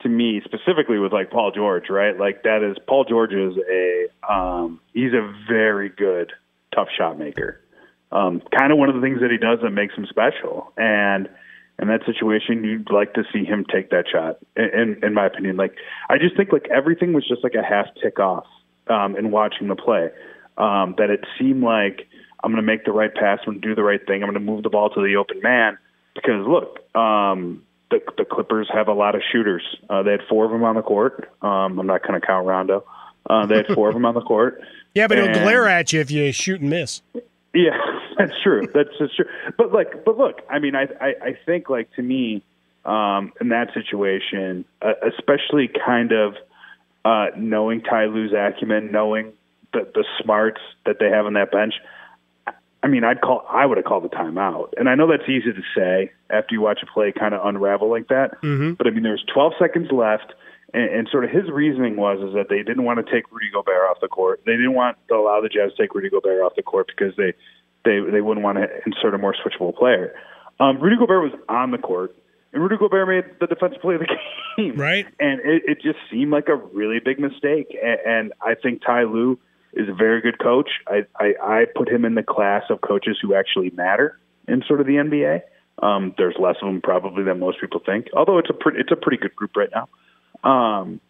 to 0.00 0.08
me 0.08 0.40
specifically 0.44 0.98
with 0.98 1.12
like 1.12 1.30
Paul 1.30 1.52
George, 1.52 1.90
right? 1.90 2.18
Like 2.18 2.42
that 2.44 2.62
is 2.62 2.76
Paul 2.86 3.04
George 3.04 3.32
is 3.32 3.54
a 3.70 4.32
um, 4.32 4.80
he's 4.94 5.12
a 5.12 5.32
very 5.48 5.88
good 5.90 6.32
tough 6.76 6.88
shot 6.96 7.18
maker. 7.18 7.60
Um, 8.12 8.40
kind 8.56 8.70
of 8.70 8.78
one 8.78 8.88
of 8.88 8.94
the 8.94 9.00
things 9.00 9.20
that 9.20 9.30
he 9.30 9.38
does 9.38 9.58
that 9.62 9.70
makes 9.70 9.94
him 9.94 10.06
special. 10.08 10.72
And 10.76 11.28
in 11.80 11.88
that 11.88 12.04
situation, 12.06 12.64
you'd 12.64 12.90
like 12.90 13.14
to 13.14 13.24
see 13.32 13.44
him 13.44 13.64
take 13.70 13.90
that 13.90 14.04
shot. 14.10 14.38
In, 14.56 15.00
in 15.02 15.14
my 15.14 15.26
opinion, 15.26 15.56
like 15.56 15.74
I 16.08 16.18
just 16.18 16.36
think 16.36 16.52
like 16.52 16.68
everything 16.72 17.12
was 17.12 17.26
just 17.26 17.42
like 17.42 17.54
a 17.54 17.62
half 17.62 17.86
tick 18.00 18.20
off 18.20 18.46
um, 18.88 19.16
in 19.16 19.30
watching 19.30 19.68
the 19.68 19.76
play. 19.76 20.10
Um, 20.56 20.94
that 20.96 21.10
it 21.10 21.20
seemed 21.38 21.62
like 21.62 22.06
I'm 22.42 22.50
going 22.50 22.64
to 22.64 22.66
make 22.66 22.86
the 22.86 22.92
right 22.92 23.12
pass, 23.12 23.40
I'm 23.40 23.54
going 23.54 23.60
to 23.60 23.68
do 23.68 23.74
the 23.74 23.82
right 23.82 24.00
thing, 24.06 24.22
I'm 24.22 24.30
going 24.30 24.34
to 24.34 24.40
move 24.40 24.62
the 24.62 24.70
ball 24.70 24.88
to 24.90 25.02
the 25.02 25.16
open 25.16 25.42
man. 25.42 25.76
Because 26.14 26.46
look, 26.46 26.78
um, 26.96 27.62
the 27.90 28.00
the 28.16 28.24
Clippers 28.24 28.68
have 28.72 28.88
a 28.88 28.94
lot 28.94 29.14
of 29.14 29.22
shooters. 29.30 29.62
Uh, 29.90 30.02
they 30.02 30.12
had 30.12 30.20
four 30.28 30.46
of 30.46 30.50
them 30.50 30.64
on 30.64 30.76
the 30.76 30.82
court. 30.82 31.30
Um, 31.42 31.78
I'm 31.78 31.86
not 31.86 32.02
going 32.06 32.18
to 32.18 32.26
count 32.26 32.46
Rondo. 32.46 32.84
Uh, 33.28 33.46
they 33.46 33.56
had 33.56 33.66
four 33.74 33.88
of 33.88 33.94
them 33.94 34.04
on 34.04 34.14
the 34.14 34.22
court. 34.22 34.62
Yeah, 34.94 35.08
but 35.08 35.18
he'll 35.18 35.30
glare 35.30 35.68
at 35.68 35.92
you 35.92 36.00
if 36.00 36.10
you 36.10 36.32
shoot 36.32 36.62
and 36.62 36.70
miss. 36.70 37.02
yeah, 37.52 37.76
that's 38.18 38.32
true. 38.42 38.66
That's, 38.72 38.88
that's 38.98 39.14
true. 39.14 39.26
But 39.58 39.70
like, 39.70 40.06
but 40.06 40.16
look, 40.16 40.40
I 40.48 40.58
mean, 40.58 40.74
I 40.74 40.84
I, 40.98 41.14
I 41.22 41.38
think 41.44 41.68
like 41.68 41.92
to 41.96 42.02
me, 42.02 42.42
um, 42.86 43.34
in 43.38 43.50
that 43.50 43.74
situation, 43.74 44.64
uh, 44.80 44.94
especially 45.06 45.68
kind 45.68 46.12
of 46.12 46.36
uh, 47.04 47.26
knowing 47.36 47.82
Ty 47.82 48.06
Lue's 48.06 48.32
acumen, 48.32 48.90
knowing 48.90 49.34
the 49.74 49.86
the 49.94 50.04
smarts 50.22 50.60
that 50.86 50.98
they 50.98 51.10
have 51.10 51.26
on 51.26 51.34
that 51.34 51.50
bench. 51.52 51.74
I 52.82 52.88
mean, 52.88 53.04
I'd 53.04 53.20
call. 53.20 53.44
I 53.50 53.66
would 53.66 53.78
have 53.78 53.84
called 53.84 54.04
the 54.04 54.08
timeout, 54.08 54.70
and 54.76 54.88
I 54.88 54.94
know 54.94 55.08
that's 55.08 55.28
easy 55.28 55.52
to 55.52 55.62
say 55.74 56.12
after 56.30 56.54
you 56.54 56.60
watch 56.60 56.80
a 56.82 56.86
play 56.86 57.12
kind 57.12 57.34
of 57.34 57.44
unravel 57.44 57.90
like 57.90 58.08
that. 58.08 58.40
Mm-hmm. 58.42 58.74
But 58.74 58.86
I 58.86 58.90
mean, 58.90 59.02
there's 59.02 59.24
12 59.32 59.54
seconds 59.58 59.90
left, 59.90 60.32
and, 60.76 60.90
and 60.90 61.08
sort 61.10 61.24
of 61.24 61.30
his 61.30 61.50
reasoning 61.50 61.96
was 61.96 62.20
is 62.20 62.34
that 62.34 62.48
they 62.50 62.62
didn't 62.62 62.84
want 62.84 63.04
to 63.04 63.10
take 63.10 63.32
Rudy 63.32 63.50
Gobert 63.52 63.88
off 63.90 63.98
the 64.00 64.08
court. 64.08 64.42
They 64.44 64.52
didn't 64.52 64.74
want 64.74 64.98
to 65.08 65.14
allow 65.14 65.40
the 65.40 65.48
Jazz 65.48 65.72
to 65.72 65.82
take 65.82 65.94
Rudy 65.94 66.10
Gobert 66.10 66.42
off 66.42 66.54
the 66.54 66.62
court 66.62 66.86
because 66.86 67.16
they 67.16 67.32
they 67.84 67.98
they 68.12 68.20
wouldn't 68.20 68.44
want 68.44 68.58
to 68.58 68.68
insert 68.84 69.14
a 69.14 69.18
more 69.18 69.34
switchable 69.34 69.74
player. 69.74 70.14
Um, 70.60 70.78
Rudy 70.78 70.96
Gobert 70.96 71.32
was 71.32 71.40
on 71.48 71.70
the 71.70 71.78
court, 71.78 72.14
and 72.52 72.62
Rudy 72.62 72.76
Gobert 72.76 73.08
made 73.08 73.24
the 73.40 73.46
defensive 73.46 73.80
play 73.80 73.94
of 73.94 74.02
the 74.02 74.16
game. 74.56 74.76
Right. 74.76 75.06
And 75.18 75.40
it, 75.40 75.62
it 75.66 75.82
just 75.82 75.98
seemed 76.10 76.30
like 76.30 76.48
a 76.48 76.56
really 76.56 76.98
big 77.04 77.18
mistake. 77.18 77.76
And, 77.82 78.00
and 78.06 78.32
I 78.40 78.54
think 78.54 78.82
Ty 78.84 79.04
Lue 79.04 79.38
is 79.72 79.88
a 79.88 79.94
very 79.94 80.22
good 80.22 80.38
coach. 80.38 80.70
I, 80.86 81.04
I, 81.18 81.34
I 81.42 81.64
put 81.74 81.88
him 81.88 82.04
in 82.04 82.14
the 82.14 82.22
class 82.22 82.62
of 82.70 82.80
coaches 82.80 83.18
who 83.20 83.34
actually 83.34 83.70
matter 83.70 84.18
in 84.48 84.62
sort 84.66 84.80
of 84.80 84.86
the 84.86 84.94
NBA. 84.94 85.42
Um, 85.82 86.14
there's 86.16 86.36
less 86.38 86.56
of 86.62 86.68
them 86.68 86.80
probably 86.80 87.24
than 87.24 87.38
most 87.38 87.60
people 87.60 87.82
think, 87.84 88.06
although 88.14 88.38
it's 88.38 88.48
a 88.48 88.54
pretty 88.54 88.78
it's 88.80 88.90
a 88.90 88.96
pretty 88.96 89.18
good 89.18 89.36
group 89.36 89.54
right 89.54 89.68
now. 89.74 89.90
Um, 90.44 91.00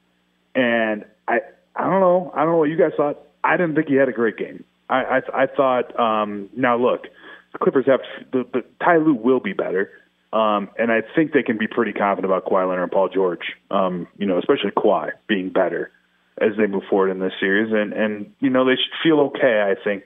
and 0.54 1.04
I 1.28 1.40
I 1.74 1.82
don't 1.84 2.00
know 2.00 2.32
I 2.34 2.40
don't 2.40 2.52
know 2.52 2.58
what 2.58 2.70
you 2.70 2.76
guys 2.76 2.92
thought. 2.96 3.18
I 3.44 3.56
didn't 3.56 3.74
think 3.74 3.88
he 3.88 3.94
had 3.94 4.08
a 4.08 4.12
great 4.12 4.36
game. 4.36 4.64
I 4.88 5.02
I, 5.02 5.42
I 5.42 5.46
thought 5.46 5.98
um, 5.98 6.48
now 6.56 6.76
look 6.76 7.06
the 7.52 7.58
Clippers 7.58 7.86
have 7.86 8.00
the, 8.32 8.44
the 8.52 8.64
Ty 8.82 8.98
Lue 8.98 9.14
will 9.14 9.40
be 9.40 9.52
better. 9.52 9.90
Um, 10.32 10.68
and 10.78 10.90
I 10.90 11.02
think 11.14 11.32
they 11.32 11.42
can 11.42 11.56
be 11.56 11.66
pretty 11.66 11.92
confident 11.92 12.30
about 12.30 12.44
Kawhi 12.44 12.68
Leonard 12.68 12.82
and 12.82 12.92
Paul 12.92 13.08
George. 13.08 13.54
Um, 13.70 14.08
you 14.18 14.26
know, 14.26 14.38
especially 14.38 14.70
Kawhi 14.72 15.12
being 15.28 15.50
better 15.50 15.90
as 16.38 16.52
they 16.58 16.66
move 16.66 16.82
forward 16.90 17.10
in 17.10 17.20
this 17.20 17.32
series, 17.40 17.72
and 17.72 17.92
and 17.92 18.32
you 18.40 18.50
know 18.50 18.64
they 18.64 18.74
should 18.74 18.92
feel 19.02 19.20
okay. 19.20 19.62
I 19.62 19.82
think, 19.82 20.04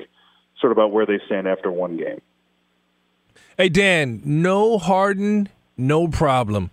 sort 0.60 0.72
of 0.72 0.78
about 0.78 0.92
where 0.92 1.06
they 1.06 1.18
stand 1.26 1.48
after 1.48 1.70
one 1.70 1.96
game. 1.96 2.20
Hey 3.56 3.68
Dan, 3.68 4.20
no 4.24 4.78
Harden, 4.78 5.48
no 5.76 6.06
problem. 6.06 6.70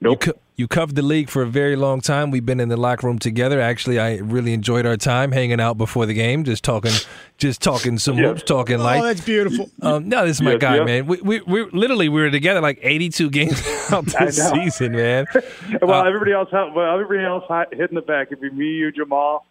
Nope. 0.00 0.26
You, 0.26 0.32
co- 0.32 0.38
you 0.58 0.68
covered 0.68 0.96
the 0.96 1.02
league 1.02 1.30
for 1.30 1.40
a 1.42 1.46
very 1.46 1.76
long 1.76 2.00
time. 2.02 2.30
We've 2.30 2.44
been 2.44 2.58
in 2.60 2.68
the 2.68 2.76
locker 2.76 3.06
room 3.06 3.18
together. 3.18 3.60
Actually, 3.60 3.98
I 3.98 4.16
really 4.16 4.52
enjoyed 4.52 4.84
our 4.86 4.96
time 4.98 5.32
hanging 5.32 5.60
out 5.60 5.78
before 5.78 6.04
the 6.04 6.12
game, 6.12 6.42
just 6.44 6.62
talking, 6.64 6.90
just 7.38 7.62
talking 7.62 7.96
some 7.96 8.18
Yeah. 8.18 8.28
hoops, 8.30 8.42
talking 8.42 8.80
Oh, 8.80 8.84
like. 8.84 9.02
that's 9.02 9.20
beautiful. 9.20 9.70
Um, 9.80 10.08
no, 10.08 10.26
this 10.26 10.36
is 10.38 10.42
my 10.42 10.52
Yes, 10.52 10.60
guy, 10.60 10.76
yeah. 10.78 10.84
man. 10.84 11.06
We, 11.06 11.20
we, 11.22 11.40
we 11.46 11.64
literally 11.70 12.08
we 12.10 12.20
were 12.20 12.30
together 12.30 12.60
like 12.60 12.80
82 12.82 13.30
games 13.30 13.62
out 13.92 14.14
I 14.20 14.26
this 14.26 14.50
season, 14.50 14.92
man. 14.92 15.26
well, 15.80 16.02
Uh, 16.02 16.06
everybody 16.08 16.32
else, 16.32 16.48
well, 16.52 16.92
everybody 16.92 17.24
else 17.24 17.44
hi- 17.48 17.66
hid 17.72 17.88
in 17.90 17.94
the 17.94 18.02
back. 18.02 18.26
It'd 18.32 18.40
be 18.42 18.50
me, 18.50 18.66
you, 18.66 18.90
Jamal, 18.92 19.46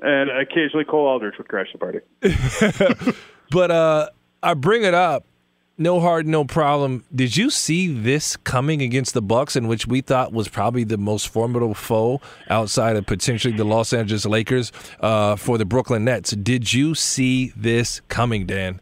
and 0.00 0.28
occasionally 0.28 0.84
Cole 0.84 1.06
Aldrich 1.06 1.38
would 1.38 1.46
crash 1.48 1.68
the 1.72 1.78
party. 1.78 2.00
But 3.50 3.70
uh, 3.70 4.08
I 4.42 4.52
bring 4.54 4.82
it 4.84 4.92
up. 4.92 5.24
No 5.80 6.00
hard, 6.00 6.26
no 6.26 6.44
problem. 6.44 7.04
Did 7.14 7.36
you 7.36 7.50
see 7.50 7.86
this 7.86 8.36
coming 8.36 8.82
against 8.82 9.14
the 9.14 9.22
Bucks, 9.22 9.54
in 9.54 9.68
which 9.68 9.86
we 9.86 10.00
thought 10.00 10.32
was 10.32 10.48
probably 10.48 10.82
the 10.82 10.98
most 10.98 11.28
formidable 11.28 11.72
foe 11.72 12.20
outside 12.50 12.96
of 12.96 13.06
potentially 13.06 13.56
the 13.56 13.62
Los 13.62 13.92
Angeles 13.92 14.26
Lakers 14.26 14.72
uh, 14.98 15.36
for 15.36 15.56
the 15.56 15.64
Brooklyn 15.64 16.04
Nets? 16.04 16.32
Did 16.32 16.72
you 16.72 16.96
see 16.96 17.52
this 17.56 18.00
coming, 18.08 18.44
Dan? 18.44 18.80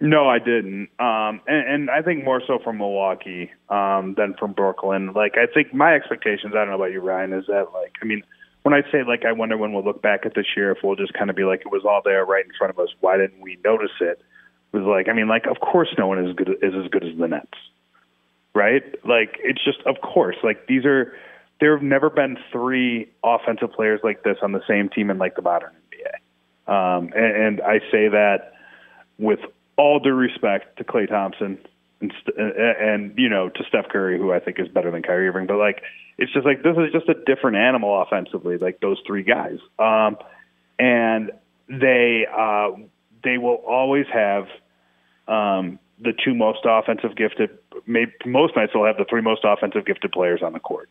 No, 0.00 0.28
I 0.28 0.40
didn't. 0.40 0.88
Um, 0.98 1.40
and, 1.46 1.68
and 1.74 1.90
I 1.90 2.02
think 2.02 2.24
more 2.24 2.42
so 2.44 2.58
from 2.58 2.78
Milwaukee 2.78 3.52
um, 3.68 4.14
than 4.16 4.34
from 4.34 4.52
Brooklyn. 4.52 5.12
Like, 5.12 5.34
I 5.36 5.46
think 5.46 5.72
my 5.72 5.94
expectations, 5.94 6.54
I 6.56 6.64
don't 6.64 6.70
know 6.70 6.74
about 6.74 6.90
you, 6.90 7.00
Ryan, 7.00 7.34
is 7.34 7.46
that, 7.46 7.68
like, 7.72 7.92
I 8.02 8.04
mean, 8.04 8.24
when 8.62 8.74
I 8.74 8.82
say, 8.90 9.04
like, 9.06 9.24
I 9.24 9.30
wonder 9.30 9.56
when 9.56 9.72
we'll 9.72 9.84
look 9.84 10.02
back 10.02 10.26
at 10.26 10.34
this 10.34 10.46
year 10.56 10.72
if 10.72 10.78
we'll 10.82 10.96
just 10.96 11.12
kind 11.12 11.30
of 11.30 11.36
be 11.36 11.44
like, 11.44 11.60
it 11.60 11.70
was 11.70 11.84
all 11.84 12.02
there 12.04 12.24
right 12.24 12.44
in 12.44 12.50
front 12.58 12.72
of 12.72 12.80
us. 12.80 12.88
Why 12.98 13.16
didn't 13.16 13.40
we 13.40 13.58
notice 13.64 13.92
it? 14.00 14.20
Was 14.72 14.84
like, 14.84 15.08
I 15.08 15.12
mean, 15.12 15.28
like, 15.28 15.46
of 15.46 15.60
course 15.60 15.88
no 15.98 16.06
one 16.06 16.24
is 16.24 16.34
good, 16.34 16.48
is 16.62 16.72
as 16.74 16.90
good 16.90 17.04
as 17.04 17.16
the 17.18 17.28
Nets, 17.28 17.58
right? 18.54 18.82
Like, 19.04 19.38
it's 19.42 19.62
just, 19.62 19.78
of 19.84 19.96
course. 20.00 20.36
Like, 20.42 20.66
these 20.66 20.84
are, 20.86 21.12
there 21.60 21.76
have 21.76 21.84
never 21.84 22.08
been 22.08 22.38
three 22.50 23.10
offensive 23.22 23.72
players 23.72 24.00
like 24.02 24.22
this 24.22 24.38
on 24.42 24.52
the 24.52 24.62
same 24.66 24.88
team 24.88 25.10
in, 25.10 25.18
like, 25.18 25.36
the 25.36 25.42
modern 25.42 25.72
NBA. 25.90 26.72
Um, 26.72 27.12
and, 27.14 27.36
and 27.36 27.60
I 27.60 27.80
say 27.90 28.08
that 28.08 28.54
with 29.18 29.40
all 29.76 29.98
due 29.98 30.14
respect 30.14 30.78
to 30.78 30.84
Klay 30.84 31.08
Thompson 31.08 31.58
and, 32.00 32.12
st- 32.20 32.36
and 32.36 32.52
and 32.56 33.18
you 33.18 33.28
know 33.28 33.48
to 33.48 33.64
Steph 33.68 33.88
Curry, 33.88 34.18
who 34.18 34.32
I 34.32 34.40
think 34.40 34.58
is 34.58 34.68
better 34.68 34.90
than 34.90 35.02
Kyrie 35.02 35.28
Irving, 35.28 35.46
but 35.46 35.56
like 35.56 35.82
it's 36.18 36.32
just 36.32 36.44
like 36.44 36.62
this 36.62 36.76
is 36.76 36.92
just 36.92 37.08
a 37.08 37.14
different 37.14 37.56
animal 37.56 38.02
offensively, 38.02 38.58
like 38.58 38.80
those 38.80 38.98
three 39.06 39.22
guys, 39.22 39.58
um, 39.78 40.16
and 40.78 41.30
they 41.68 42.26
uh, 42.26 42.70
they 43.24 43.38
will 43.38 43.62
always 43.66 44.06
have 44.12 44.46
um, 45.28 45.78
the 46.00 46.12
two 46.12 46.34
most 46.34 46.60
offensive 46.64 47.16
gifted. 47.16 47.50
Maybe 47.86 48.12
most 48.26 48.56
nights 48.56 48.72
they'll 48.74 48.84
have 48.84 48.96
the 48.96 49.06
three 49.08 49.22
most 49.22 49.42
offensive 49.44 49.86
gifted 49.86 50.12
players 50.12 50.42
on 50.42 50.52
the 50.52 50.60
court, 50.60 50.88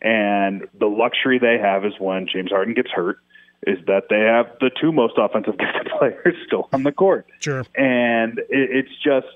And 0.00 0.68
the 0.78 0.86
luxury 0.86 1.38
they 1.38 1.58
have 1.58 1.84
is 1.84 1.92
when 1.98 2.26
James 2.26 2.50
Harden 2.50 2.74
gets 2.74 2.90
hurt, 2.90 3.18
is 3.66 3.78
that 3.86 4.04
they 4.10 4.20
have 4.20 4.46
the 4.60 4.70
two 4.80 4.92
most 4.92 5.14
offensive 5.16 5.58
gifted 5.58 5.90
players 5.98 6.36
still 6.46 6.68
on 6.72 6.82
the 6.82 6.92
court. 6.92 7.26
Sure. 7.40 7.64
And 7.74 8.38
it, 8.38 8.46
it's 8.50 8.96
just, 9.02 9.26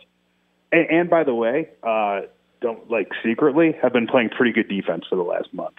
and, 0.72 0.90
and 0.90 1.10
by 1.10 1.24
the 1.24 1.34
way, 1.34 1.70
uh, 1.82 2.22
don't 2.60 2.90
like 2.90 3.10
secretly 3.24 3.76
have 3.82 3.92
been 3.92 4.06
playing 4.06 4.30
pretty 4.30 4.52
good 4.52 4.68
defense 4.68 5.04
for 5.08 5.16
the 5.16 5.22
last 5.22 5.52
month 5.52 5.76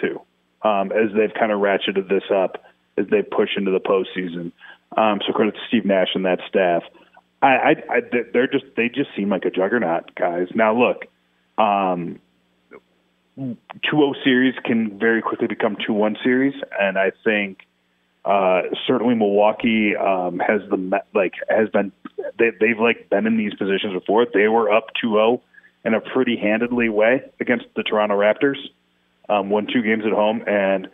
too, 0.00 0.20
um, 0.62 0.92
as 0.92 1.10
they've 1.14 1.34
kind 1.34 1.52
of 1.52 1.60
ratcheted 1.60 2.08
this 2.08 2.22
up 2.34 2.64
as 2.96 3.06
they 3.10 3.22
push 3.22 3.50
into 3.56 3.70
the 3.70 3.80
postseason. 3.80 4.52
Um, 4.96 5.20
so 5.26 5.32
credit 5.32 5.54
to 5.54 5.60
Steve 5.68 5.84
Nash 5.84 6.08
and 6.14 6.24
that 6.24 6.40
staff. 6.48 6.82
I, 7.42 7.46
I, 7.46 7.70
I 7.70 8.00
they're 8.32 8.46
just 8.46 8.64
they 8.76 8.88
just 8.88 9.10
seem 9.16 9.30
like 9.30 9.44
a 9.44 9.50
juggernaut, 9.50 10.14
guys. 10.14 10.48
Now 10.54 10.74
look, 10.74 11.06
um, 11.58 12.20
2-0 13.38 14.24
series 14.24 14.54
can 14.64 14.98
very 14.98 15.22
quickly 15.22 15.46
become 15.46 15.76
2-1 15.76 16.22
series, 16.22 16.54
and 16.78 16.98
I 16.98 17.12
think 17.24 17.60
uh, 18.24 18.62
certainly 18.86 19.14
Milwaukee 19.14 19.96
um, 19.96 20.38
has 20.38 20.60
the 20.68 21.00
like 21.14 21.32
has 21.48 21.68
been 21.70 21.92
they, 22.38 22.50
they've 22.60 22.78
like 22.78 23.08
been 23.08 23.26
in 23.26 23.38
these 23.38 23.54
positions 23.54 23.94
before. 23.94 24.26
They 24.32 24.48
were 24.48 24.70
up 24.70 24.88
2-0 25.02 25.40
in 25.84 25.94
a 25.94 26.00
pretty 26.00 26.36
handedly 26.36 26.90
way 26.90 27.22
against 27.40 27.66
the 27.74 27.82
Toronto 27.82 28.18
Raptors. 28.18 28.58
Um, 29.30 29.48
won 29.48 29.66
two 29.72 29.82
games 29.82 30.02
at 30.04 30.12
home, 30.12 30.42
and 30.46 30.88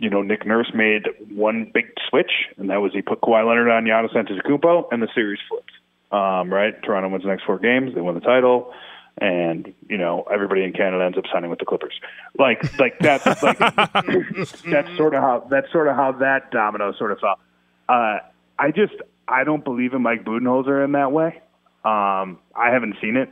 you 0.00 0.08
know 0.08 0.22
Nick 0.22 0.46
Nurse 0.46 0.72
made 0.74 1.06
one 1.28 1.70
big 1.72 1.92
switch, 2.08 2.32
and 2.56 2.70
that 2.70 2.78
was 2.78 2.92
he 2.92 3.02
put 3.02 3.20
Kawhi 3.20 3.46
Leonard 3.46 3.68
on 3.68 3.84
Giannis 3.84 4.14
Antetokounmpo, 4.14 4.86
and 4.90 5.02
the 5.02 5.08
series 5.14 5.38
flipped. 5.48 5.70
Um, 6.10 6.52
right, 6.52 6.74
Toronto 6.82 7.10
wins 7.10 7.22
the 7.22 7.28
next 7.28 7.44
four 7.44 7.58
games, 7.58 7.94
they 7.94 8.00
win 8.00 8.14
the 8.14 8.20
title, 8.20 8.72
and 9.18 9.72
you 9.88 9.98
know 9.98 10.24
everybody 10.32 10.64
in 10.64 10.72
Canada 10.72 11.04
ends 11.04 11.18
up 11.18 11.24
signing 11.32 11.50
with 11.50 11.58
the 11.58 11.66
Clippers. 11.66 11.92
Like, 12.38 12.78
like 12.78 12.98
that's 12.98 13.42
like 13.42 13.58
that's 14.64 14.96
sort 14.96 15.14
of 15.14 15.22
how 15.22 15.46
that's 15.50 15.70
sort 15.70 15.86
of 15.86 15.96
how 15.96 16.12
that 16.12 16.50
domino 16.50 16.94
sort 16.94 17.12
of 17.12 17.18
fell. 17.20 17.38
Uh, 17.86 18.18
I 18.58 18.70
just 18.74 18.94
I 19.28 19.44
don't 19.44 19.62
believe 19.62 19.92
in 19.92 20.00
Mike 20.00 20.24
Budenholzer 20.24 20.82
in 20.82 20.92
that 20.92 21.12
way. 21.12 21.42
Um, 21.84 22.38
I 22.56 22.70
haven't 22.72 22.96
seen 23.02 23.16
it, 23.16 23.28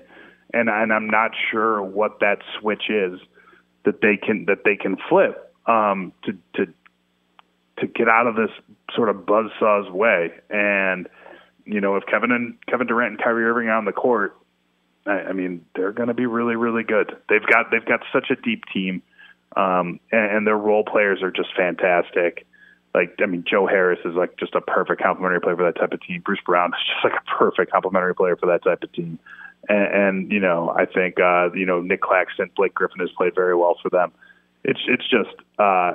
and 0.53 0.69
and 0.69 0.93
I'm 0.93 1.09
not 1.09 1.31
sure 1.51 1.83
what 1.83 2.21
that 2.21 2.41
switch 2.61 2.91
is 2.91 3.19
that 3.87 4.03
they 4.03 4.19
can 4.19 4.45
that 4.45 4.65
they 4.65 4.77
can 4.77 4.99
flip 5.09 5.48
um, 5.69 6.13
to 6.25 6.37
to 6.55 6.73
to 7.79 7.87
get 7.87 8.09
out 8.09 8.27
of 8.27 8.35
this 8.35 8.51
sort 8.95 9.09
of 9.09 9.25
buzzsaw's 9.25 9.91
way. 9.91 10.33
And 10.51 11.09
you 11.65 11.81
know, 11.81 11.97
if 11.97 12.05
Kevin 12.07 12.33
and 12.33 12.57
Kevin 12.67 12.87
Durant 12.87 13.13
and 13.13 13.23
Kyrie 13.23 13.45
Irving 13.45 13.69
are 13.69 13.77
on 13.77 13.85
the 13.85 13.93
court, 13.93 14.37
I, 15.07 15.21
I 15.21 15.33
mean, 15.33 15.65
they're 15.77 15.93
going 15.93 16.09
to 16.09 16.15
be 16.15 16.27
really 16.27 16.57
really 16.57 16.83
good. 16.83 17.17
They've 17.29 17.47
got 17.47 17.71
they've 17.71 17.85
got 17.85 18.01
such 18.13 18.31
a 18.31 18.37
deep 18.37 18.65
team, 18.73 19.03
um, 19.57 20.01
and, 20.11 20.37
and 20.37 20.47
their 20.47 20.57
role 20.57 20.85
players 20.85 21.23
are 21.23 21.31
just 21.31 21.51
fantastic. 21.57 22.47
Like 22.95 23.17
I 23.23 23.27
mean, 23.27 23.45
Joe 23.49 23.67
Harris 23.67 24.01
is 24.05 24.15
like 24.15 24.39
just 24.39 24.55
a 24.55 24.61
perfect 24.61 25.03
complementary 25.03 25.41
player 25.41 25.57
for 25.57 25.65
that 25.65 25.79
type 25.79 25.93
of 25.93 26.01
team. 26.01 26.23
Bruce 26.23 26.41
Brown 26.45 26.71
is 26.71 26.81
just 26.87 27.05
like 27.05 27.21
a 27.21 27.39
perfect 27.39 27.71
complementary 27.71 28.15
player 28.15 28.37
for 28.37 28.47
that 28.47 28.65
type 28.65 28.83
of 28.83 28.91
team. 28.93 29.19
And, 29.69 29.95
and 29.95 30.33
you 30.33 30.41
know, 30.41 30.71
I 30.71 30.87
think 30.87 31.21
uh, 31.21 31.53
you 31.53 31.67
know 31.67 31.83
Nick 31.83 32.01
Claxton, 32.01 32.51
Blake 32.57 32.75
Griffin 32.75 33.01
has 33.01 33.11
played 33.17 33.35
very 33.35 33.55
well 33.55 33.77
for 33.83 33.91
them. 33.91 34.13
It's 34.69 34.81
it's 34.87 35.09
just 35.09 35.35
uh, 35.59 35.93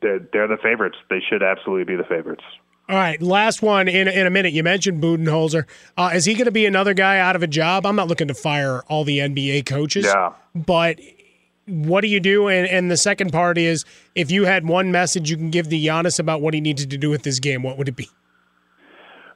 they're 0.00 0.20
they're 0.32 0.46
the 0.46 0.56
favorites. 0.62 0.96
They 1.10 1.20
should 1.28 1.42
absolutely 1.42 1.84
be 1.84 1.96
the 1.96 2.08
favorites. 2.08 2.44
All 2.88 2.96
right, 2.96 3.20
last 3.20 3.60
one 3.60 3.88
in 3.88 4.06
in 4.06 4.26
a 4.26 4.30
minute. 4.30 4.52
You 4.52 4.62
mentioned 4.62 5.02
Budenholzer. 5.02 5.64
Uh, 5.96 6.10
is 6.14 6.24
he 6.24 6.34
going 6.34 6.44
to 6.44 6.52
be 6.52 6.64
another 6.64 6.94
guy 6.94 7.18
out 7.18 7.34
of 7.34 7.42
a 7.42 7.48
job? 7.48 7.84
I'm 7.84 7.96
not 7.96 8.06
looking 8.06 8.28
to 8.28 8.34
fire 8.34 8.82
all 8.88 9.02
the 9.02 9.18
NBA 9.18 9.66
coaches. 9.66 10.04
Yeah. 10.04 10.32
But 10.54 11.00
what 11.66 12.02
do 12.02 12.08
you 12.08 12.20
do? 12.20 12.46
And, 12.46 12.68
and 12.68 12.88
the 12.88 12.96
second 12.96 13.32
part 13.32 13.58
is, 13.58 13.84
if 14.14 14.30
you 14.30 14.44
had 14.44 14.68
one 14.68 14.92
message 14.92 15.28
you 15.28 15.36
can 15.36 15.50
give 15.50 15.68
to 15.70 15.76
Giannis 15.76 16.20
about 16.20 16.40
what 16.40 16.54
he 16.54 16.60
needed 16.60 16.90
to 16.90 16.98
do 16.98 17.10
with 17.10 17.22
this 17.22 17.40
game, 17.40 17.64
what 17.64 17.78
would 17.78 17.88
it 17.88 17.96
be? 17.96 18.08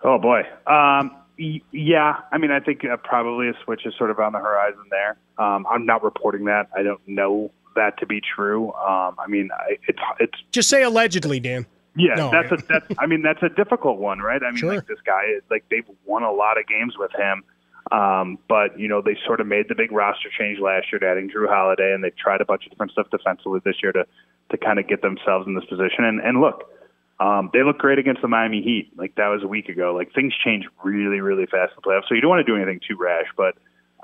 Oh 0.04 0.18
boy. 0.18 0.42
Um, 0.66 1.16
y- 1.36 1.62
yeah, 1.72 2.18
I 2.30 2.38
mean, 2.38 2.52
I 2.52 2.60
think 2.60 2.84
uh, 2.84 2.96
probably 2.98 3.48
a 3.48 3.54
switch 3.64 3.86
is 3.86 3.94
sort 3.98 4.10
of 4.10 4.20
on 4.20 4.32
the 4.32 4.38
horizon 4.38 4.84
there. 4.90 5.16
Um, 5.38 5.66
I'm 5.68 5.84
not 5.84 6.04
reporting 6.04 6.44
that. 6.44 6.68
I 6.76 6.84
don't 6.84 7.00
know 7.08 7.50
that 7.74 7.98
to 7.98 8.07
be 8.07 8.20
true. 8.20 8.72
Um, 8.74 9.16
I 9.18 9.26
mean, 9.28 9.50
I, 9.52 9.78
it's 9.87 9.98
it's 10.20 10.38
Just 10.52 10.68
say 10.68 10.83
allegedly, 10.83 11.40
Dan. 11.40 11.66
Yeah, 11.96 12.14
No, 12.14 12.31
that's 12.31 12.52
a 12.52 12.57
that's 12.68 12.87
I 12.98 13.07
mean 13.07 13.22
that's 13.22 13.42
a 13.42 13.48
difficult 13.48 13.98
one, 13.98 14.20
right? 14.20 14.40
I 14.42 14.50
mean, 14.50 14.59
Sure. 14.59 14.74
like 14.74 14.87
this 14.87 15.00
guy, 15.04 15.22
like 15.50 15.64
they've 15.70 15.88
won 16.07 16.22
a 16.22 16.31
lot 16.31 16.59
of 16.59 16.66
games 16.66 16.94
with 16.96 17.11
him, 17.12 17.42
um, 17.90 18.38
but 18.48 18.78
you 18.78 18.87
know 18.87 19.02
they 19.02 19.16
sort 19.26 19.40
of 19.40 19.46
made 19.46 19.66
the 19.68 19.74
big 19.74 19.90
roster 19.90 20.28
change 20.37 20.61
last 20.61 20.92
year, 20.92 21.00
to 21.00 21.09
adding 21.09 21.28
Jrue 21.28 21.48
Holiday, 21.48 21.92
and 21.92 22.04
they've 22.04 22.16
tried 22.16 22.40
a 22.40 22.44
bunch 22.44 22.64
of 22.66 22.70
different 22.70 22.92
stuff 22.92 23.09
defensively 23.11 23.61
this 23.64 23.76
year 23.83 23.92
to 23.92 24.07
to 24.50 24.57
kind 24.57 24.78
of 24.78 24.87
get 24.87 25.02
themselves 25.02 25.46
in 25.46 25.54
this 25.54 25.64
position. 25.64 26.04
And 26.04 26.20
and 26.20 26.40
look, 26.40 26.70
um, 27.18 27.50
they 27.52 27.64
look 27.64 27.78
great 27.78 27.98
against 27.98 28.22
the 28.22 28.28
Miami 28.28 28.62
Heat. 28.62 28.92
Like 28.96 29.16
that 29.16 29.28
was 29.28 29.42
a 29.42 29.48
week 29.48 29.68
ago. 29.68 29.92
Like 29.92 30.12
things 30.14 30.35
change 30.44 30.66
really 30.85 31.20
really 31.20 31.46
fast 31.46 31.72
in 31.72 31.83
the 31.83 31.83
playoffs, 31.83 32.09
so 32.09 32.14
you 32.14 32.20
don't 32.20 32.31
want 32.31 32.46
to 32.46 32.52
do 32.52 32.57
anything 32.57 32.81
too 32.87 32.96
rash, 32.96 33.26
but 33.37 33.57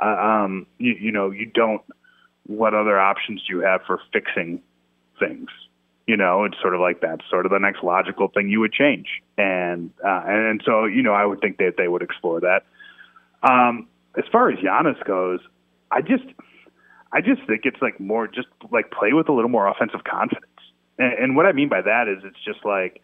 uh, 0.03 0.07
um, 0.07 0.67
you 0.79 0.95
you 0.99 1.13
know 1.13 1.31
you 1.31 1.47
don't. 1.47 1.83
What 2.47 2.75
other 2.75 2.99
options 2.99 3.43
do 3.47 3.57
you 3.57 3.63
have 3.63 3.83
for 3.87 4.01
fixing 4.13 4.63
things? 5.19 5.49
you 6.07 6.17
know 6.17 6.45
it's 6.45 6.57
sort 6.61 6.75
of 6.75 6.81
like 6.81 7.01
that's 7.01 7.23
sort 7.31 7.47
of 7.47 7.53
the 7.53 7.59
next 7.59 7.83
logical 7.83 8.29
thing 8.29 8.49
you 8.49 8.61
would 8.61 8.73
change. 8.73 9.23
And 9.39 9.91
uh, 10.05 10.23
and, 10.27 10.47
and 10.47 10.63
so 10.65 10.85
you 10.85 11.03
know 11.03 11.13
i 11.13 11.25
would 11.25 11.41
think 11.41 11.59
that 11.59 11.75
they 11.77 11.89
would 11.89 12.03
explore 12.03 12.41
that. 12.41 12.65
Um 13.43 13.89
as 14.17 14.25
far 14.31 14.51
as 14.51 14.59
Giannis 14.59 15.03
goes 15.05 15.41
i 15.91 16.01
just 16.01 16.25
i 17.13 17.21
just 17.21 17.43
think 17.47 17.63
it's 17.65 17.81
like 17.81 17.99
more 17.99 18.27
just 18.27 18.49
like 18.71 18.91
play 18.91 19.13
with 19.13 19.29
a 19.29 19.33
little 19.33 19.51
more 19.51 19.67
offensive 19.67 20.05
confidence. 20.05 20.47
And, 20.99 21.13
and 21.13 21.37
what 21.37 21.47
i 21.47 21.53
mean 21.53 21.69
by 21.69 21.83
that 21.83 22.09
is 22.09 22.23
it's 22.25 22.43
just 22.45 22.65
like 22.65 23.01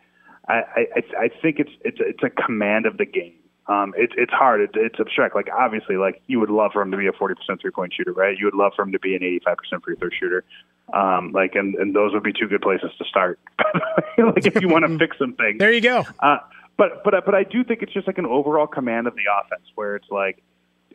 i 0.49 0.87
i 0.95 1.03
i 1.19 1.29
think 1.43 1.59
it's 1.59 1.73
it's 1.85 1.99
it's 2.01 2.23
a 2.23 2.31
command 2.31 2.87
of 2.87 2.99
the 2.99 3.07
game 3.07 3.35
um, 3.71 3.95
it's 3.97 4.13
it's 4.17 4.33
hard. 4.33 4.61
It's, 4.61 4.73
it's 4.75 4.99
abstract. 4.99 5.37
Like 5.37 5.49
obviously, 5.57 5.97
like 5.97 6.21
you 6.27 6.41
would 6.41 6.51
love 6.51 6.73
for 6.73 6.83
him 6.83 6.91
to 6.91 6.97
be 6.97 7.07
a 7.07 7.13
forty 7.13 7.37
percent 7.37 7.61
three 7.61 7.71
point 7.71 7.93
shooter, 7.97 8.13
right? 8.13 8.37
You 8.37 8.47
would 8.47 8.55
love 8.55 8.73
for 8.75 8.83
him 8.83 8.91
to 8.93 8.99
be 8.99 9.15
an 9.15 9.23
eighty 9.23 9.41
five 9.45 9.59
percent 9.59 9.85
free 9.85 9.95
throw 9.95 10.09
shooter. 10.11 10.45
Um, 10.93 11.31
like 11.33 11.55
and 11.55 11.77
and 11.77 11.95
those 11.95 12.13
would 12.13 12.25
be 12.25 12.33
two 12.33 12.49
good 12.49 12.63
places 12.63 12.91
to 12.99 13.05
start. 13.05 13.39
like 14.19 14.45
if 14.45 14.61
you 14.61 14.69
want 14.69 14.87
to 14.87 14.99
fix 15.05 15.17
some 15.19 15.35
things, 15.35 15.59
There 15.61 15.73
you 15.73 15.81
go. 15.81 16.05
uh, 16.19 16.39
but 16.77 17.05
but 17.05 17.15
but 17.25 17.35
I 17.35 17.45
do 17.45 17.63
think 17.63 17.83
it's 17.83 17.93
just 17.93 18.09
like 18.09 18.19
an 18.19 18.27
overall 18.27 18.67
command 18.67 19.07
of 19.07 19.15
the 19.15 19.23
offense 19.41 19.67
where 19.77 19.95
it's 19.95 20.11
like 20.11 20.43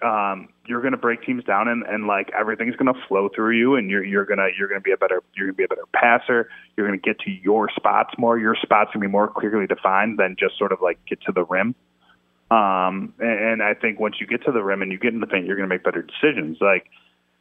um, 0.04 0.50
you're 0.68 0.82
going 0.82 0.92
to 0.92 0.98
break 0.98 1.24
teams 1.24 1.46
down 1.46 1.70
and, 1.70 1.84
and 1.84 2.08
like 2.08 2.30
everything's 2.38 2.76
going 2.76 2.94
to 2.94 3.00
flow 3.08 3.30
through 3.34 3.58
you 3.58 3.76
and 3.76 3.90
you're 3.90 4.04
you're 4.04 4.26
gonna 4.26 4.48
you're 4.58 4.68
gonna 4.68 4.82
be 4.82 4.92
a 4.92 4.98
better 4.98 5.24
you're 5.38 5.48
gonna 5.48 5.56
be 5.56 5.64
a 5.64 5.68
better 5.70 5.86
passer. 5.94 6.50
You're 6.76 6.88
going 6.88 7.00
to 7.00 7.04
get 7.04 7.20
to 7.22 7.32
your 7.32 7.70
spots 7.74 8.16
more. 8.18 8.38
Your 8.38 8.56
spots 8.62 8.90
going 8.94 9.02
to 9.04 9.08
be 9.08 9.12
more 9.12 9.30
clearly 9.30 9.68
defined 9.68 10.20
than 10.20 10.36
just 10.38 10.58
sort 10.58 10.74
of 10.74 10.82
like 10.82 11.00
get 11.06 11.22
to 11.22 11.32
the 11.32 11.46
rim. 11.46 11.74
Um, 12.52 13.14
and, 13.20 13.62
and 13.62 13.64
I 13.64 13.74
think 13.74 14.00
once 14.00 14.16
you 14.20 14.28
get 14.28 14.44
to 14.46 14.52
the 14.52 14.64
rim 14.64 14.82
and 14.82 14.92
you 14.92 15.00
get 15.00 15.14
in 15.14 15.20
the 15.20 15.28
paint, 15.28 15.46
you're 15.46 15.56
going 15.56 15.68
to 15.68 15.74
make 15.74 15.84
better 15.84 16.04
decisions. 16.04 16.58
Like 16.62 16.90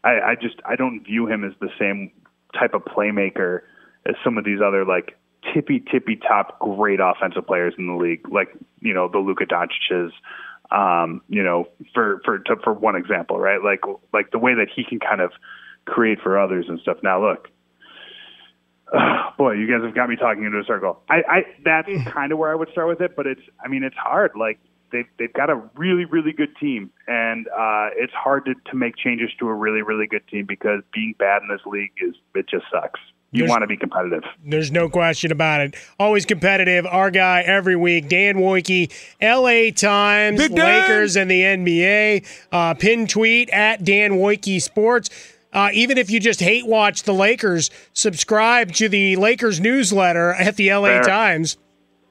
I, 0.02 0.20
I 0.20 0.34
just 0.40 0.56
I 0.64 0.76
don't 0.76 1.04
view 1.04 1.26
him 1.26 1.44
as 1.44 1.52
the 1.60 1.70
same 1.78 2.10
type 2.58 2.74
of 2.74 2.84
playmaker 2.84 3.60
as 4.06 4.14
some 4.22 4.38
of 4.38 4.44
these 4.44 4.60
other 4.64 4.84
like 4.84 5.16
tippy 5.52 5.80
tippy 5.80 6.16
top 6.16 6.58
great 6.58 7.00
offensive 7.02 7.46
players 7.46 7.74
in 7.78 7.86
the 7.86 7.94
league, 7.94 8.28
like 8.30 8.48
you 8.80 8.94
know 8.94 9.08
the 9.08 9.18
Luka 9.18 9.44
Doncic's. 9.46 10.12
Um, 10.70 11.20
you 11.28 11.42
know, 11.42 11.68
for 11.92 12.20
for 12.24 12.38
to, 12.38 12.56
for 12.64 12.72
one 12.72 12.96
example, 12.96 13.38
right? 13.38 13.62
Like 13.62 13.80
like 14.12 14.30
the 14.30 14.38
way 14.38 14.54
that 14.54 14.68
he 14.74 14.82
can 14.82 14.98
kind 14.98 15.20
of 15.20 15.30
create 15.84 16.18
for 16.22 16.38
others 16.38 16.66
and 16.68 16.80
stuff. 16.80 16.96
Now 17.02 17.20
look, 17.20 17.48
boy, 19.38 19.52
you 19.52 19.68
guys 19.68 19.84
have 19.84 19.94
got 19.94 20.08
me 20.08 20.16
talking 20.16 20.44
into 20.44 20.58
a 20.58 20.64
circle. 20.64 21.00
I, 21.08 21.22
I 21.28 21.42
that's 21.64 21.88
kind 22.12 22.32
of 22.32 22.38
where 22.38 22.50
I 22.50 22.54
would 22.54 22.70
start 22.70 22.88
with 22.88 23.00
it, 23.00 23.14
but 23.14 23.26
it's 23.26 23.42
I 23.64 23.68
mean 23.68 23.84
it's 23.84 23.96
hard. 23.96 24.32
Like 24.38 24.58
they've 24.94 25.08
they've 25.18 25.32
got 25.34 25.50
a 25.50 25.60
really 25.76 26.06
really 26.06 26.32
good 26.32 26.56
team, 26.56 26.90
and 27.06 27.46
uh, 27.48 27.88
it's 27.96 28.12
hard 28.14 28.46
to 28.46 28.54
to 28.70 28.76
make 28.76 28.96
changes 28.96 29.28
to 29.40 29.48
a 29.48 29.54
really 29.54 29.82
really 29.82 30.06
good 30.06 30.26
team 30.28 30.46
because 30.46 30.80
being 30.94 31.14
bad 31.18 31.42
in 31.42 31.48
this 31.48 31.60
league 31.66 31.90
is 32.00 32.14
it 32.34 32.48
just 32.48 32.64
sucks. 32.72 33.00
You 33.32 33.40
There's- 33.40 33.50
want 33.50 33.62
to 33.62 33.66
be 33.66 33.76
competitive. 33.76 34.22
There's 34.46 34.70
no 34.70 34.88
question 34.88 35.32
about 35.32 35.60
it. 35.60 35.74
Always 35.98 36.24
competitive. 36.24 36.86
Our 36.86 37.10
guy 37.10 37.40
every 37.40 37.74
week, 37.74 38.08
Dan 38.08 38.36
Woike, 38.36 38.92
LA 39.20 39.72
Times, 39.74 40.38
Big 40.40 40.54
Dan! 40.54 40.64
Lakers, 40.82 41.16
and 41.16 41.28
the 41.28 41.42
NBA. 41.42 42.24
Uh, 42.52 42.74
pin 42.74 43.08
tweet 43.08 43.50
at 43.50 43.82
Dan 43.84 44.12
Woike 44.12 44.62
Sports. 44.62 45.10
Uh, 45.52 45.70
even 45.72 45.98
if 45.98 46.10
you 46.10 46.20
just 46.20 46.38
hate 46.40 46.64
watch 46.66 47.02
the 47.04 47.12
Lakers, 47.14 47.70
subscribe 47.92 48.70
to 48.74 48.88
the 48.88 49.16
Lakers 49.16 49.60
newsletter 49.60 50.32
at 50.34 50.54
the 50.56 50.72
LA 50.72 50.88
Fair. 50.88 51.02
Times. 51.02 51.56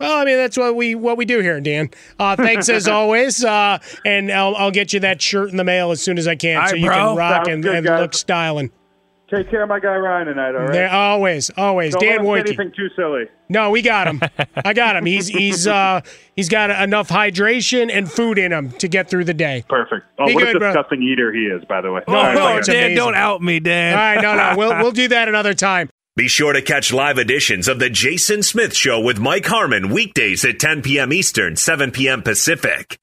Well, 0.03 0.17
I 0.17 0.25
mean 0.25 0.37
that's 0.37 0.57
what 0.57 0.75
we 0.75 0.95
what 0.95 1.17
we 1.17 1.25
do 1.25 1.39
here, 1.39 1.59
Dan. 1.61 1.89
Uh, 2.19 2.35
thanks 2.35 2.69
as 2.69 2.87
always, 2.89 3.43
uh, 3.43 3.79
and 4.05 4.31
I'll, 4.31 4.55
I'll 4.55 4.71
get 4.71 4.93
you 4.93 4.99
that 5.01 5.21
shirt 5.21 5.49
in 5.49 5.57
the 5.57 5.63
mail 5.63 5.91
as 5.91 6.01
soon 6.01 6.17
as 6.17 6.27
I 6.27 6.35
can, 6.35 6.61
All 6.61 6.67
so 6.67 6.73
right, 6.73 6.81
you 6.81 6.87
bro. 6.87 6.95
can 7.09 7.15
rock 7.17 7.35
Sounds 7.45 7.49
and, 7.49 7.63
good, 7.63 7.75
and 7.75 7.85
guys. 7.85 7.99
look 8.01 8.13
styling. 8.13 8.71
Take 9.33 9.49
care 9.49 9.63
of 9.63 9.69
my 9.69 9.79
guy 9.79 9.95
Ryan 9.95 10.27
tonight, 10.27 10.49
all 10.49 10.61
right? 10.61 10.71
There, 10.73 10.91
always, 10.91 11.49
always. 11.57 11.93
Don't 11.95 12.01
Dan 12.03 12.23
let 12.25 12.41
him 12.41 12.47
say 12.47 12.53
Woike. 12.53 12.59
anything 12.59 12.73
too 12.75 12.87
silly. 12.95 13.23
No, 13.49 13.71
we 13.71 13.81
got 13.81 14.07
him. 14.07 14.21
I 14.63 14.73
got 14.73 14.95
him. 14.95 15.05
He's 15.07 15.27
he's 15.27 15.65
uh 15.79 16.01
he's 16.35 16.49
got 16.49 16.69
enough 16.69 17.09
hydration 17.09 17.89
and 17.91 18.11
food 18.11 18.37
in 18.37 18.51
him 18.51 18.69
to 18.73 18.87
get 18.87 19.09
through 19.09 19.23
the 19.25 19.33
day. 19.33 19.63
Perfect. 19.67 20.05
Oh, 20.19 20.27
Be 20.27 20.35
what 20.35 20.43
good, 20.43 20.55
a 20.57 20.59
bro. 20.59 20.67
disgusting 20.73 21.01
eater 21.01 21.33
he 21.33 21.45
is, 21.45 21.63
by 21.65 21.81
the 21.81 21.91
way. 21.91 22.01
No, 22.07 22.15
All 22.15 22.23
right, 22.23 22.33
no, 22.35 22.39
bye, 22.41 22.57
it's 22.59 22.67
amazing. 22.67 22.95
don't 22.95 23.15
out 23.15 23.41
me, 23.41 23.59
Dan. 23.59 23.93
All 23.93 23.99
right, 23.99 24.21
no, 24.21 24.35
no, 24.35 24.53
we'll 24.57 24.77
we'll 24.83 24.91
do 24.91 25.07
that 25.07 25.27
another 25.27 25.55
time. 25.55 25.89
Be 26.15 26.27
sure 26.27 26.53
to 26.53 26.61
catch 26.61 26.93
live 26.93 27.17
editions 27.17 27.67
of 27.67 27.79
The 27.79 27.89
Jason 27.89 28.43
Smith 28.43 28.75
Show 28.75 28.99
with 28.99 29.17
Mike 29.17 29.47
Harmon 29.47 29.89
weekdays 29.89 30.45
at 30.45 30.59
10 30.59 30.83
p.m. 30.83 31.11
Eastern, 31.11 31.55
7 31.55 31.89
p.m. 31.89 32.21
Pacific. 32.21 32.99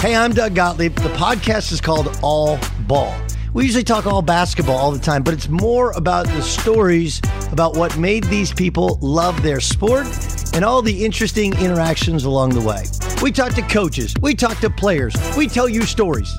Hey, 0.00 0.16
I'm 0.16 0.32
Doug 0.32 0.56
Gottlieb. 0.56 0.96
The 0.96 1.10
podcast 1.10 1.70
is 1.70 1.80
called 1.80 2.18
All 2.20 2.58
Ball. 2.80 3.16
We 3.54 3.64
usually 3.64 3.84
talk 3.84 4.06
all 4.08 4.22
basketball 4.22 4.76
all 4.76 4.90
the 4.90 4.98
time, 4.98 5.22
but 5.22 5.34
it's 5.34 5.48
more 5.48 5.92
about 5.92 6.26
the 6.26 6.42
stories 6.42 7.22
about 7.52 7.76
what 7.76 7.96
made 7.96 8.24
these 8.24 8.52
people 8.52 8.98
love 9.00 9.40
their 9.44 9.60
sport 9.60 10.08
and 10.52 10.64
all 10.64 10.82
the 10.82 11.04
interesting 11.04 11.56
interactions 11.60 12.24
along 12.24 12.50
the 12.50 12.60
way. 12.60 12.82
We 13.22 13.30
talk 13.30 13.54
to 13.54 13.62
coaches, 13.62 14.14
we 14.20 14.34
talk 14.34 14.58
to 14.58 14.68
players, 14.68 15.14
we 15.36 15.46
tell 15.46 15.68
you 15.68 15.82
stories. 15.82 16.34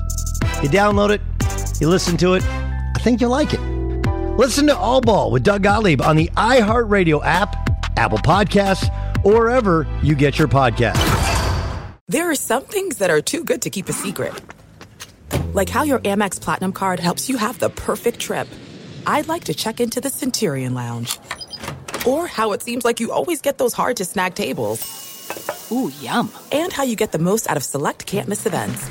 You 0.62 0.68
download 0.68 1.08
it, 1.08 1.22
you 1.80 1.88
listen 1.88 2.18
to 2.18 2.34
it, 2.34 2.44
I 2.44 3.00
think 3.00 3.22
you'll 3.22 3.30
like 3.30 3.54
it. 3.54 3.73
Listen 4.36 4.66
to 4.66 4.76
All 4.76 5.00
Ball 5.00 5.30
with 5.30 5.44
Doug 5.44 5.62
Gottlieb 5.62 6.02
on 6.02 6.16
the 6.16 6.28
iHeartRadio 6.36 7.24
app, 7.24 7.54
Apple 7.96 8.18
Podcasts, 8.18 8.88
or 9.24 9.44
wherever 9.44 9.86
you 10.02 10.16
get 10.16 10.40
your 10.40 10.48
podcasts. 10.48 10.98
There 12.08 12.28
are 12.28 12.34
some 12.34 12.64
things 12.64 12.98
that 12.98 13.10
are 13.10 13.20
too 13.20 13.44
good 13.44 13.62
to 13.62 13.70
keep 13.70 13.88
a 13.88 13.92
secret. 13.92 14.34
Like 15.52 15.68
how 15.68 15.84
your 15.84 16.00
Amex 16.00 16.40
Platinum 16.40 16.72
card 16.72 16.98
helps 16.98 17.28
you 17.28 17.36
have 17.36 17.60
the 17.60 17.70
perfect 17.70 18.18
trip. 18.18 18.48
I'd 19.06 19.28
like 19.28 19.44
to 19.44 19.54
check 19.54 19.78
into 19.80 20.00
the 20.00 20.10
Centurion 20.10 20.74
Lounge. 20.74 21.16
Or 22.04 22.26
how 22.26 22.50
it 22.54 22.62
seems 22.62 22.84
like 22.84 22.98
you 22.98 23.12
always 23.12 23.40
get 23.40 23.58
those 23.58 23.72
hard 23.72 23.98
to 23.98 24.04
snag 24.04 24.34
tables. 24.34 25.70
Ooh, 25.70 25.92
yum. 26.00 26.28
And 26.50 26.72
how 26.72 26.82
you 26.82 26.96
get 26.96 27.12
the 27.12 27.20
most 27.20 27.48
out 27.48 27.56
of 27.56 27.62
select 27.62 28.04
can't 28.04 28.28
events. 28.28 28.90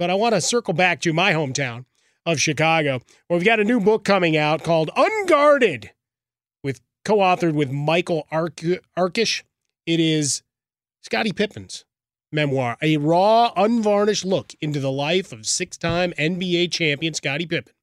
But 0.00 0.08
I 0.08 0.14
want 0.14 0.34
to 0.34 0.40
circle 0.40 0.72
back 0.72 1.02
to 1.02 1.12
my 1.12 1.34
hometown 1.34 1.84
of 2.24 2.40
Chicago, 2.40 3.02
where 3.28 3.36
we've 3.36 3.44
got 3.44 3.60
a 3.60 3.64
new 3.64 3.80
book 3.80 4.02
coming 4.02 4.34
out 4.34 4.64
called 4.64 4.90
Unguarded, 4.96 5.90
with 6.64 6.80
co-authored 7.04 7.52
with 7.52 7.70
Michael 7.70 8.26
Ark- 8.32 8.80
Arkush. 8.96 9.42
It 9.84 10.00
is 10.00 10.42
Scottie 11.02 11.34
Pippen's 11.34 11.84
memoir, 12.32 12.78
a 12.80 12.96
raw, 12.96 13.52
unvarnished 13.54 14.24
look 14.24 14.54
into 14.62 14.80
the 14.80 14.90
life 14.90 15.32
of 15.32 15.44
six-time 15.44 16.14
NBA 16.18 16.72
champion 16.72 17.12
Scottie 17.12 17.44
Pippen 17.44 17.74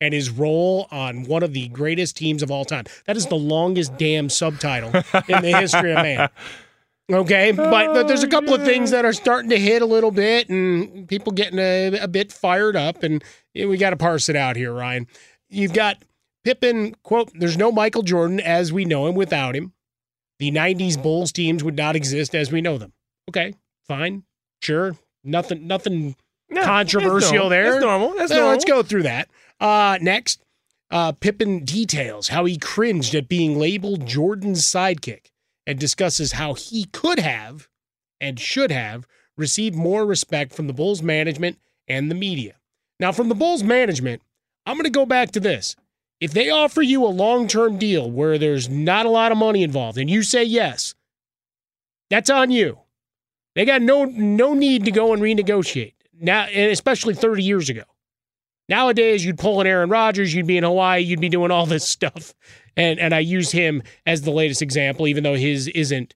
and 0.00 0.14
his 0.14 0.30
role 0.30 0.88
on 0.90 1.24
one 1.24 1.42
of 1.42 1.52
the 1.52 1.68
greatest 1.68 2.16
teams 2.16 2.42
of 2.42 2.50
all 2.50 2.64
time. 2.64 2.84
That 3.06 3.18
is 3.18 3.26
the 3.26 3.34
longest 3.34 3.98
damn 3.98 4.30
subtitle 4.30 4.94
in 5.28 5.42
the 5.42 5.58
history 5.60 5.92
of 5.92 5.98
man. 5.98 6.30
Okay, 7.10 7.52
but 7.52 8.08
there's 8.08 8.24
a 8.24 8.28
couple 8.28 8.52
of 8.52 8.64
things 8.64 8.90
that 8.90 9.04
are 9.04 9.12
starting 9.12 9.50
to 9.50 9.58
hit 9.58 9.80
a 9.80 9.86
little 9.86 10.10
bit, 10.10 10.48
and 10.48 11.06
people 11.06 11.32
getting 11.32 11.58
a, 11.60 11.98
a 12.00 12.08
bit 12.08 12.32
fired 12.32 12.74
up, 12.74 13.04
and 13.04 13.22
we 13.54 13.76
got 13.76 13.90
to 13.90 13.96
parse 13.96 14.28
it 14.28 14.34
out 14.34 14.56
here, 14.56 14.72
Ryan. 14.72 15.06
You've 15.48 15.72
got 15.72 16.02
Pippen, 16.42 16.96
quote, 17.04 17.30
there's 17.34 17.56
no 17.56 17.70
Michael 17.70 18.02
Jordan 18.02 18.40
as 18.40 18.72
we 18.72 18.84
know 18.84 19.06
him 19.06 19.14
without 19.14 19.54
him. 19.54 19.72
The 20.40 20.50
90s 20.50 21.00
Bulls 21.00 21.30
teams 21.30 21.62
would 21.62 21.76
not 21.76 21.94
exist 21.94 22.34
as 22.34 22.50
we 22.50 22.60
know 22.60 22.76
them. 22.76 22.92
Okay, 23.28 23.54
fine, 23.86 24.24
sure. 24.60 24.96
Nothing 25.22 25.66
nothing 25.66 26.16
No, 26.50 26.62
controversial 26.64 27.48
there. 27.48 27.72
That's 27.72 27.84
normal. 27.84 28.14
That's 28.16 28.32
So 28.32 28.48
Let's 28.48 28.64
go 28.64 28.82
through 28.82 29.04
that. 29.04 29.28
Uh, 29.60 29.98
next, 30.00 30.40
uh, 30.90 31.12
Pippen 31.12 31.64
details 31.64 32.28
how 32.28 32.44
he 32.44 32.58
cringed 32.58 33.14
at 33.14 33.28
being 33.28 33.58
labeled 33.58 34.06
Jordan's 34.06 34.62
sidekick 34.62 35.30
and 35.66 35.78
discusses 35.78 36.32
how 36.32 36.54
he 36.54 36.84
could 36.84 37.18
have 37.18 37.68
and 38.20 38.38
should 38.38 38.70
have 38.70 39.06
received 39.36 39.74
more 39.74 40.06
respect 40.06 40.52
from 40.52 40.66
the 40.66 40.72
Bulls 40.72 41.02
management 41.02 41.58
and 41.88 42.10
the 42.10 42.14
media. 42.14 42.54
Now, 42.98 43.12
from 43.12 43.28
the 43.28 43.34
Bulls 43.34 43.62
management, 43.62 44.22
I'm 44.64 44.76
going 44.76 44.84
to 44.84 44.90
go 44.90 45.06
back 45.06 45.30
to 45.32 45.40
this. 45.40 45.76
If 46.20 46.32
they 46.32 46.48
offer 46.48 46.80
you 46.80 47.04
a 47.04 47.08
long 47.08 47.46
term 47.46 47.78
deal 47.78 48.10
where 48.10 48.38
there's 48.38 48.68
not 48.68 49.06
a 49.06 49.10
lot 49.10 49.32
of 49.32 49.38
money 49.38 49.62
involved 49.62 49.98
and 49.98 50.08
you 50.08 50.22
say 50.22 50.44
yes, 50.44 50.94
that's 52.08 52.30
on 52.30 52.50
you. 52.50 52.78
They 53.54 53.64
got 53.64 53.82
no 53.82 54.04
no 54.04 54.54
need 54.54 54.84
to 54.84 54.90
go 54.90 55.12
and 55.12 55.22
renegotiate 55.22 55.94
now, 56.20 56.46
especially 56.46 57.14
30 57.14 57.42
years 57.42 57.68
ago. 57.68 57.82
Nowadays, 58.68 59.24
you'd 59.24 59.38
pull 59.38 59.60
an 59.60 59.66
Aaron 59.66 59.90
Rodgers, 59.90 60.34
you'd 60.34 60.46
be 60.46 60.56
in 60.56 60.64
Hawaii, 60.64 61.00
you'd 61.02 61.20
be 61.20 61.28
doing 61.28 61.50
all 61.50 61.66
this 61.66 61.88
stuff, 61.88 62.34
and 62.76 62.98
and 62.98 63.14
I 63.14 63.20
use 63.20 63.52
him 63.52 63.82
as 64.04 64.22
the 64.22 64.30
latest 64.30 64.62
example, 64.62 65.06
even 65.06 65.24
though 65.24 65.34
his 65.34 65.68
isn't 65.68 66.14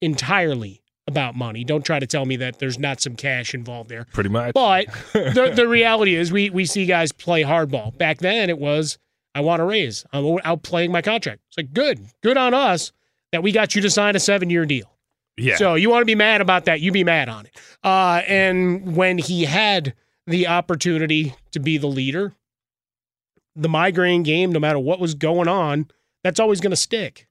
entirely 0.00 0.82
about 1.08 1.36
money. 1.36 1.64
Don't 1.64 1.84
try 1.84 2.00
to 2.00 2.06
tell 2.06 2.24
me 2.24 2.36
that 2.36 2.58
there's 2.58 2.78
not 2.78 3.00
some 3.00 3.14
cash 3.14 3.54
involved 3.54 3.88
there. 3.88 4.06
Pretty 4.12 4.28
much. 4.28 4.54
But 4.54 4.86
the 5.12 5.52
the 5.54 5.68
reality 5.68 6.14
is, 6.14 6.32
we 6.32 6.50
we 6.50 6.64
see 6.64 6.86
guys 6.86 7.12
play 7.12 7.42
hardball. 7.42 7.96
Back 7.96 8.18
then, 8.18 8.50
it 8.50 8.58
was 8.58 8.98
I 9.34 9.40
want 9.40 9.60
a 9.60 9.64
raise. 9.64 10.04
I'm 10.12 10.24
outplaying 10.24 10.90
my 10.90 11.02
contract. 11.02 11.42
It's 11.48 11.58
like 11.58 11.72
good, 11.72 12.00
good 12.22 12.38
on 12.38 12.54
us 12.54 12.92
that 13.32 13.42
we 13.42 13.52
got 13.52 13.74
you 13.74 13.82
to 13.82 13.90
sign 13.90 14.16
a 14.16 14.20
seven 14.20 14.48
year 14.50 14.64
deal. 14.64 14.90
Yeah. 15.36 15.56
So 15.56 15.74
you 15.74 15.90
want 15.90 16.00
to 16.00 16.06
be 16.06 16.14
mad 16.14 16.40
about 16.40 16.64
that? 16.64 16.80
You 16.80 16.90
be 16.90 17.04
mad 17.04 17.28
on 17.28 17.44
it. 17.44 17.54
Uh, 17.84 18.22
and 18.26 18.96
when 18.96 19.18
he 19.18 19.44
had 19.44 19.94
the 20.26 20.46
opportunity 20.46 21.34
to 21.52 21.60
be 21.60 21.76
the 21.76 21.86
leader, 21.86 22.32
the 23.56 23.68
migraine 23.68 24.22
game, 24.22 24.52
no 24.52 24.60
matter 24.60 24.78
what 24.78 25.00
was 25.00 25.14
going 25.14 25.48
on, 25.48 25.88
that's 26.22 26.40
always 26.40 26.60
going 26.60 26.70
to 26.70 26.76
stick. 26.76 27.26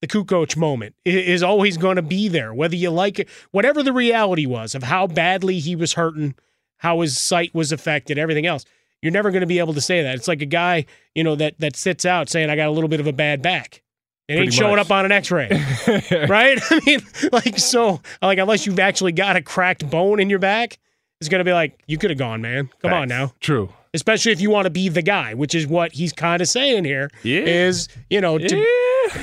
The 0.00 0.08
Kukoc 0.08 0.56
moment 0.56 0.94
is 1.04 1.42
always 1.42 1.76
going 1.76 1.96
to 1.96 2.02
be 2.02 2.28
there, 2.28 2.52
whether 2.52 2.76
you 2.76 2.90
like 2.90 3.18
it, 3.18 3.28
whatever 3.52 3.82
the 3.82 3.92
reality 3.92 4.44
was 4.46 4.74
of 4.74 4.82
how 4.82 5.06
badly 5.06 5.58
he 5.60 5.76
was 5.76 5.94
hurting, 5.94 6.34
how 6.78 7.00
his 7.00 7.16
sight 7.16 7.54
was 7.54 7.72
affected, 7.72 8.18
everything 8.18 8.44
else. 8.44 8.64
You're 9.00 9.12
never 9.12 9.30
going 9.30 9.40
to 9.40 9.46
be 9.46 9.58
able 9.58 9.74
to 9.74 9.80
say 9.80 10.02
that. 10.02 10.14
It's 10.14 10.28
like 10.28 10.42
a 10.42 10.46
guy, 10.46 10.86
you 11.14 11.24
know, 11.24 11.36
that 11.36 11.58
that 11.58 11.76
sits 11.76 12.04
out 12.04 12.28
saying, 12.28 12.50
"I 12.50 12.56
got 12.56 12.68
a 12.68 12.70
little 12.70 12.88
bit 12.88 13.00
of 13.00 13.06
a 13.06 13.12
bad 13.12 13.42
back." 13.42 13.82
It 14.28 14.34
ain't 14.34 14.40
Pretty 14.44 14.52
showing 14.56 14.76
much. 14.76 14.86
up 14.86 14.92
on 14.92 15.04
an 15.04 15.12
X-ray, 15.12 15.48
right? 16.28 16.58
I 16.70 16.80
mean, 16.86 17.00
like 17.30 17.58
so, 17.58 18.00
like 18.22 18.38
unless 18.38 18.64
you've 18.66 18.78
actually 18.78 19.12
got 19.12 19.36
a 19.36 19.42
cracked 19.42 19.88
bone 19.90 20.20
in 20.20 20.30
your 20.30 20.38
back, 20.38 20.78
it's 21.20 21.28
going 21.28 21.40
to 21.40 21.44
be 21.44 21.52
like 21.52 21.78
you 21.86 21.98
could 21.98 22.10
have 22.10 22.18
gone, 22.18 22.40
man. 22.40 22.70
Come 22.80 22.92
on 22.94 23.08
now 23.08 23.32
True. 23.40 23.70
Especially 23.94 24.32
if 24.32 24.40
you 24.40 24.50
want 24.50 24.66
to 24.66 24.70
be 24.70 24.88
the 24.90 25.00
guy, 25.02 25.32
which 25.32 25.54
is 25.54 25.66
what 25.66 25.92
he's 25.92 26.12
kind 26.12 26.42
of 26.42 26.48
saying 26.48 26.84
here. 26.84 27.10
Yeah. 27.22 27.40
Is 27.40 27.88
you 28.10 28.20
know 28.20 28.36
to, 28.38 28.66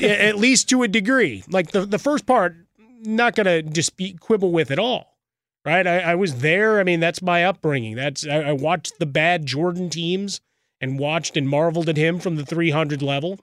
a- 0.01 0.27
at 0.27 0.37
least 0.37 0.69
to 0.69 0.81
a 0.83 0.87
degree. 0.87 1.43
Like 1.49 1.71
the 1.71 1.85
the 1.85 1.99
first 1.99 2.25
part, 2.25 2.55
not 3.03 3.35
going 3.35 3.45
to 3.45 3.61
dispute 3.61 4.19
quibble 4.19 4.51
with 4.51 4.71
at 4.71 4.79
all. 4.79 5.17
Right? 5.63 5.85
I, 5.85 5.99
I 5.99 6.15
was 6.15 6.39
there. 6.39 6.79
I 6.79 6.83
mean, 6.83 6.99
that's 6.99 7.21
my 7.21 7.45
upbringing. 7.45 7.95
That's 7.95 8.25
I, 8.25 8.37
I 8.37 8.51
watched 8.53 8.97
the 8.97 9.05
bad 9.05 9.45
Jordan 9.45 9.91
teams 9.91 10.41
and 10.79 10.97
watched 10.97 11.37
and 11.37 11.47
marveled 11.47 11.87
at 11.87 11.97
him 11.97 12.17
from 12.19 12.35
the 12.35 12.45
300 12.45 13.03
level. 13.03 13.39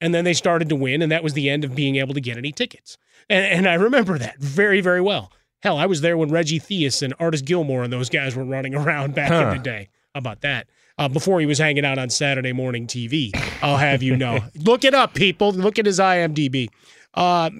And 0.00 0.14
then 0.14 0.24
they 0.24 0.32
started 0.32 0.68
to 0.70 0.76
win, 0.76 1.02
and 1.02 1.10
that 1.10 1.24
was 1.24 1.32
the 1.34 1.50
end 1.50 1.64
of 1.64 1.74
being 1.74 1.96
able 1.96 2.14
to 2.14 2.20
get 2.20 2.38
any 2.38 2.52
tickets. 2.52 2.96
And, 3.28 3.44
and 3.44 3.68
I 3.68 3.74
remember 3.74 4.16
that 4.16 4.38
very, 4.38 4.80
very 4.80 5.00
well. 5.00 5.32
Hell, 5.60 5.76
I 5.76 5.86
was 5.86 6.00
there 6.02 6.16
when 6.16 6.30
Reggie 6.30 6.60
Theus 6.60 7.02
and 7.02 7.12
Artis 7.18 7.42
Gilmore 7.42 7.82
and 7.82 7.92
those 7.92 8.08
guys 8.08 8.36
were 8.36 8.44
running 8.44 8.74
around 8.76 9.14
back 9.14 9.30
in 9.30 9.58
the 9.58 9.62
day. 9.62 9.88
How 10.18 10.20
about 10.20 10.40
that? 10.40 10.66
Uh, 10.98 11.06
before 11.06 11.38
he 11.38 11.46
was 11.46 11.58
hanging 11.58 11.84
out 11.84 11.96
on 11.96 12.10
Saturday 12.10 12.52
morning 12.52 12.88
TV, 12.88 13.30
I'll 13.62 13.76
have 13.76 14.02
you 14.02 14.16
know. 14.16 14.40
Look 14.56 14.82
it 14.82 14.94
up, 14.94 15.14
people. 15.14 15.52
Look 15.52 15.78
at 15.78 15.86
his 15.86 16.00
IMDb. 16.00 16.70
Uh, 17.14 17.50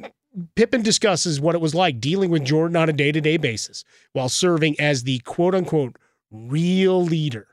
Pippen 0.56 0.82
discusses 0.82 1.40
what 1.40 1.54
it 1.54 1.60
was 1.60 1.72
like 1.72 2.00
dealing 2.00 2.30
with 2.30 2.44
Jordan 2.44 2.76
on 2.76 2.88
a 2.88 2.92
day 2.92 3.12
to 3.12 3.20
day 3.20 3.36
basis 3.36 3.84
while 4.12 4.28
serving 4.28 4.74
as 4.80 5.04
the 5.04 5.20
quote 5.20 5.54
unquote 5.54 5.94
real 6.32 7.00
leader 7.00 7.46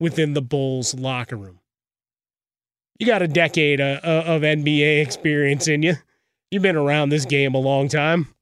within 0.00 0.32
the 0.32 0.40
Bulls 0.40 0.94
locker 0.94 1.36
room. 1.36 1.60
You 2.98 3.06
got 3.06 3.20
a 3.20 3.28
decade 3.28 3.82
uh, 3.82 4.00
uh, 4.02 4.22
of 4.28 4.40
NBA 4.40 5.02
experience 5.02 5.68
in 5.68 5.82
you. 5.82 5.96
You've 6.50 6.62
been 6.62 6.74
around 6.74 7.10
this 7.10 7.26
game 7.26 7.54
a 7.54 7.58
long 7.58 7.88
time. 7.88 8.34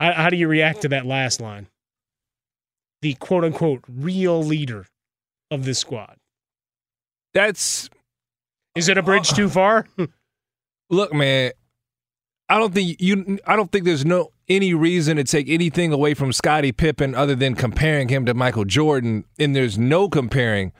How, 0.00 0.14
how 0.14 0.30
do 0.30 0.36
you 0.36 0.48
react 0.48 0.82
to 0.82 0.88
that 0.88 1.06
last 1.06 1.40
line? 1.40 1.68
The 3.02 3.14
quote 3.14 3.44
unquote 3.44 3.84
real 3.86 4.42
leader 4.42 4.88
of 5.50 5.64
this 5.64 5.78
squad. 5.78 6.16
That's 7.34 7.88
Is 8.74 8.88
it 8.88 8.98
a 8.98 9.02
bridge 9.02 9.30
too 9.30 9.48
far? 9.48 9.86
look, 10.90 11.12
man. 11.12 11.52
I 12.48 12.58
don't 12.58 12.72
think 12.72 13.00
you. 13.00 13.38
I 13.46 13.56
don't 13.56 13.70
think 13.70 13.84
there's 13.84 14.06
no 14.06 14.32
any 14.48 14.72
reason 14.72 15.18
to 15.18 15.24
take 15.24 15.48
anything 15.48 15.92
away 15.92 16.14
from 16.14 16.32
Scottie 16.32 16.72
Pippen 16.72 17.14
other 17.14 17.34
than 17.34 17.54
comparing 17.54 18.08
him 18.08 18.24
to 18.24 18.34
Michael 18.34 18.64
Jordan. 18.64 19.24
And 19.38 19.54
there's 19.54 19.78
no 19.78 20.08
comparing. 20.08 20.72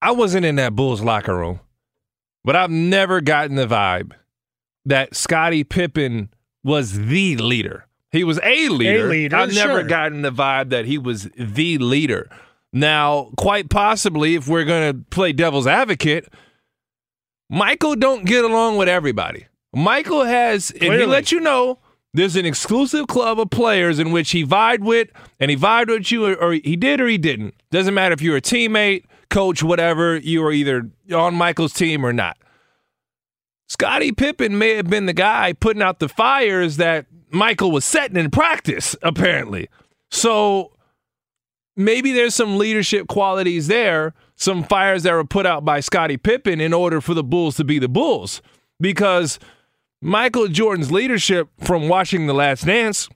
I 0.00 0.12
wasn't 0.12 0.46
in 0.46 0.56
that 0.56 0.74
Bulls 0.74 1.02
locker 1.02 1.36
room, 1.36 1.60
but 2.44 2.56
I've 2.56 2.70
never 2.70 3.20
gotten 3.20 3.56
the 3.56 3.66
vibe 3.66 4.12
that 4.86 5.14
Scottie 5.14 5.64
Pippen 5.64 6.30
was 6.64 6.92
the 6.92 7.36
leader. 7.36 7.86
He 8.12 8.24
was 8.24 8.40
a 8.42 8.68
leader. 8.68 9.08
leader, 9.08 9.36
I've 9.36 9.54
never 9.54 9.82
gotten 9.82 10.22
the 10.22 10.32
vibe 10.32 10.70
that 10.70 10.86
he 10.86 10.96
was 10.96 11.28
the 11.36 11.78
leader. 11.78 12.30
Now, 12.76 13.30
quite 13.38 13.70
possibly, 13.70 14.34
if 14.34 14.48
we're 14.48 14.66
going 14.66 14.92
to 14.92 15.04
play 15.08 15.32
devil's 15.32 15.66
advocate, 15.66 16.28
Michael 17.48 17.96
don't 17.96 18.26
get 18.26 18.44
along 18.44 18.76
with 18.76 18.86
everybody. 18.86 19.46
Michael 19.74 20.24
has, 20.24 20.72
and 20.72 20.92
he 20.92 21.06
let 21.06 21.32
you 21.32 21.40
know 21.40 21.78
there's 22.12 22.36
an 22.36 22.44
exclusive 22.44 23.06
club 23.06 23.40
of 23.40 23.48
players 23.48 23.98
in 23.98 24.12
which 24.12 24.32
he 24.32 24.42
vied 24.42 24.84
with, 24.84 25.08
and 25.40 25.50
he 25.50 25.54
vied 25.54 25.88
with 25.88 26.12
you, 26.12 26.26
or, 26.26 26.34
or 26.34 26.52
he 26.52 26.76
did 26.76 27.00
or 27.00 27.06
he 27.06 27.16
didn't. 27.16 27.54
Doesn't 27.70 27.94
matter 27.94 28.12
if 28.12 28.20
you're 28.20 28.36
a 28.36 28.42
teammate, 28.42 29.04
coach, 29.30 29.62
whatever. 29.62 30.18
You 30.18 30.44
are 30.44 30.52
either 30.52 30.90
on 31.14 31.34
Michael's 31.34 31.72
team 31.72 32.04
or 32.04 32.12
not. 32.12 32.36
Scottie 33.70 34.12
Pippen 34.12 34.58
may 34.58 34.74
have 34.74 34.90
been 34.90 35.06
the 35.06 35.14
guy 35.14 35.54
putting 35.54 35.80
out 35.80 35.98
the 35.98 36.10
fires 36.10 36.76
that 36.76 37.06
Michael 37.30 37.70
was 37.70 37.86
setting 37.86 38.18
in 38.18 38.30
practice, 38.30 38.94
apparently. 39.00 39.70
So 40.10 40.75
maybe 41.76 42.12
there's 42.12 42.34
some 42.34 42.58
leadership 42.58 43.06
qualities 43.08 43.66
there, 43.68 44.14
some 44.34 44.64
fires 44.64 45.02
that 45.04 45.12
were 45.12 45.24
put 45.24 45.46
out 45.46 45.64
by 45.64 45.80
Scottie 45.80 46.16
Pippen 46.16 46.60
in 46.60 46.72
order 46.72 47.00
for 47.00 47.14
the 47.14 47.24
Bulls 47.24 47.56
to 47.56 47.64
be 47.64 47.78
the 47.78 47.88
Bulls. 47.88 48.42
Because 48.80 49.38
Michael 50.02 50.48
Jordan's 50.48 50.92
leadership 50.92 51.48
from 51.60 51.88
watching 51.88 52.26
The 52.26 52.34
Last 52.34 52.66
Dance, 52.66 53.08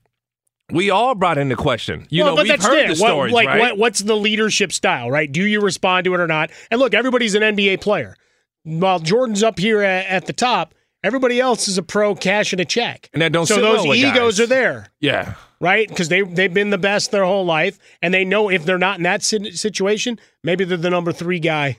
we 0.73 0.89
all 0.89 1.15
brought 1.15 1.37
into 1.37 1.57
question. 1.57 2.07
You 2.11 2.23
well, 2.25 2.33
know, 2.33 2.37
but 2.37 2.43
we've 2.45 2.49
that's 2.53 2.65
heard 2.67 2.77
there. 2.77 2.95
the 2.95 3.01
What- 3.03 3.09
stories, 3.11 3.33
like, 3.35 3.49
right? 3.49 3.61
what, 3.61 3.79
what's 3.79 4.01
the 4.01 4.17
leadership 4.17 4.73
style, 4.73 5.11
right? 5.11 5.31
Do 5.31 5.43
you 5.43 5.61
respond 5.61 6.05
to 6.05 6.15
it 6.15 6.21
or 6.21 6.27
not? 6.27 6.51
And 6.71 6.81
look, 6.81 6.95
everybody's 6.95 7.35
an 7.35 7.43
NBA 7.43 7.81
player. 7.81 8.17
While 8.63 9.01
Jordan's 9.01 9.43
up 9.43 9.59
here 9.59 9.83
at, 9.83 10.07
at 10.07 10.27
the 10.27 10.33
top, 10.33 10.75
everybody 11.03 11.41
else 11.41 11.67
is 11.67 11.77
a 11.79 11.83
pro 11.83 12.15
cashing 12.15 12.61
a 12.61 12.65
check. 12.65 13.09
And 13.13 13.21
that 13.23 13.33
don't 13.33 13.47
so 13.47 13.57
those 13.61 13.85
well 13.87 13.95
egos 13.95 14.39
guys. 14.39 14.41
are 14.41 14.47
there. 14.47 14.89
yeah. 15.01 15.35
Right? 15.61 15.89
Because 15.89 16.09
they 16.09 16.23
they've 16.23 16.53
been 16.53 16.71
the 16.71 16.79
best 16.79 17.11
their 17.11 17.25
whole 17.25 17.45
life, 17.45 17.79
and 18.03 18.13
they 18.13 18.25
know 18.25 18.51
if 18.51 18.65
they're 18.65 18.79
not 18.79 18.99
in 18.99 19.05
that 19.05 19.23
situation, 19.23 20.19
maybe 20.43 20.65
they're 20.65 20.77
the 20.77 20.91
number 20.91 21.13
three 21.13 21.41
guy 21.41 21.79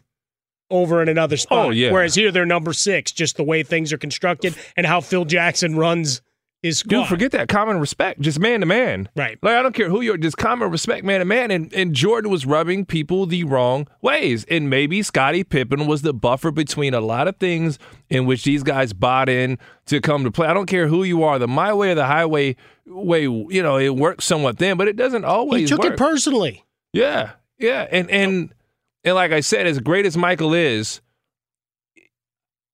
over 0.70 1.02
in 1.02 1.10
another 1.10 1.34
oh, 1.34 1.38
spot. 1.38 1.66
Oh, 1.68 1.70
yeah. 1.70 1.92
Whereas 1.92 2.16
here 2.16 2.32
they're 2.32 2.46
number 2.46 2.74
six, 2.74 3.12
just 3.12 3.38
the 3.38 3.44
way 3.44 3.62
things 3.64 3.92
are 3.94 3.98
constructed 3.98 4.56
and 4.78 4.88
how 4.88 5.02
Phil 5.02 5.26
Jackson 5.26 5.76
runs 5.76 6.22
his 6.64 6.80
squad. 6.80 7.02
Dude, 7.02 7.08
forget 7.08 7.32
that. 7.32 7.50
Common 7.50 7.80
respect, 7.80 8.22
just 8.22 8.40
man 8.40 8.60
to 8.60 8.66
man. 8.66 9.10
Right. 9.16 9.38
Like 9.42 9.56
I 9.56 9.64
don't 9.64 9.74
care 9.74 9.90
who 9.90 10.02
you're, 10.02 10.18
just 10.18 10.38
common 10.38 10.70
respect, 10.70 11.04
man 11.04 11.20
to 11.20 11.26
man. 11.26 11.52
And 11.52 11.74
and 11.74 11.94
Jordan 11.94 12.32
was 12.32 12.46
rubbing 12.46 12.86
people 12.86 13.26
the 13.26 13.44
wrong 13.44 13.88
ways. 14.02 14.46
And 14.46 14.70
maybe 14.70 15.02
Scottie 15.02 15.44
Pippen 15.44 15.88
was 15.88 16.04
the 16.04 16.14
buffer 16.14 16.52
between 16.52 16.94
a 16.94 17.02
lot 17.02 17.28
of 17.28 17.38
things 17.38 17.80
in 18.10 18.26
which 18.26 18.44
these 18.44 18.64
guys 18.64 18.94
bought 18.94 19.28
in 19.28 19.58
to 19.88 20.00
come 20.00 20.24
to 20.24 20.32
play. 20.32 20.48
I 20.48 20.54
don't 20.54 20.68
care 20.68 20.88
who 20.88 21.04
you 21.04 21.24
are, 21.24 21.40
the 21.40 21.48
my 21.48 21.74
way 21.74 21.92
or 21.92 21.96
the 21.96 22.06
highway 22.06 22.56
way, 22.92 23.24
you 23.24 23.64
know, 23.64 23.78
it 23.78 23.96
works 23.96 24.26
somewhat 24.26 24.58
then, 24.58 24.78
but 24.78 24.88
it 24.88 24.96
doesn't 24.96 25.26
always 25.26 25.62
he 25.62 25.68
took 25.68 25.84
work. 25.84 25.94
it 25.94 25.98
personally. 25.98 26.64
Yeah, 26.94 27.32
yeah, 27.58 27.88
and 27.90 28.10
and 28.10 28.54
and 29.04 29.16
like 29.16 29.32
I 29.32 29.40
said, 29.40 29.68
as 29.68 29.80
great 29.80 30.06
as 30.06 30.18
Michael 30.18 30.54
is, 30.54 31.02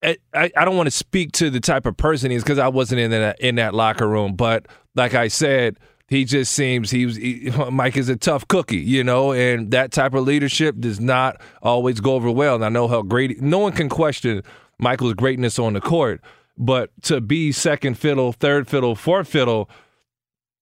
I, 0.03 0.17
I 0.33 0.65
don't 0.65 0.77
want 0.77 0.87
to 0.87 0.91
speak 0.91 1.31
to 1.33 1.49
the 1.49 1.59
type 1.59 1.85
of 1.85 1.97
person 1.97 2.31
he 2.31 2.37
is 2.37 2.43
because 2.43 2.59
I 2.59 2.67
wasn't 2.67 3.01
in 3.01 3.11
that 3.11 3.39
in 3.39 3.55
that 3.55 3.73
locker 3.73 4.07
room. 4.07 4.35
But 4.35 4.67
like 4.95 5.13
I 5.13 5.27
said, 5.27 5.77
he 6.07 6.23
just 6.23 6.53
seems 6.53 6.91
he 6.91 7.05
was 7.05 7.15
he, 7.15 7.51
Mike 7.71 7.97
is 7.97 8.09
a 8.09 8.15
tough 8.15 8.47
cookie, 8.47 8.77
you 8.77 9.03
know, 9.03 9.31
and 9.33 9.71
that 9.71 9.91
type 9.91 10.13
of 10.13 10.23
leadership 10.23 10.75
does 10.79 10.99
not 10.99 11.41
always 11.61 11.99
go 11.99 12.13
over 12.13 12.29
well. 12.31 12.55
And 12.55 12.65
I 12.65 12.69
know 12.69 12.87
how 12.87 13.01
great. 13.01 13.41
No 13.41 13.59
one 13.59 13.73
can 13.73 13.89
question 13.89 14.43
Michael's 14.79 15.15
greatness 15.15 15.57
on 15.57 15.73
the 15.73 15.81
court, 15.81 16.21
but 16.57 16.91
to 17.03 17.19
be 17.19 17.51
second 17.51 17.97
fiddle, 17.97 18.31
third 18.31 18.67
fiddle, 18.67 18.95
fourth 18.95 19.27
fiddle. 19.27 19.69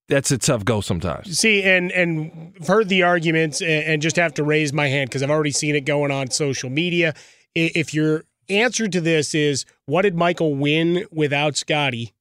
That's 0.08 0.32
a 0.32 0.38
tough 0.38 0.64
go 0.66 0.82
sometimes. 0.82 1.39
See, 1.39 1.64
and 1.64 1.91
and 1.91 2.53
I've 2.60 2.68
heard 2.68 2.89
the 2.89 3.03
arguments, 3.03 3.62
and, 3.62 3.70
and 3.86 4.01
just 4.01 4.18
have 4.18 4.34
to 4.36 4.43
raise 4.43 4.72
my 4.72 4.88
hand 4.88 5.10
because 5.10 5.24
I've 5.24 5.32
already 5.32 5.51
seen 5.51 5.76
it 5.76 5.82
going 5.82 6.12
on 6.12 6.30
social 6.30 6.70
media. 6.70 7.14
If 7.56 7.93
your 7.93 8.26
answer 8.49 8.88
to 8.88 9.01
this 9.01 9.34
is, 9.34 9.66
what 9.86 10.03
did 10.03 10.16
Michael 10.16 10.53
win 10.56 11.06
without 11.12 11.56
Scottie, 11.58 12.14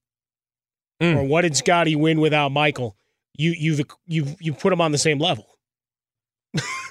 Mm. 1.03 1.16
or 1.16 1.22
what 1.24 1.43
did 1.43 1.57
Scottie 1.57 1.97
win 1.97 2.20
without 2.20 2.53
Michael? 2.53 2.97
You 3.37 3.51
you've 3.59 3.80
you've 4.07 4.37
you 4.41 4.53
put 4.53 4.70
them 4.70 4.80
on 4.80 4.93
the 4.93 4.99
same 4.99 5.18
level. 5.18 5.47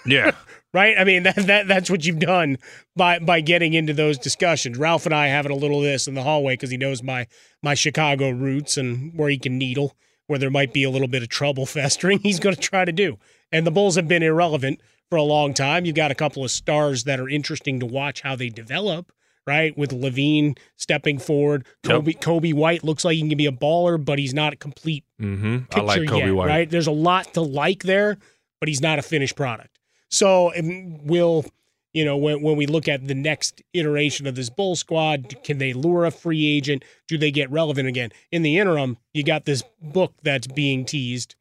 Yeah. 0.05 0.31
right? 0.73 0.95
I 0.97 1.05
mean 1.05 1.23
that, 1.23 1.35
that 1.47 1.67
that's 1.67 1.89
what 1.89 2.05
you've 2.05 2.19
done 2.19 2.57
by 2.95 3.19
by 3.19 3.39
getting 3.41 3.73
into 3.73 3.93
those 3.93 4.17
discussions. 4.17 4.77
Ralph 4.77 5.05
and 5.05 5.15
I 5.15 5.27
having 5.27 5.51
a 5.51 5.55
little 5.55 5.77
of 5.77 5.83
this 5.83 6.07
in 6.07 6.15
the 6.15 6.23
hallway 6.23 6.53
because 6.53 6.69
he 6.69 6.77
knows 6.77 7.01
my 7.01 7.27
my 7.61 7.73
Chicago 7.75 8.29
roots 8.29 8.75
and 8.77 9.17
where 9.17 9.29
he 9.29 9.37
can 9.37 9.57
needle, 9.57 9.95
where 10.27 10.39
there 10.39 10.49
might 10.49 10.73
be 10.73 10.83
a 10.83 10.89
little 10.89 11.07
bit 11.07 11.23
of 11.23 11.29
trouble 11.29 11.65
festering. 11.67 12.19
He's 12.19 12.39
going 12.39 12.55
to 12.55 12.61
try 12.61 12.85
to 12.85 12.91
do. 12.91 13.17
And 13.51 13.67
the 13.67 13.71
Bulls 13.71 13.95
have 13.95 14.07
been 14.07 14.23
irrelevant 14.23 14.81
for 15.09 15.17
a 15.17 15.23
long 15.23 15.53
time. 15.53 15.85
You've 15.85 15.95
got 15.95 16.11
a 16.11 16.15
couple 16.15 16.43
of 16.43 16.51
stars 16.51 17.03
that 17.03 17.19
are 17.19 17.29
interesting 17.29 17.79
to 17.79 17.85
watch 17.85 18.21
how 18.21 18.35
they 18.35 18.49
develop. 18.49 19.11
Right, 19.45 19.77
with 19.77 19.89
LaVine 19.91 20.57
stepping 20.77 21.19
forward, 21.19 21.65
Coby 21.83 22.17
Coby 22.17 22.53
White 22.53 22.85
looks 22.85 23.03
like 23.03 23.15
he 23.15 23.27
can 23.27 23.37
be 23.37 23.45
a 23.45 23.51
baller, 23.51 24.01
but 24.03 24.17
he's 24.17 24.33
not 24.33 24.53
a 24.53 24.55
complete 24.55 25.03
Mm-hmm. 25.21 25.55
I 25.55 25.59
picture 25.59 25.83
like 25.83 26.07
Kobe 26.07 26.25
yet, 26.27 26.31
White. 26.33 26.47
right? 26.47 26.69
There's 26.69 26.87
a 26.87 26.93
lot 26.93 27.33
to 27.33 27.41
like 27.41 27.83
there, 27.83 28.17
but 28.61 28.69
he's 28.69 28.79
not 28.79 28.99
a 28.99 29.01
finished 29.01 29.35
product. 29.35 29.77
So 30.09 30.53
um, 30.57 31.05
will 31.05 31.43
you 31.93 32.03
know 32.03 32.17
when 32.17 32.41
when 32.41 32.55
we 32.57 32.65
look 32.65 32.87
at 32.87 33.07
the 33.07 33.15
next 33.15 33.61
iteration 33.73 34.27
of 34.27 34.35
this 34.35 34.49
Bull 34.49 34.75
squad, 34.75 35.35
can 35.43 35.57
they 35.59 35.73
lure 35.73 36.05
a 36.05 36.11
free 36.11 36.45
agent? 36.47 36.83
Do 37.07 37.17
they 37.17 37.31
get 37.31 37.49
relevant 37.51 37.87
again? 37.87 38.11
In 38.31 38.41
the 38.41 38.57
interim, 38.57 38.97
you 39.13 39.23
got 39.23 39.45
this 39.45 39.63
book 39.81 40.13
that's 40.23 40.47
being 40.47 40.85
teased, 40.85 41.35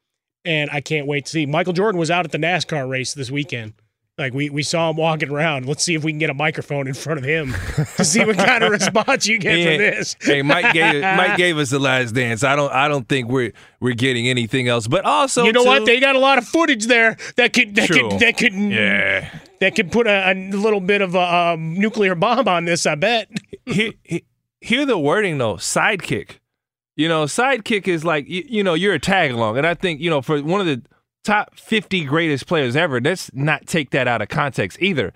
and 0.44 0.70
I 0.70 0.80
can't 0.80 1.06
wait 1.06 1.24
to 1.26 1.30
see. 1.30 1.46
Michael 1.46 1.72
Jordan 1.72 1.98
was 1.98 2.10
out 2.10 2.24
at 2.24 2.32
the 2.32 2.38
NASCAR 2.38 2.88
race 2.88 3.14
this 3.14 3.30
weekend. 3.30 3.74
Like 4.18 4.34
we, 4.34 4.50
we 4.50 4.62
saw 4.62 4.90
him 4.90 4.98
walking 4.98 5.30
around. 5.30 5.66
Let's 5.66 5.82
see 5.82 5.94
if 5.94 6.04
we 6.04 6.12
can 6.12 6.18
get 6.18 6.28
a 6.28 6.34
microphone 6.34 6.86
in 6.86 6.92
front 6.92 7.18
of 7.18 7.24
him 7.24 7.52
to 7.96 8.04
see 8.04 8.22
what 8.22 8.36
kind 8.36 8.62
of 8.62 8.70
response 8.70 9.26
you 9.26 9.38
get 9.38 9.56
He 9.56 9.64
from 9.64 9.78
this. 9.78 10.16
hey, 10.20 10.42
Mike 10.42 10.74
gave 10.74 11.00
Mike 11.00 11.38
gave 11.38 11.56
us 11.56 11.70
the 11.70 11.78
last 11.78 12.14
dance. 12.14 12.44
I 12.44 12.54
don't 12.54 12.70
I 12.70 12.88
don't 12.88 13.08
think 13.08 13.30
we're 13.30 13.54
we're 13.80 13.94
getting 13.94 14.28
anything 14.28 14.68
else. 14.68 14.86
But 14.86 15.06
also, 15.06 15.44
you 15.44 15.52
know 15.52 15.64
what? 15.64 15.86
They 15.86 15.98
got 15.98 16.14
a 16.14 16.18
lot 16.18 16.36
of 16.36 16.46
footage 16.46 16.86
there 16.86 17.16
that 17.36 17.54
could 17.54 17.74
that 17.76 17.86
True. 17.86 18.10
could 18.10 18.20
that 18.20 18.36
could 18.36 18.52
Yeah. 18.52 19.30
That 19.62 19.76
could 19.76 19.92
put 19.92 20.08
a, 20.08 20.32
a 20.32 20.34
little 20.34 20.80
bit 20.80 21.02
of 21.02 21.14
a 21.14 21.34
um, 21.34 21.74
nuclear 21.74 22.16
bomb 22.16 22.48
on 22.48 22.64
this. 22.64 22.84
I 22.84 22.96
bet. 22.96 23.30
hear, 23.66 23.92
hear 24.60 24.84
the 24.84 24.98
wording 24.98 25.38
though. 25.38 25.54
Sidekick. 25.54 26.38
You 26.96 27.08
know 27.08 27.24
sidekick 27.24 27.86
is 27.86 28.04
like 28.04 28.28
you, 28.28 28.44
you 28.46 28.64
know 28.64 28.74
you're 28.74 28.92
a 28.92 28.98
tag 28.98 29.30
along 29.30 29.56
and 29.56 29.66
i 29.66 29.72
think 29.72 30.02
you 30.02 30.10
know 30.10 30.20
for 30.20 30.42
one 30.42 30.60
of 30.60 30.66
the 30.66 30.82
top 31.24 31.58
50 31.58 32.04
greatest 32.04 32.46
players 32.46 32.76
ever 32.76 33.00
let's 33.00 33.30
not 33.32 33.66
take 33.66 33.90
that 33.90 34.06
out 34.06 34.20
of 34.20 34.28
context 34.28 34.76
either. 34.80 35.14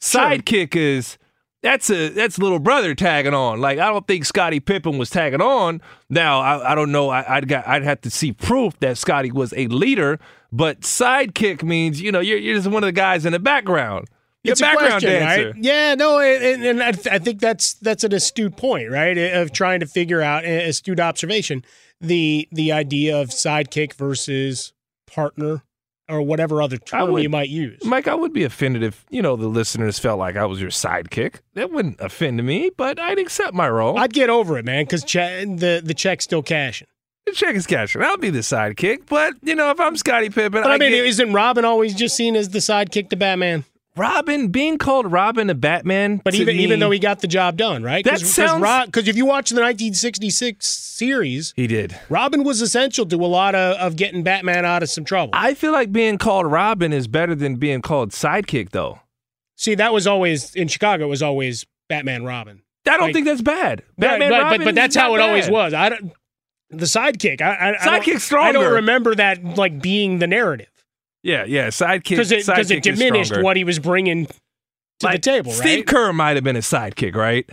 Sidekick 0.00 0.74
is 0.74 1.18
that's 1.62 1.90
a 1.90 2.08
that's 2.08 2.38
little 2.38 2.60
brother 2.60 2.94
tagging 2.94 3.34
on. 3.34 3.60
Like 3.60 3.78
i 3.78 3.90
don't 3.90 4.06
think 4.06 4.24
scottie 4.24 4.60
pippen 4.60 4.96
was 4.96 5.10
tagging 5.10 5.42
on. 5.42 5.82
Now 6.08 6.40
i, 6.40 6.72
I 6.72 6.74
don't 6.76 6.92
know. 6.92 7.10
I, 7.10 7.36
i'd 7.36 7.48
got 7.48 7.66
i'd 7.66 7.82
have 7.82 8.00
to 8.02 8.10
see 8.10 8.32
proof 8.32 8.78
that 8.78 8.96
scottie 8.96 9.32
was 9.32 9.52
a 9.56 9.66
leader 9.66 10.20
but 10.52 10.80
sidekick 10.80 11.62
means 11.62 12.00
you 12.00 12.10
know 12.12 12.20
you're, 12.20 12.38
you're 12.38 12.56
just 12.56 12.66
one 12.68 12.82
of 12.82 12.88
the 12.88 12.92
guys 12.92 13.24
in 13.26 13.32
the 13.32 13.38
background 13.38 14.08
you're 14.44 14.52
It's 14.52 14.60
background 14.60 14.90
question, 15.02 15.10
dancer 15.10 15.46
right? 15.50 15.54
Yeah, 15.64 15.94
no, 15.96 16.20
and, 16.20 16.64
and 16.64 16.82
I, 16.82 16.92
th- 16.92 17.08
I 17.08 17.18
think 17.18 17.40
that's 17.40 17.74
that's 17.74 18.04
an 18.04 18.14
astute 18.14 18.56
point, 18.56 18.88
right? 18.90 19.18
Eh, 19.18 19.40
of 19.40 19.52
trying 19.52 19.80
to 19.80 19.86
figure 19.86 20.22
out 20.22 20.44
eh, 20.44 20.60
astute 20.68 21.00
observation 21.00 21.64
the 22.00 22.48
the 22.52 22.70
idea 22.70 23.20
of 23.20 23.30
sidekick 23.30 23.94
versus 23.94 24.72
partner 25.08 25.62
or 26.08 26.22
whatever 26.22 26.62
other 26.62 26.76
term 26.78 27.10
would- 27.10 27.22
you 27.22 27.28
might 27.28 27.48
use. 27.50 27.84
Mike, 27.84 28.06
I 28.08 28.14
would 28.14 28.32
be 28.32 28.44
offended 28.44 28.82
if, 28.82 29.04
you 29.10 29.20
know, 29.20 29.36
the 29.36 29.48
listeners 29.48 29.98
felt 29.98 30.18
like 30.18 30.36
I 30.36 30.46
was 30.46 30.58
your 30.60 30.70
sidekick. 30.70 31.40
That 31.54 31.70
wouldn't 31.70 32.00
offend 32.00 32.42
me, 32.46 32.70
but 32.74 32.98
I'd 32.98 33.18
accept 33.18 33.52
my 33.52 33.68
role. 33.68 33.98
I'd 33.98 34.12
get 34.14 34.30
over 34.30 34.56
it, 34.56 34.64
man, 34.64 34.84
because 34.84 35.02
che- 35.04 35.44
the 35.44 35.82
the 35.84 35.94
check's 35.94 36.24
still 36.24 36.42
cashing. 36.42 36.86
Check 37.32 37.54
is 37.54 37.66
cashing. 37.66 38.02
I'll 38.02 38.16
be 38.16 38.30
the 38.30 38.40
sidekick, 38.40 39.06
but, 39.06 39.34
you 39.42 39.54
know, 39.54 39.70
if 39.70 39.80
I'm 39.80 39.96
Scottie 39.96 40.30
Pippen, 40.30 40.62
But 40.62 40.70
I, 40.70 40.78
mean, 40.78 40.90
get- 40.92 41.06
isn't 41.06 41.32
Robin 41.32 41.64
always 41.64 41.94
just 41.94 42.16
seen 42.16 42.36
as 42.36 42.50
the 42.50 42.58
sidekick 42.60 43.10
to 43.10 43.16
Batman? 43.16 43.64
Robin, 43.96 44.46
being 44.48 44.78
called 44.78 45.10
Robin 45.10 45.48
the 45.48 45.56
Batman, 45.56 46.20
But 46.22 46.34
even 46.36 46.56
me- 46.56 46.62
even 46.62 46.78
though 46.78 46.92
he 46.92 47.00
got 47.00 47.20
the 47.20 47.26
job 47.26 47.56
done, 47.56 47.82
right? 47.82 48.04
That 48.04 48.20
sounds- 48.20 48.86
because 48.86 49.08
if 49.08 49.16
you 49.16 49.26
watch 49.26 49.50
the 49.50 49.60
1966 49.60 50.66
series, 50.68 51.52
he 51.56 51.66
did. 51.66 51.98
Robin 52.08 52.44
was 52.44 52.60
essential 52.60 53.06
to 53.06 53.16
a 53.16 53.26
lot 53.26 53.54
of, 53.56 53.76
of 53.78 53.96
getting 53.96 54.22
Batman 54.22 54.64
out 54.64 54.82
of 54.84 54.90
some 54.90 55.04
trouble. 55.04 55.30
I 55.34 55.54
feel 55.54 55.72
like 55.72 55.90
being 55.92 56.16
called 56.18 56.46
Robin 56.46 56.92
is 56.92 57.08
better 57.08 57.34
than 57.34 57.56
being 57.56 57.82
called 57.82 58.10
sidekick, 58.10 58.70
though. 58.70 59.00
See, 59.56 59.74
that 59.74 59.92
was 59.92 60.06
always 60.06 60.54
in 60.54 60.68
Chicago. 60.68 61.06
It 61.06 61.08
was 61.08 61.22
always 61.22 61.66
Batman 61.88 62.22
Robin. 62.24 62.62
I 62.86 62.92
don't 62.92 63.00
Like- 63.00 63.14
think 63.14 63.26
that's 63.26 63.42
bad. 63.42 63.82
Batman 63.98 64.30
right, 64.30 64.42
Robin 64.44 64.58
but 64.60 64.64
but 64.66 64.74
that's 64.76 64.96
how 64.96 65.14
it 65.14 65.20
always 65.20 65.50
was. 65.50 65.74
I 65.74 65.88
don't. 65.90 66.12
The 66.70 66.84
sidekick. 66.86 67.40
I, 67.40 67.46
I, 67.54 67.68
I 67.96 67.98
don't- 68.00 68.32
I 68.34 68.52
don't 68.52 68.74
remember 68.74 69.14
that 69.14 69.42
like 69.56 69.80
being 69.80 70.18
the 70.18 70.26
narrative 70.26 70.68
Yeah, 71.22 71.44
yeah, 71.44 71.68
sidekick. 71.68 72.10
because 72.10 72.30
it 72.32 72.46
it 72.70 72.82
diminished 72.82 73.36
what 73.40 73.56
he 73.56 73.64
was 73.64 73.78
bringing 73.78 74.26
to 74.26 74.32
the 75.00 75.06
Like, 75.06 75.22
table, 75.22 75.52
Steve? 75.52 75.86
Kerr 75.86 76.12
might 76.12 76.36
have 76.36 76.44
been 76.44 76.56
a 76.56 76.60
sidekick, 76.60 77.14
right? 77.14 77.48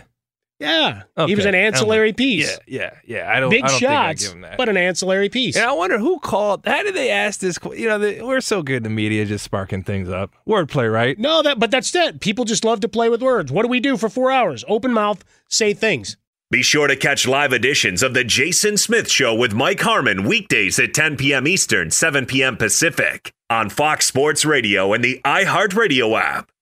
yeah, 0.58 1.02
Okay. 1.18 1.30
he 1.30 1.34
was 1.36 1.44
an 1.44 1.54
ancillary 1.54 2.12
piece. 2.14 2.58
Yeah, 2.66 2.90
yeah, 3.06 3.18
yeah. 3.24 3.32
I 3.34 3.40
don't. 3.40 3.50
Big 3.50 3.62
I 3.64 3.68
don't 3.68 3.78
shots, 3.78 4.22
give 4.24 4.32
him 4.34 4.40
that. 4.42 4.56
but 4.56 4.68
an 4.70 4.76
ancillary 4.78 5.28
piece. 5.28 5.54
And 5.56 5.64
I 5.66 5.72
wonder 5.72 5.98
who 5.98 6.18
called. 6.18 6.62
How 6.66 6.82
did 6.82 6.94
they 6.94 7.10
ask 7.10 7.40
this? 7.40 7.58
You 7.74 7.88
know, 7.88 7.98
the, 7.98 8.22
we're 8.22 8.40
so 8.40 8.62
good 8.62 8.78
in 8.78 8.82
the 8.82 8.88
media, 8.90 9.24
just 9.26 9.44
sparking 9.44 9.82
things 9.82 10.08
up. 10.08 10.34
Wordplay, 10.48 10.90
right? 10.92 11.18
No, 11.18 11.42
that 11.42 11.58
but 11.58 11.70
that's 11.70 11.94
it. 11.94 12.20
People 12.20 12.44
just 12.46 12.64
love 12.64 12.80
to 12.80 12.88
play 12.88 13.08
with 13.10 13.22
words. 13.22 13.52
What 13.52 13.62
do 13.62 13.68
we 13.68 13.80
do 13.80 13.96
for 13.98 14.08
four 14.08 14.30
hours? 14.32 14.64
Open 14.66 14.92
mouth, 14.94 15.24
say 15.48 15.74
things. 15.74 16.16
Be 16.48 16.62
sure 16.62 16.86
to 16.86 16.94
catch 16.94 17.26
live 17.26 17.52
editions 17.52 18.04
of 18.04 18.14
The 18.14 18.22
Jason 18.22 18.76
Smith 18.76 19.10
Show 19.10 19.34
with 19.34 19.52
Mike 19.52 19.80
Harmon 19.80 20.22
weekdays 20.22 20.78
at 20.78 20.94
10 20.94 21.16
p.m. 21.16 21.44
Eastern, 21.48 21.90
7 21.90 22.24
p.m. 22.24 22.56
Pacific 22.56 23.32
on 23.50 23.68
Fox 23.68 24.06
Sports 24.06 24.44
Radio 24.44 24.92
and 24.92 25.02
the 25.02 25.20
iHeartRadio 25.24 26.16
app. 26.16 26.52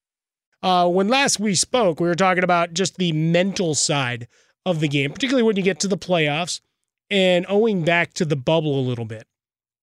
Uh, 0.63 0.89
when 0.89 1.09
last 1.09 1.39
we 1.39 1.55
spoke, 1.55 2.01
we 2.01 2.09
were 2.09 2.15
talking 2.15 2.43
about 2.43 2.73
just 2.73 2.97
the 2.97 3.13
mental 3.13 3.75
side 3.75 4.27
of 4.65 4.81
the 4.81 4.89
game, 4.89 5.13
particularly 5.13 5.43
when 5.43 5.57
you 5.57 5.63
get 5.63 5.81
to 5.81 5.89
the 5.89 5.99
playoffs 5.99 6.63
and 7.11 7.45
owing 7.51 7.85
back 7.85 8.15
to 8.15 8.25
the 8.25 8.37
bubble 8.37 8.81
a 8.81 8.89
little 8.89 9.05
bit, 9.05 9.27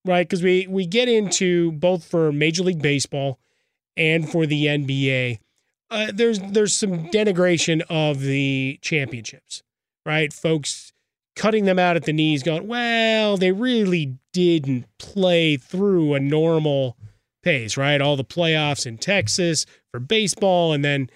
right? 0.04 0.28
Because 0.28 0.41
we 0.41 0.66
we 0.66 0.88
get 0.88 1.10
into 1.10 1.74
both 1.74 2.04
for 2.04 2.32
Major 2.32 2.64
League 2.64 2.82
Baseball 2.82 3.38
and 3.95 4.28
for 4.28 4.47
the 4.47 4.66
NBA. 4.66 5.38
Uh, 5.91 6.12
there's 6.12 6.39
there's 6.39 6.76
some 6.76 7.10
denigration 7.10 7.84
of 7.88 8.22
the 8.22 8.80
championships, 8.82 9.62
right? 10.06 10.32
Folks 10.34 10.93
cutting 11.36 11.66
them 11.66 11.80
out 11.80 11.95
at 11.95 12.04
the 12.04 12.14
knees, 12.14 12.43
going, 12.43 12.68
well, 12.68 13.38
they 13.38 13.52
really 13.52 14.18
didn't 14.34 14.86
play 14.99 15.58
through 15.58 16.14
a 16.14 16.20
normal 16.20 16.97
pace, 17.43 17.78
right? 17.78 18.02
All 18.02 18.16
the 18.16 18.24
playoffs 18.24 18.86
in 18.86 18.97
Texas 18.97 19.66
for 19.91 19.99
baseball, 19.99 20.74
and 20.74 20.84
then 20.84 21.10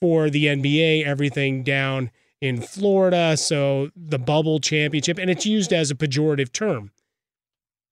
for 0.00 0.30
the 0.30 0.46
NBA, 0.46 1.04
everything 1.04 1.62
down 1.62 2.10
in 2.40 2.60
Florida. 2.60 3.36
So 3.36 3.90
the 3.94 4.18
bubble 4.18 4.60
championship, 4.60 5.18
and 5.18 5.30
it's 5.30 5.46
used 5.46 5.72
as 5.72 5.90
a 5.90 5.94
pejorative 5.94 6.52
term. 6.52 6.90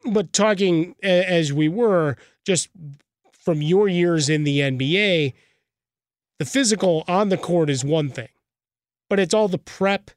But 0.05 0.32
talking 0.32 0.94
as 1.03 1.53
we 1.53 1.68
were 1.68 2.16
just 2.46 2.68
from 3.32 3.62
your 3.62 3.88
years 3.88 4.28
in 4.28 4.44
the 4.44 4.61
NBA, 4.61 5.34
the 6.38 6.44
physical 6.44 7.05
on 7.09 7.30
the 7.30 7.36
court 7.36 7.68
is 7.68 7.84
one 7.84 8.11
thing, 8.11 8.28
but 9.11 9.18
it's 9.18 9.34
all 9.34 9.49
the 9.49 9.59
prep 9.59 10.11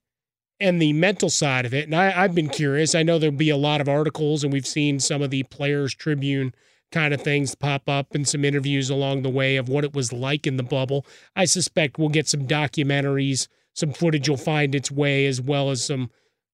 and 0.62 0.82
the 0.82 0.94
mental 0.94 1.30
side 1.30 1.66
of 1.66 1.74
it. 1.74 1.86
And 1.86 1.96
I, 1.96 2.24
I've 2.24 2.36
been 2.36 2.50
curious. 2.50 2.96
I 2.96 3.04
know 3.04 3.18
there'll 3.18 3.36
be 3.36 3.50
a 3.50 3.58
lot 3.58 3.82
of 3.82 3.90
articles, 3.90 4.44
and 4.44 4.54
we've 4.54 4.68
seen 4.68 5.00
some 5.00 5.22
of 5.22 5.32
the 5.32 5.44
Players 5.44 5.94
Tribune 5.94 6.54
kind 6.92 7.14
of 7.14 7.22
things 7.22 7.56
pop 7.56 7.90
up 7.90 8.14
and 8.14 8.28
some 8.28 8.46
interviews 8.46 8.90
along 8.90 9.22
the 9.22 9.30
way 9.30 9.56
of 9.56 9.70
what 9.70 9.84
it 9.84 9.94
was 9.94 10.14
like 10.14 10.46
in 10.46 10.58
the 10.58 10.64
bubble. 10.64 11.06
I 11.36 11.46
suspect 11.46 11.98
we'll 11.98 12.10
get 12.10 12.28
some 12.28 12.48
documentaries, 12.48 13.48
some 13.74 13.92
footage 13.94 14.30
will 14.30 14.38
find 14.38 14.76
its 14.76 14.92
way, 14.92 15.26
as 15.26 15.42
well 15.42 15.70
as 15.72 15.84
some 15.84 16.12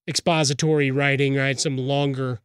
expository 0.07 0.89
writing, 0.89 1.35
right? 1.35 1.59
Some 1.59 1.77
longer 1.77 2.39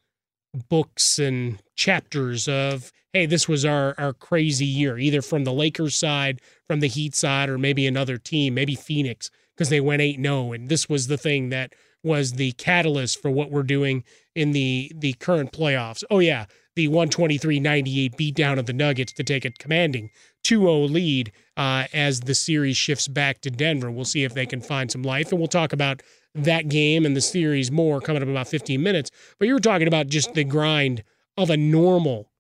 books 0.69 1.19
and 1.19 1.63
chapters 1.77 2.49
of, 2.49 2.91
hey, 3.13 3.27
this 3.27 3.47
was 3.47 3.65
our, 3.65 3.95
our 3.99 4.15
crazy 4.15 4.67
year, 4.67 4.99
either 4.99 5.23
from 5.23 5.45
the 5.45 5.53
Lakers 5.53 5.95
side, 5.95 6.41
from 6.67 6.81
the 6.81 6.89
Heat 6.89 7.15
side, 7.15 7.49
or 7.49 7.59
maybe 7.59 7.87
another 7.87 8.19
team, 8.19 8.55
maybe 8.55 8.75
Phoenix 8.75 9.31
because 9.57 9.69
they 9.69 9.81
went 9.81 10.03
8 10.03 10.21
0. 10.21 10.53
And 10.53 10.69
this 10.69 10.89
was 10.89 11.07
the 11.07 11.19
thing 11.19 11.51
that 11.51 11.75
was 12.03 12.33
the 12.33 12.53
catalyst 12.53 13.21
for 13.23 13.31
what 13.31 13.51
we're 13.51 13.63
doing 13.63 14.05
in 14.35 14.53
the, 14.53 14.93
the 14.95 15.13
current 15.15 15.53
playoffs. 15.53 16.03
Oh, 16.11 16.19
yeah, 16.19 16.47
the 16.75 16.89
123 16.89 17.61
98 17.61 18.17
beatdown 18.17 18.59
of 18.59 18.67
the 18.67 18.73
Nuggets 18.73 19.13
to 19.13 19.25
take 19.25 19.45
a 19.45 19.51
commanding 19.51 20.11
2 20.45 20.61
0 20.61 20.75
lead 20.85 21.33
uh, 21.57 21.85
as 21.93 22.21
the 22.21 22.35
series 22.35 22.77
shifts 22.77 23.09
back 23.09 23.41
to 23.43 23.51
Denver. 23.51 23.91
We'll 23.91 24.05
see 24.05 24.25
if 24.25 24.35
they 24.35 24.47
can 24.47 24.61
find 24.61 24.91
some 24.91 25.03
life. 25.03 25.31
And 25.31 25.39
we'll 25.39 25.49
talk 25.49 25.73
about 25.73 26.03
that 26.35 26.69
game 26.69 27.05
and 27.05 27.15
the 27.17 27.21
series 27.21 27.71
more 27.71 28.01
coming 28.01 28.23
up 28.23 28.27
in 28.27 28.35
about 28.35 28.49
15 28.49 28.83
minutes. 28.83 29.11
But 29.39 29.49
you 29.49 29.55
were 29.55 29.61
talking 29.61 29.89
about 29.89 30.09
just 30.09 30.35
the 30.35 30.45
grind 30.45 31.05
of 31.37 31.51
a 31.51 31.57
normal 31.57 32.31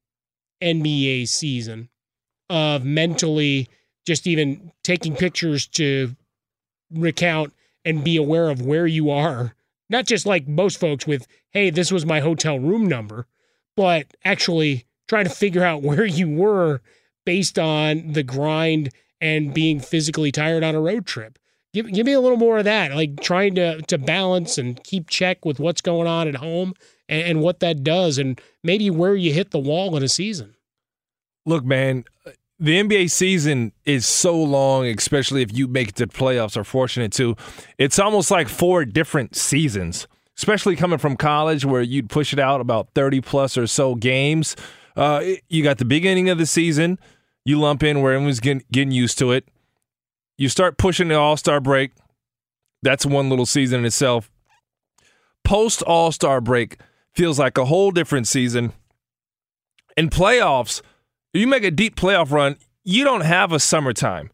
NBA 0.62 1.28
season 1.28 1.88
of 2.48 2.84
mentally 2.84 3.68
just 4.06 4.26
even 4.26 4.72
taking 4.82 5.14
pictures 5.14 5.66
to 5.66 6.14
recount 6.95 7.53
and 7.84 8.05
be 8.05 8.16
aware 8.16 8.51
of 8.51 8.62
where 8.62 8.86
you 8.86 9.11
are. 9.11 9.55
Not 9.90 10.07
just 10.07 10.24
like 10.26 10.49
most 10.49 10.80
folks 10.80 11.07
with, 11.07 11.26
hey, 11.51 11.70
this 11.70 11.93
was 11.93 12.07
my 12.07 12.20
hotel 12.20 12.59
room 12.59 12.86
number, 12.86 13.26
but 13.76 14.14
actually 14.24 14.86
trying 15.09 15.24
to 15.24 15.30
figure 15.30 15.64
out 15.64 15.82
where 15.82 16.05
you 16.05 16.28
were 16.28 16.80
based 17.24 17.59
on 17.59 18.12
the 18.12 18.22
grind 18.22 18.90
and 19.20 19.55
being 19.55 19.80
physically 19.80 20.32
tired 20.32 20.64
on 20.64 20.74
a 20.74 20.80
road 20.80 21.07
trip. 21.07 21.38
Give, 21.72 21.90
give 21.90 22.05
me 22.05 22.12
a 22.12 22.20
little 22.20 22.36
more 22.36 22.59
of 22.59 22.64
that, 22.64 22.93
like 22.93 23.20
trying 23.22 23.55
to 23.55 23.80
to 23.82 23.97
balance 23.97 24.59
and 24.59 24.82
keep 24.84 25.09
check 25.09 25.45
with 25.47 25.59
what's 25.59 25.80
going 25.80 26.07
on 26.07 26.28
at 26.28 26.34
home 26.34 26.74
and, 27.09 27.22
and 27.22 27.40
what 27.40 27.61
that 27.61 27.82
does, 27.82 28.18
and 28.18 28.38
maybe 28.62 28.90
where 28.90 29.14
you 29.14 29.32
hit 29.32 29.53
the 29.53 29.59
wall 29.59 29.97
in 29.97 30.03
a 30.03 30.09
season. 30.09 30.55
Look, 31.47 31.64
man, 31.64 32.05
the 32.62 32.80
NBA 32.80 33.10
season 33.10 33.72
is 33.84 34.06
so 34.06 34.40
long, 34.40 34.86
especially 34.86 35.42
if 35.42 35.52
you 35.52 35.66
make 35.66 35.88
it 35.88 35.96
to 35.96 36.06
the 36.06 36.12
playoffs, 36.12 36.56
are 36.56 36.62
fortunate 36.62 37.12
to. 37.14 37.34
It's 37.76 37.98
almost 37.98 38.30
like 38.30 38.48
four 38.48 38.84
different 38.84 39.34
seasons, 39.34 40.06
especially 40.38 40.76
coming 40.76 40.98
from 40.98 41.16
college 41.16 41.64
where 41.64 41.82
you'd 41.82 42.08
push 42.08 42.32
it 42.32 42.38
out 42.38 42.60
about 42.60 42.90
30 42.94 43.20
plus 43.20 43.58
or 43.58 43.66
so 43.66 43.96
games. 43.96 44.54
Uh, 44.96 45.24
you 45.48 45.64
got 45.64 45.78
the 45.78 45.84
beginning 45.84 46.30
of 46.30 46.38
the 46.38 46.46
season, 46.46 47.00
you 47.44 47.58
lump 47.58 47.82
in 47.82 48.00
where 48.00 48.12
everyone's 48.12 48.38
getting, 48.38 48.62
getting 48.70 48.92
used 48.92 49.18
to 49.18 49.32
it. 49.32 49.48
You 50.38 50.48
start 50.48 50.78
pushing 50.78 51.08
the 51.08 51.16
All 51.16 51.36
Star 51.36 51.60
break. 51.60 51.90
That's 52.80 53.04
one 53.04 53.28
little 53.28 53.46
season 53.46 53.80
in 53.80 53.86
itself. 53.86 54.30
Post 55.42 55.82
All 55.82 56.12
Star 56.12 56.40
break 56.40 56.78
feels 57.12 57.40
like 57.40 57.58
a 57.58 57.64
whole 57.64 57.90
different 57.90 58.28
season. 58.28 58.72
And 59.96 60.12
playoffs, 60.12 60.80
you 61.41 61.47
make 61.47 61.64
a 61.64 61.70
deep 61.70 61.97
playoff 61.97 62.30
run, 62.30 62.57
you 62.85 63.05
don't 63.05 63.22
have 63.22 63.53
a 63.53 63.61
summertime. 63.61 64.30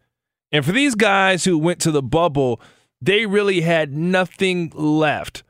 And 0.51 0.65
for 0.65 0.73
these 0.73 0.95
guys 0.95 1.45
who 1.45 1.59
went 1.59 1.81
to 1.81 1.91
the 1.91 2.03
bubble, 2.03 2.61
they 3.01 3.27
really 3.27 3.61
had 3.61 3.93
nothing 3.93 4.73
left. 4.75 5.43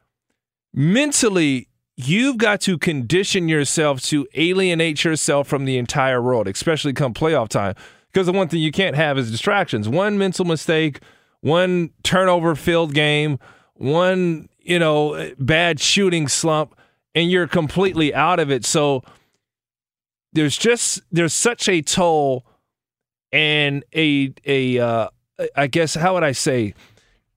Mentally, 0.75 1.69
you've 1.97 2.39
got 2.39 2.61
to 2.63 2.79
condition 2.79 3.49
yourself 3.49 4.03
to 4.03 4.27
alienate 4.35 5.05
yourself 5.05 5.49
from 5.49 5.65
the 5.65 5.79
entire 5.79 6.21
world, 6.21 6.49
especially 6.49 6.93
come 6.93 7.15
playoff 7.15 7.49
time. 7.49 7.75
Because 8.13 8.27
the 8.27 8.33
one 8.33 8.49
thing 8.49 8.61
you 8.61 8.73
can't 8.73 8.97
have 8.97 9.19
is 9.19 9.31
distractions. 9.31 9.89
One 9.89 10.19
mental 10.19 10.45
mistake, 10.45 11.01
one 11.41 11.91
turnover 12.03 12.55
filled 12.55 12.95
game, 12.95 13.39
one, 13.75 14.49
you 14.59 14.79
know, 14.79 15.33
bad 15.39 15.79
shooting 15.81 16.27
slump, 16.29 16.75
and 17.15 17.31
you're 17.31 17.47
completely 17.47 18.15
out 18.15 18.41
of 18.41 18.51
it. 18.51 18.65
So 18.65 19.03
there's 20.33 20.57
just 20.57 21.03
there's 21.11 21.35
such 21.35 21.69
a 21.69 21.83
toll 21.83 22.45
and 23.33 23.85
a 23.95 24.33
a 24.45 24.79
uh, 24.79 25.09
I 25.57 25.67
guess 25.67 25.95
how 25.95 26.15
would 26.15 26.25
I 26.25 26.33
say 26.33 26.75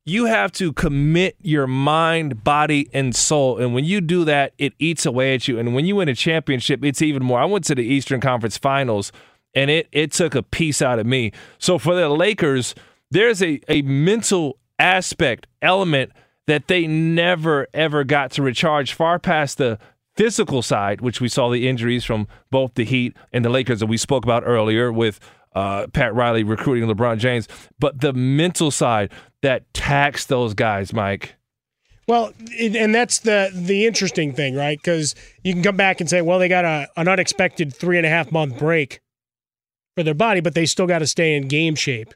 you 0.03 0.25
have 0.25 0.51
to 0.53 0.73
commit 0.73 1.35
your 1.41 1.67
mind, 1.67 2.43
body, 2.43 2.89
and 2.91 3.15
soul. 3.15 3.59
And 3.59 3.73
when 3.73 3.85
you 3.85 4.01
do 4.01 4.25
that, 4.25 4.53
it 4.57 4.73
eats 4.79 5.05
away 5.05 5.35
at 5.35 5.47
you. 5.47 5.59
And 5.59 5.75
when 5.75 5.85
you 5.85 5.97
win 5.97 6.09
a 6.09 6.15
championship, 6.15 6.83
it's 6.83 7.03
even 7.03 7.23
more. 7.23 7.39
I 7.39 7.45
went 7.45 7.65
to 7.65 7.75
the 7.75 7.83
Eastern 7.83 8.19
Conference 8.19 8.57
Finals 8.57 9.11
and 9.53 9.69
it 9.69 9.87
it 9.91 10.11
took 10.11 10.33
a 10.33 10.43
piece 10.43 10.81
out 10.81 10.99
of 10.99 11.05
me. 11.05 11.31
So 11.59 11.77
for 11.77 11.95
the 11.95 12.09
Lakers, 12.09 12.73
there's 13.11 13.43
a, 13.43 13.59
a 13.67 13.81
mental 13.83 14.57
aspect 14.79 15.47
element 15.61 16.11
that 16.47 16.67
they 16.67 16.87
never 16.87 17.67
ever 17.73 18.03
got 18.03 18.31
to 18.31 18.41
recharge 18.41 18.93
far 18.93 19.19
past 19.19 19.57
the 19.57 19.77
physical 20.15 20.61
side, 20.61 21.01
which 21.01 21.21
we 21.21 21.27
saw 21.29 21.49
the 21.49 21.67
injuries 21.67 22.03
from 22.03 22.27
both 22.49 22.73
the 22.75 22.85
Heat 22.85 23.15
and 23.31 23.43
the 23.45 23.49
Lakers 23.49 23.79
that 23.79 23.87
we 23.87 23.97
spoke 23.97 24.23
about 24.23 24.43
earlier 24.45 24.91
with 24.91 25.19
uh, 25.53 25.87
Pat 25.87 26.13
Riley 26.13 26.43
recruiting 26.43 26.89
LeBron 26.89 27.17
James, 27.17 27.47
but 27.79 28.01
the 28.01 28.13
mental 28.13 28.71
side 28.71 29.11
that 29.41 29.71
taxed 29.73 30.29
those 30.29 30.53
guys, 30.53 30.93
Mike. 30.93 31.35
Well, 32.07 32.33
and 32.59 32.93
that's 32.93 33.19
the 33.19 33.51
the 33.53 33.85
interesting 33.85 34.33
thing, 34.33 34.55
right? 34.55 34.77
Because 34.77 35.15
you 35.43 35.53
can 35.53 35.63
come 35.63 35.77
back 35.77 36.01
and 36.01 36.09
say, 36.09 36.21
well, 36.21 36.39
they 36.39 36.49
got 36.49 36.65
a, 36.65 36.89
an 36.97 37.07
unexpected 37.07 37.73
three 37.73 37.97
and 37.97 38.05
a 38.05 38.09
half 38.09 38.31
month 38.31 38.57
break 38.57 39.01
for 39.95 40.03
their 40.03 40.13
body, 40.13 40.41
but 40.41 40.53
they 40.55 40.65
still 40.65 40.87
got 40.87 40.99
to 40.99 41.07
stay 41.07 41.35
in 41.35 41.47
game 41.47 41.75
shape 41.75 42.13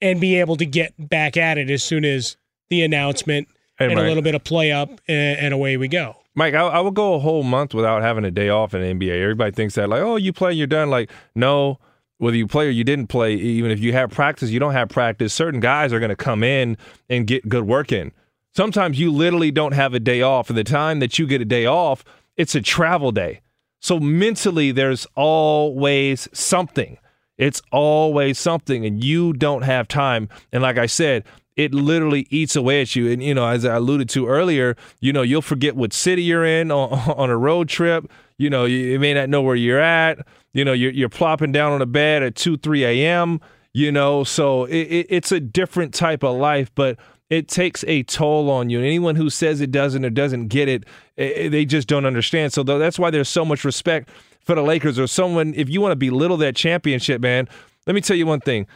and 0.00 0.20
be 0.20 0.38
able 0.38 0.56
to 0.56 0.66
get 0.66 0.92
back 0.98 1.36
at 1.36 1.56
it 1.56 1.70
as 1.70 1.82
soon 1.82 2.04
as 2.04 2.36
the 2.68 2.82
announcement 2.82 3.48
hey, 3.78 3.86
and 3.86 3.94
Mike. 3.94 4.04
a 4.04 4.08
little 4.08 4.22
bit 4.22 4.34
of 4.34 4.44
play 4.44 4.72
up, 4.72 4.90
and, 5.08 5.38
and 5.38 5.54
away 5.54 5.76
we 5.76 5.88
go. 5.88 6.16
Mike, 6.36 6.52
I, 6.52 6.60
I 6.60 6.80
will 6.80 6.90
go 6.90 7.14
a 7.14 7.18
whole 7.18 7.42
month 7.42 7.72
without 7.72 8.02
having 8.02 8.24
a 8.24 8.30
day 8.30 8.50
off 8.50 8.74
in 8.74 8.82
the 8.82 9.06
NBA. 9.06 9.22
Everybody 9.22 9.52
thinks 9.52 9.74
that, 9.74 9.88
like, 9.88 10.02
oh, 10.02 10.16
you 10.16 10.34
play, 10.34 10.52
you're 10.52 10.66
done. 10.66 10.90
Like, 10.90 11.10
no, 11.34 11.80
whether 12.18 12.36
you 12.36 12.46
play 12.46 12.66
or 12.66 12.70
you 12.70 12.84
didn't 12.84 13.06
play, 13.06 13.34
even 13.34 13.70
if 13.70 13.80
you 13.80 13.94
have 13.94 14.10
practice, 14.10 14.50
you 14.50 14.60
don't 14.60 14.74
have 14.74 14.90
practice. 14.90 15.32
Certain 15.32 15.60
guys 15.60 15.94
are 15.94 15.98
going 15.98 16.10
to 16.10 16.16
come 16.16 16.44
in 16.44 16.76
and 17.08 17.26
get 17.26 17.48
good 17.48 17.66
work 17.66 17.90
in. 17.90 18.12
Sometimes 18.54 18.98
you 18.98 19.10
literally 19.10 19.50
don't 19.50 19.72
have 19.72 19.94
a 19.94 20.00
day 20.00 20.20
off. 20.20 20.50
And 20.50 20.58
the 20.58 20.64
time 20.64 21.00
that 21.00 21.18
you 21.18 21.26
get 21.26 21.40
a 21.40 21.46
day 21.46 21.64
off, 21.64 22.04
it's 22.36 22.54
a 22.54 22.60
travel 22.60 23.12
day. 23.12 23.40
So 23.80 23.98
mentally, 23.98 24.72
there's 24.72 25.06
always 25.14 26.28
something. 26.32 26.98
It's 27.38 27.60
always 27.70 28.38
something, 28.38 28.86
and 28.86 29.04
you 29.04 29.32
don't 29.34 29.62
have 29.62 29.88
time. 29.88 30.28
And 30.52 30.62
like 30.62 30.78
I 30.78 30.86
said, 30.86 31.24
it 31.56 31.74
literally 31.74 32.26
eats 32.30 32.54
away 32.54 32.82
at 32.82 32.94
you. 32.94 33.10
And, 33.10 33.22
you 33.22 33.34
know, 33.34 33.46
as 33.46 33.64
I 33.64 33.76
alluded 33.76 34.08
to 34.10 34.26
earlier, 34.26 34.76
you 35.00 35.12
know, 35.12 35.22
you'll 35.22 35.42
forget 35.42 35.74
what 35.74 35.92
city 35.92 36.22
you're 36.22 36.44
in 36.44 36.70
on, 36.70 36.92
on 37.16 37.30
a 37.30 37.36
road 37.36 37.68
trip. 37.68 38.10
You 38.38 38.50
know, 38.50 38.66
you, 38.66 38.76
you 38.76 39.00
may 39.00 39.14
not 39.14 39.28
know 39.28 39.42
where 39.42 39.56
you're 39.56 39.80
at. 39.80 40.18
You 40.52 40.64
know, 40.64 40.72
you're, 40.72 40.92
you're 40.92 41.08
plopping 41.08 41.52
down 41.52 41.72
on 41.72 41.82
a 41.82 41.86
bed 41.86 42.22
at 42.22 42.34
2, 42.34 42.58
3 42.58 42.84
a.m., 42.84 43.40
you 43.72 43.92
know, 43.92 44.24
so 44.24 44.64
it, 44.64 44.74
it, 44.74 45.06
it's 45.10 45.30
a 45.32 45.38
different 45.38 45.92
type 45.92 46.24
of 46.24 46.34
life, 46.38 46.70
but 46.74 46.98
it 47.28 47.46
takes 47.46 47.84
a 47.86 48.02
toll 48.04 48.50
on 48.50 48.70
you. 48.70 48.78
And 48.78 48.86
anyone 48.86 49.16
who 49.16 49.28
says 49.28 49.60
it 49.60 49.70
doesn't 49.70 50.02
or 50.02 50.08
doesn't 50.08 50.48
get 50.48 50.66
it, 50.66 50.84
it 51.18 51.50
they 51.50 51.66
just 51.66 51.86
don't 51.86 52.06
understand. 52.06 52.54
So 52.54 52.62
that's 52.62 52.98
why 52.98 53.10
there's 53.10 53.28
so 53.28 53.44
much 53.44 53.66
respect 53.66 54.08
for 54.40 54.54
the 54.54 54.62
Lakers 54.62 54.98
or 54.98 55.06
someone, 55.06 55.52
if 55.56 55.68
you 55.68 55.82
want 55.82 55.92
to 55.92 55.96
belittle 55.96 56.38
that 56.38 56.56
championship, 56.56 57.20
man, 57.20 57.48
let 57.86 57.94
me 57.94 58.00
tell 58.00 58.16
you 58.16 58.26
one 58.26 58.40
thing. 58.40 58.66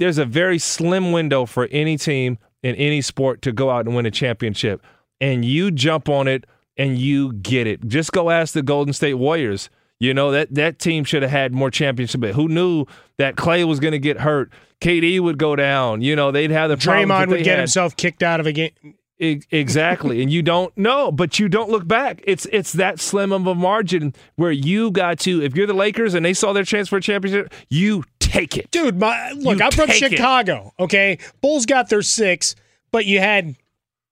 There's 0.00 0.18
a 0.18 0.24
very 0.24 0.58
slim 0.58 1.12
window 1.12 1.44
for 1.46 1.68
any 1.70 1.96
team 1.96 2.38
in 2.62 2.74
any 2.76 3.02
sport 3.02 3.42
to 3.42 3.52
go 3.52 3.70
out 3.70 3.86
and 3.86 3.94
win 3.94 4.06
a 4.06 4.10
championship. 4.10 4.82
And 5.20 5.44
you 5.44 5.70
jump 5.70 6.08
on 6.08 6.26
it 6.26 6.46
and 6.76 6.98
you 6.98 7.34
get 7.34 7.66
it. 7.66 7.86
Just 7.86 8.10
go 8.10 8.30
ask 8.30 8.54
the 8.54 8.62
Golden 8.62 8.94
State 8.94 9.14
Warriors. 9.14 9.68
You 9.98 10.14
know, 10.14 10.30
that, 10.30 10.54
that 10.54 10.78
team 10.78 11.04
should 11.04 11.20
have 11.20 11.30
had 11.30 11.52
more 11.52 11.70
championships. 11.70 12.18
But 12.18 12.32
who 12.32 12.48
knew 12.48 12.86
that 13.18 13.36
Klay 13.36 13.66
was 13.66 13.78
going 13.78 13.92
to 13.92 13.98
get 13.98 14.20
hurt? 14.20 14.50
KD 14.80 15.20
would 15.20 15.36
go 15.36 15.54
down. 15.54 16.00
You 16.00 16.16
know, 16.16 16.30
they'd 16.30 16.50
have 16.50 16.70
the 16.70 16.76
Draymond 16.76 17.28
would 17.28 17.44
get 17.44 17.50
had. 17.50 17.58
himself 17.58 17.94
kicked 17.96 18.22
out 18.22 18.40
of 18.40 18.46
a 18.46 18.52
game. 18.52 18.70
exactly, 19.18 20.22
and 20.22 20.32
you 20.32 20.40
don't 20.40 20.74
know, 20.78 21.12
but 21.12 21.38
you 21.38 21.50
don't 21.50 21.68
look 21.68 21.86
back. 21.86 22.22
It's 22.24 22.46
it's 22.46 22.72
that 22.72 22.98
slim 22.98 23.30
of 23.32 23.46
a 23.46 23.54
margin 23.54 24.14
where 24.36 24.50
you 24.50 24.90
got 24.90 25.18
to. 25.20 25.42
If 25.42 25.54
you're 25.54 25.66
the 25.66 25.74
Lakers 25.74 26.14
and 26.14 26.24
they 26.24 26.32
saw 26.32 26.54
their 26.54 26.64
chance 26.64 26.88
for 26.88 26.96
a 26.96 27.02
championship, 27.02 27.52
you 27.68 28.04
take 28.30 28.56
it, 28.56 28.70
dude. 28.70 28.98
My 28.98 29.32
look, 29.32 29.58
you 29.58 29.64
I'm 29.64 29.72
from 29.72 29.90
Chicago. 29.90 30.72
It. 30.78 30.82
Okay, 30.84 31.18
Bulls 31.40 31.66
got 31.66 31.88
their 31.88 32.02
six, 32.02 32.54
but 32.90 33.06
you 33.06 33.18
had 33.18 33.56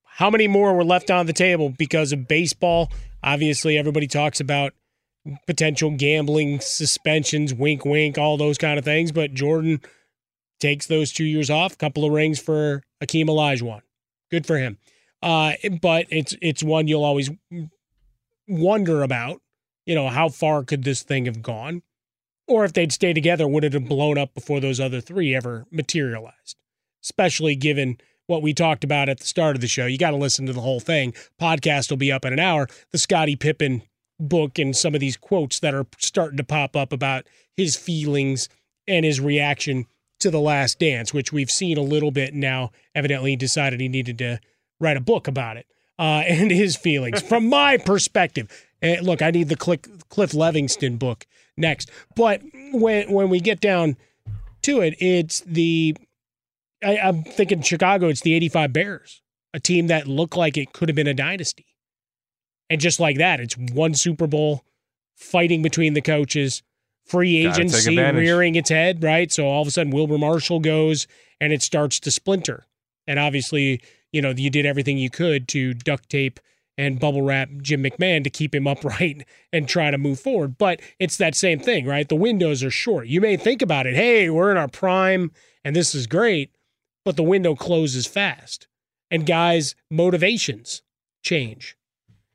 how 0.05 0.31
many 0.31 0.49
more 0.49 0.75
were 0.75 0.85
left 0.85 1.11
on 1.11 1.27
the 1.27 1.33
table 1.33 1.71
because 1.71 2.13
of 2.13 2.27
baseball? 2.27 2.91
Obviously, 3.23 3.79
everybody 3.79 4.07
talks 4.07 4.41
about 4.41 4.73
potential 5.47 5.91
gambling 5.91 6.61
suspensions, 6.61 7.55
wink, 7.55 7.85
wink, 7.85 8.19
all 8.19 8.37
those 8.37 8.59
kind 8.59 8.79
of 8.79 8.85
things. 8.85 9.13
But 9.13 9.35
Jordan 9.35 9.81
takes 10.61 10.87
those 10.87 11.13
two 11.13 11.25
years 11.25 11.51
off. 11.51 11.79
Couple 11.79 12.05
of 12.05 12.13
rings 12.13 12.39
for 12.39 12.83
Akeem 13.03 13.27
Olajuwon. 13.27 13.83
Good 14.31 14.47
for 14.47 14.59
him. 14.59 14.79
Uh, 15.23 15.53
but 15.81 16.07
it's 16.11 16.37
it's 16.41 16.63
one 16.63 16.89
you'll 16.89 17.05
always 17.05 17.31
wonder 18.47 19.03
about. 19.03 19.41
You 19.87 19.95
know, 19.95 20.09
how 20.09 20.29
far 20.29 20.65
could 20.65 20.85
this 20.85 21.03
thing 21.03 21.27
have 21.27 21.43
gone? 21.43 21.83
Or 22.49 22.65
if 22.65 22.73
they'd 22.73 22.93
stay 22.93 23.13
together, 23.13 23.47
would 23.47 23.65
it 23.65 23.75
have 23.75 23.89
blown 23.89 24.17
up 24.17 24.35
before 24.35 24.59
those 24.59 24.81
other 24.81 25.01
three 25.01 25.35
ever 25.35 25.67
materialized? 25.71 26.57
Especially 27.03 27.55
given 27.55 27.99
what 28.27 28.43
we 28.43 28.55
talked 28.55 28.85
about 28.85 29.09
at 29.09 29.21
the 29.21 29.27
start 29.27 29.57
of 29.57 29.61
the 29.61 29.69
show. 29.69 29.87
You 29.87 29.99
got 29.99 30.11
to 30.11 30.17
listen 30.17 30.47
to 30.47 30.53
the 30.53 30.61
whole 30.61 30.81
thing. 30.81 31.15
Podcast 31.41 31.91
will 31.91 31.97
be 31.97 32.13
up 32.13 32.25
in 32.25 32.33
an 32.33 32.39
hour. 32.39 32.69
The 32.91 32.99
Scottie 32.99 33.37
Pippen 33.37 33.83
book 34.19 34.59
and 34.59 34.77
some 34.77 34.95
of 34.95 35.01
these 35.01 35.17
quotes 35.17 35.61
that 35.61 35.75
are 35.75 35.87
starting 35.99 36.39
to 36.39 36.45
pop 36.45 36.75
up 36.75 36.93
about 36.93 37.27
his 37.57 37.77
feelings 37.77 38.49
and 38.87 39.05
his 39.05 39.21
reaction 39.21 39.87
to 40.21 40.31
the 40.31 40.41
last 40.41 40.79
dance, 40.79 41.15
which 41.15 41.33
we've 41.33 41.51
seen 41.51 41.79
a 41.79 41.83
little 41.83 42.11
bit 42.11 42.35
now. 42.35 42.71
Evidently, 42.95 43.37
decided 43.37 43.81
he 43.81 43.89
needed 43.89 44.19
to 44.19 44.41
write 44.81 44.97
a 44.97 45.01
book 45.01 45.29
about 45.29 45.57
it 45.57 45.67
uh, 45.99 46.03
and 46.27 46.51
his 46.51 46.77
feelings 46.77 47.23
from 47.23 47.49
my 47.49 47.77
perspective. 47.77 48.51
And 48.81 49.05
look, 49.05 49.23
I 49.23 49.31
need 49.31 49.49
the 49.49 49.57
Cliff, 49.57 49.81
Cliff 50.09 50.33
Levingston 50.33 50.99
book 50.99 51.27
next. 51.59 51.91
But 52.17 52.43
when 52.73 53.11
when 53.13 53.29
we 53.29 53.41
get 53.41 53.61
down 53.61 53.97
to 54.63 54.81
it, 54.81 54.95
it's 54.99 55.41
the 55.41 55.97
I, 56.83 56.99
I'm 56.99 57.25
thinking 57.25 57.63
Chicago. 57.63 58.09
It's 58.09 58.21
the 58.21 58.35
'85 58.35 58.73
Bears, 58.73 59.23
a 59.53 59.61
team 59.61 59.89
that 59.89 60.07
looked 60.07 60.37
like 60.37 60.57
it 60.57 60.73
could 60.73 60.89
have 60.89 60.97
been 60.97 61.07
a 61.07 61.15
dynasty, 61.15 61.67
and 62.71 62.81
just 62.81 63.01
like 63.01 63.19
that, 63.19 63.41
it's 63.41 63.57
one 63.57 63.95
Super 63.95 64.27
Bowl, 64.27 64.65
fighting 65.17 65.63
between 65.63 65.95
the 65.95 66.03
coaches, 66.03 66.63
free 67.05 67.47
agency 67.47 67.97
rearing 67.99 68.55
its 68.55 68.71
head, 68.71 69.03
right? 69.03 69.33
So 69.33 69.47
all 69.47 69.63
of 69.63 69.69
a 69.69 69.71
sudden, 69.71 69.93
Wilber 69.93 70.19
Marshall 70.19 70.61
goes, 70.61 71.07
and 71.41 71.53
it 71.53 71.63
starts 71.63 71.99
to 72.01 72.11
splinter. 72.11 72.67
And 73.07 73.19
obviously, 73.19 73.81
you 74.13 74.21
know, 74.21 74.31
you 74.31 74.51
did 74.51 74.67
everything 74.67 74.99
you 74.99 75.11
could 75.11 75.49
to 75.49 75.75
duct 75.75 76.11
tape 76.11 76.41
and 76.79 77.01
bubble 77.01 77.23
wrap 77.23 77.51
Jim 77.61 77.83
McMahon 77.83 78.25
to 78.25 78.31
keep 78.31 78.55
him 78.55 78.67
upright 78.67 79.27
and 79.53 79.69
try 79.69 79.91
to 79.91 79.99
move 79.99 80.21
forward. 80.21 80.57
But 80.57 80.81
it's 80.99 81.19
that 81.19 81.35
same 81.35 81.59
thing, 81.59 81.85
right? 81.85 82.09
The 82.09 82.15
windows 82.15 82.63
are 82.63 82.71
short. 82.71 83.09
You 83.09 83.21
may 83.21 83.37
think 83.37 83.61
about 83.61 83.87
it, 83.87 83.97
hey, 83.97 84.31
we're 84.31 84.53
in 84.53 84.57
our 84.57 84.69
prime 84.69 85.33
and 85.65 85.77
this 85.77 85.95
is 85.95 86.07
great, 86.07 86.53
but 87.05 87.17
the 87.17 87.23
window 87.23 87.55
closes 87.55 88.07
fast. 88.07 88.69
And 89.11 89.27
guys' 89.27 89.75
motivations 89.91 90.83
change 91.23 91.77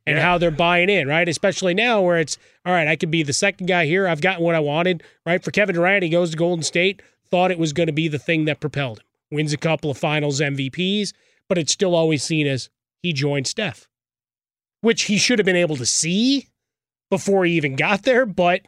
and 0.05 0.19
how 0.19 0.37
they're 0.37 0.51
buying 0.51 0.89
in, 0.89 1.07
right? 1.07 1.29
Especially 1.29 1.73
now 1.73 2.01
where 2.01 2.17
it's, 2.17 2.37
all 2.65 2.73
right, 2.73 2.87
I 2.87 2.95
could 2.95 3.11
be 3.11 3.23
the 3.23 3.33
second 3.33 3.67
guy 3.67 3.85
here. 3.85 4.07
I've 4.07 4.21
gotten 4.21 4.43
what 4.43 4.55
I 4.55 4.59
wanted, 4.59 5.03
right? 5.25 5.43
For 5.43 5.51
Kevin 5.51 5.75
Durant, 5.75 6.03
he 6.03 6.09
goes 6.09 6.31
to 6.31 6.37
Golden 6.37 6.63
State, 6.63 7.01
thought 7.29 7.51
it 7.51 7.59
was 7.59 7.73
going 7.73 7.87
to 7.87 7.93
be 7.93 8.07
the 8.07 8.19
thing 8.19 8.45
that 8.45 8.59
propelled 8.59 8.99
him. 8.99 9.05
Wins 9.31 9.53
a 9.53 9.57
couple 9.57 9.89
of 9.89 9.97
finals 9.97 10.41
MVPs, 10.41 11.13
but 11.47 11.57
it's 11.57 11.71
still 11.71 11.95
always 11.95 12.23
seen 12.23 12.47
as 12.47 12.69
he 13.01 13.13
joined 13.13 13.47
Steph, 13.47 13.87
which 14.83 15.03
he 15.03 15.17
should 15.17 15.39
have 15.39 15.45
been 15.45 15.55
able 15.55 15.77
to 15.77 15.85
see 15.85 16.47
before 17.09 17.45
he 17.45 17.53
even 17.53 17.75
got 17.75 18.03
there, 18.03 18.25
but 18.25 18.61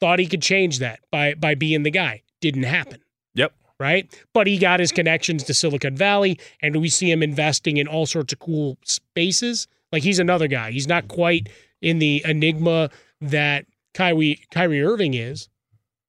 thought 0.00 0.18
he 0.18 0.26
could 0.26 0.42
change 0.42 0.78
that 0.80 1.00
by 1.12 1.34
by 1.34 1.54
being 1.54 1.82
the 1.82 1.90
guy. 1.90 2.22
Didn't 2.40 2.62
happen 2.62 3.00
Yep. 3.34 3.52
right? 3.78 4.12
But 4.32 4.46
he 4.46 4.56
got 4.56 4.80
his 4.80 4.92
connections 4.92 5.44
to 5.44 5.54
Silicon 5.54 5.94
Valley, 5.94 6.40
and 6.62 6.76
we 6.76 6.88
see 6.88 7.10
him 7.10 7.22
investing 7.22 7.76
in 7.76 7.86
all 7.86 8.06
sorts 8.06 8.32
of 8.32 8.38
cool 8.38 8.78
spaces. 8.84 9.68
Like 9.92 10.02
he's 10.02 10.18
another 10.18 10.46
guy. 10.48 10.70
He's 10.70 10.88
not 10.88 11.08
quite 11.08 11.48
in 11.82 11.98
the 11.98 12.22
enigma 12.24 12.88
that 13.20 13.66
Kyrie 13.92 14.40
Kyrie 14.50 14.82
Irving 14.82 15.14
is. 15.14 15.48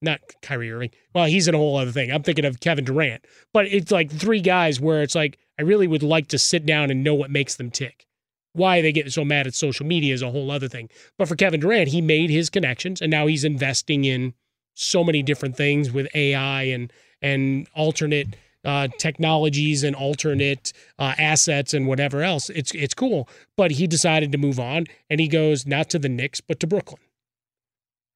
Not 0.04 0.20
Kyrie 0.42 0.72
Irving. 0.72 0.92
Well, 1.14 1.26
he's 1.26 1.48
in 1.48 1.54
a 1.56 1.58
whole 1.58 1.78
other 1.78 1.92
thing. 1.92 2.12
I'm 2.12 2.24
thinking 2.24 2.46
of 2.46 2.60
Kevin 2.60 2.86
Durant. 2.86 3.24
But 3.54 3.68
it's 3.68 3.92
like 3.92 4.10
three 4.10 4.42
guys 4.42 4.80
where 4.80 5.02
it's 5.04 5.14
like 5.16 5.38
I 5.60 5.64
really 5.64 5.88
would 5.88 6.02
like 6.04 6.28
to 6.30 6.38
sit 6.40 6.66
down 6.66 6.90
and 6.90 7.04
know 7.04 7.14
what 7.14 7.30
makes 7.30 7.56
them 7.56 7.70
tick. 7.70 8.08
Why 8.54 8.82
they 8.82 8.92
get 8.92 9.12
so 9.12 9.24
mad 9.24 9.48
at 9.48 9.54
social 9.54 9.86
media 9.86 10.14
is 10.14 10.22
a 10.22 10.32
whole 10.32 10.52
other 10.52 10.68
thing. 10.68 10.90
But 11.18 11.28
for 11.28 11.36
Kevin 11.36 11.60
Durant, 11.62 11.90
he 11.90 12.02
made 12.02 12.30
his 12.30 12.50
connections 12.50 13.02
and 13.02 13.10
now 13.10 13.28
he's 13.28 13.44
investing 13.44 14.04
in 14.06 14.34
so 14.74 15.04
many 15.04 15.24
different 15.24 15.56
things 15.56 15.92
with 15.92 16.08
AI 16.16 16.64
and 16.64 16.92
and 17.22 17.68
alternate 17.76 18.36
uh, 18.64 18.88
technologies 18.98 19.84
and 19.84 19.96
alternate 19.96 20.74
uh, 21.00 21.14
assets 21.18 21.74
and 21.74 21.88
whatever 21.88 22.24
else. 22.24 22.50
It's 22.50 22.74
it's 22.74 22.94
cool. 22.94 23.28
But 23.58 23.72
he 23.72 23.88
decided 23.88 24.32
to 24.32 24.38
move 24.38 24.60
on 24.60 24.86
and 25.10 25.20
he 25.20 25.28
goes 25.28 25.66
not 25.66 25.90
to 25.92 26.00
the 26.00 26.10
Knicks 26.10 26.42
but 26.42 26.60
to 26.60 26.68
Brooklyn. 26.68 27.02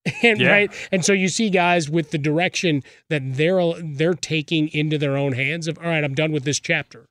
And 0.22 0.40
Yeah. 0.40 0.50
right, 0.52 0.72
and 0.92 1.04
so 1.04 1.14
you 1.14 1.30
see 1.30 1.50
guys 1.50 1.90
with 1.90 2.12
the 2.12 2.18
direction 2.20 2.84
that 3.10 3.22
they're 3.36 3.74
they're 3.82 4.14
taking 4.14 4.68
into 4.70 4.98
their 4.98 5.18
own 5.18 5.34
hands 5.34 5.68
of 5.68 5.78
all 5.80 5.86
right, 5.86 6.04
I'm 6.04 6.14
done 6.14 6.32
with 6.32 6.44
this 6.44 6.60
chapter. 6.60 7.08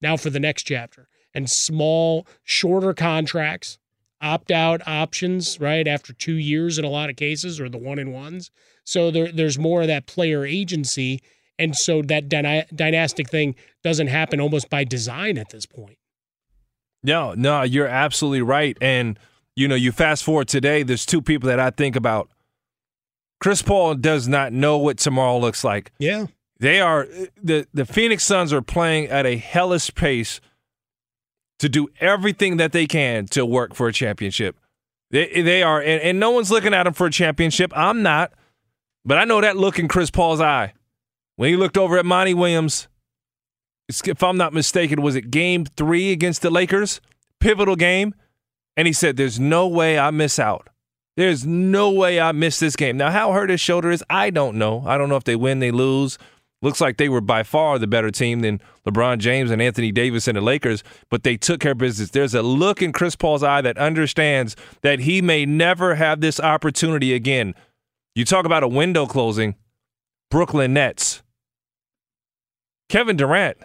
Now 0.00 0.16
for 0.16 0.30
the 0.30 0.40
next 0.40 0.62
chapter. 0.62 1.08
And 1.34 1.50
small, 1.50 2.26
shorter 2.42 2.94
contracts, 2.94 3.78
opt 4.20 4.50
out 4.50 4.86
options, 4.86 5.60
right? 5.60 5.86
After 5.86 6.12
two 6.12 6.34
years 6.34 6.78
in 6.78 6.84
a 6.84 6.90
lot 6.90 7.10
of 7.10 7.16
cases, 7.16 7.60
or 7.60 7.68
the 7.68 7.78
one 7.78 7.98
in 7.98 8.12
ones. 8.12 8.50
So 8.84 9.10
there, 9.10 9.30
there's 9.30 9.58
more 9.58 9.82
of 9.82 9.88
that 9.88 10.06
player 10.06 10.44
agency. 10.44 11.20
And 11.58 11.76
so 11.76 12.02
that 12.02 12.28
dyna- 12.28 12.66
dynastic 12.74 13.28
thing 13.28 13.54
doesn't 13.84 14.06
happen 14.06 14.40
almost 14.40 14.70
by 14.70 14.84
design 14.84 15.38
at 15.38 15.50
this 15.50 15.66
point. 15.66 15.98
No, 17.02 17.34
no, 17.34 17.62
you're 17.62 17.86
absolutely 17.86 18.42
right. 18.42 18.76
And 18.80 19.18
you 19.58 19.66
know, 19.66 19.74
you 19.74 19.90
fast 19.90 20.22
forward 20.22 20.46
today, 20.46 20.84
there's 20.84 21.04
two 21.04 21.20
people 21.20 21.48
that 21.48 21.58
I 21.58 21.70
think 21.70 21.96
about. 21.96 22.28
Chris 23.40 23.60
Paul 23.60 23.96
does 23.96 24.28
not 24.28 24.52
know 24.52 24.78
what 24.78 24.98
tomorrow 24.98 25.36
looks 25.38 25.64
like. 25.64 25.90
Yeah. 25.98 26.26
They 26.60 26.80
are 26.80 27.08
the 27.42 27.66
the 27.74 27.84
Phoenix 27.84 28.24
Suns 28.24 28.52
are 28.52 28.62
playing 28.62 29.06
at 29.06 29.26
a 29.26 29.36
hellish 29.36 29.94
pace 29.94 30.40
to 31.58 31.68
do 31.68 31.88
everything 32.00 32.56
that 32.58 32.72
they 32.72 32.86
can 32.86 33.26
to 33.26 33.44
work 33.44 33.74
for 33.74 33.88
a 33.88 33.92
championship. 33.92 34.56
They 35.10 35.42
they 35.42 35.62
are 35.62 35.80
and, 35.80 36.02
and 36.02 36.20
no 36.20 36.30
one's 36.30 36.50
looking 36.50 36.74
at 36.74 36.84
them 36.84 36.94
for 36.94 37.06
a 37.06 37.10
championship. 37.10 37.72
I'm 37.76 38.02
not. 38.02 38.32
But 39.04 39.18
I 39.18 39.24
know 39.24 39.40
that 39.40 39.56
look 39.56 39.78
in 39.78 39.88
Chris 39.88 40.10
Paul's 40.10 40.40
eye. 40.40 40.74
When 41.36 41.50
he 41.50 41.56
looked 41.56 41.78
over 41.78 41.96
at 41.98 42.04
Monty 42.04 42.34
Williams, 42.34 42.88
if 43.88 44.22
I'm 44.22 44.36
not 44.36 44.52
mistaken, 44.52 45.00
was 45.00 45.16
it 45.16 45.30
game 45.30 45.64
three 45.64 46.12
against 46.12 46.42
the 46.42 46.50
Lakers? 46.50 47.00
Pivotal 47.40 47.76
game. 47.76 48.14
And 48.76 48.86
he 48.86 48.92
said, 48.92 49.16
There's 49.16 49.40
no 49.40 49.66
way 49.66 49.98
I 49.98 50.10
miss 50.10 50.38
out. 50.38 50.68
There's 51.16 51.44
no 51.44 51.90
way 51.90 52.20
I 52.20 52.32
miss 52.32 52.60
this 52.60 52.76
game. 52.76 52.96
Now, 52.96 53.10
how 53.10 53.32
hurt 53.32 53.50
his 53.50 53.60
shoulder 53.60 53.90
is, 53.90 54.04
I 54.08 54.30
don't 54.30 54.56
know. 54.56 54.84
I 54.86 54.96
don't 54.96 55.08
know 55.08 55.16
if 55.16 55.24
they 55.24 55.34
win, 55.34 55.58
they 55.58 55.72
lose. 55.72 56.16
Looks 56.60 56.80
like 56.80 56.96
they 56.96 57.08
were 57.08 57.20
by 57.20 57.44
far 57.44 57.78
the 57.78 57.86
better 57.86 58.10
team 58.10 58.40
than 58.40 58.60
LeBron 58.84 59.18
James 59.18 59.50
and 59.50 59.62
Anthony 59.62 59.92
Davis 59.92 60.26
and 60.26 60.36
the 60.36 60.40
Lakers, 60.40 60.82
but 61.08 61.22
they 61.22 61.36
took 61.36 61.60
care 61.60 61.72
of 61.72 61.78
business. 61.78 62.10
There's 62.10 62.34
a 62.34 62.42
look 62.42 62.82
in 62.82 62.92
Chris 62.92 63.14
Paul's 63.14 63.44
eye 63.44 63.60
that 63.60 63.78
understands 63.78 64.56
that 64.82 65.00
he 65.00 65.22
may 65.22 65.46
never 65.46 65.94
have 65.94 66.20
this 66.20 66.40
opportunity 66.40 67.14
again. 67.14 67.54
You 68.16 68.24
talk 68.24 68.44
about 68.44 68.64
a 68.64 68.68
window 68.68 69.06
closing, 69.06 69.54
Brooklyn 70.30 70.74
Nets. 70.74 71.22
Kevin 72.88 73.16
Durant 73.16 73.58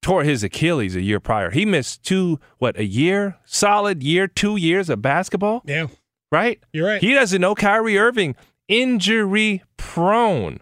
tore 0.00 0.24
his 0.24 0.42
Achilles 0.42 0.96
a 0.96 1.02
year 1.02 1.20
prior. 1.20 1.50
He 1.50 1.66
missed 1.66 2.02
two, 2.02 2.40
what, 2.58 2.78
a 2.78 2.84
year? 2.84 3.36
Solid 3.44 4.02
year, 4.02 4.26
two 4.26 4.56
years 4.56 4.88
of 4.88 5.02
basketball? 5.02 5.62
Yeah. 5.66 5.88
Right? 6.32 6.62
You're 6.72 6.86
right. 6.86 7.02
He 7.02 7.12
doesn't 7.12 7.40
know 7.40 7.54
Kyrie 7.54 7.98
Irving, 7.98 8.36
injury 8.68 9.62
prone. 9.76 10.60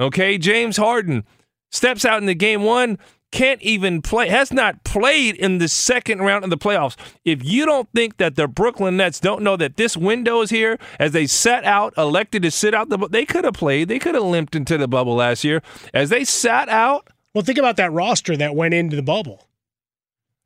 Okay, 0.00 0.38
James 0.38 0.76
Harden 0.78 1.24
steps 1.70 2.04
out 2.04 2.18
in 2.18 2.26
the 2.26 2.34
game 2.34 2.62
one, 2.62 2.98
can't 3.30 3.62
even 3.62 4.02
play, 4.02 4.28
has 4.28 4.52
not 4.52 4.82
played 4.82 5.36
in 5.36 5.58
the 5.58 5.68
second 5.68 6.20
round 6.20 6.42
of 6.42 6.50
the 6.50 6.58
playoffs. 6.58 6.96
If 7.24 7.44
you 7.44 7.64
don't 7.66 7.88
think 7.94 8.16
that 8.16 8.34
the 8.34 8.48
Brooklyn 8.48 8.96
Nets 8.96 9.20
don't 9.20 9.42
know 9.42 9.56
that 9.56 9.76
this 9.76 9.96
window 9.96 10.40
is 10.40 10.50
here, 10.50 10.78
as 10.98 11.12
they 11.12 11.26
sat 11.26 11.64
out, 11.64 11.94
elected 11.96 12.42
to 12.42 12.50
sit 12.50 12.74
out 12.74 12.88
the, 12.88 12.98
they 13.08 13.24
could 13.24 13.44
have 13.44 13.54
played, 13.54 13.88
they 13.88 14.00
could 14.00 14.14
have 14.16 14.24
limped 14.24 14.56
into 14.56 14.76
the 14.78 14.88
bubble 14.88 15.14
last 15.14 15.44
year. 15.44 15.62
As 15.94 16.08
they 16.10 16.24
sat 16.24 16.68
out, 16.68 17.08
Well, 17.34 17.44
think 17.44 17.58
about 17.58 17.76
that 17.76 17.92
roster 17.92 18.36
that 18.36 18.56
went 18.56 18.74
into 18.74 18.96
the 18.96 19.02
bubble 19.02 19.46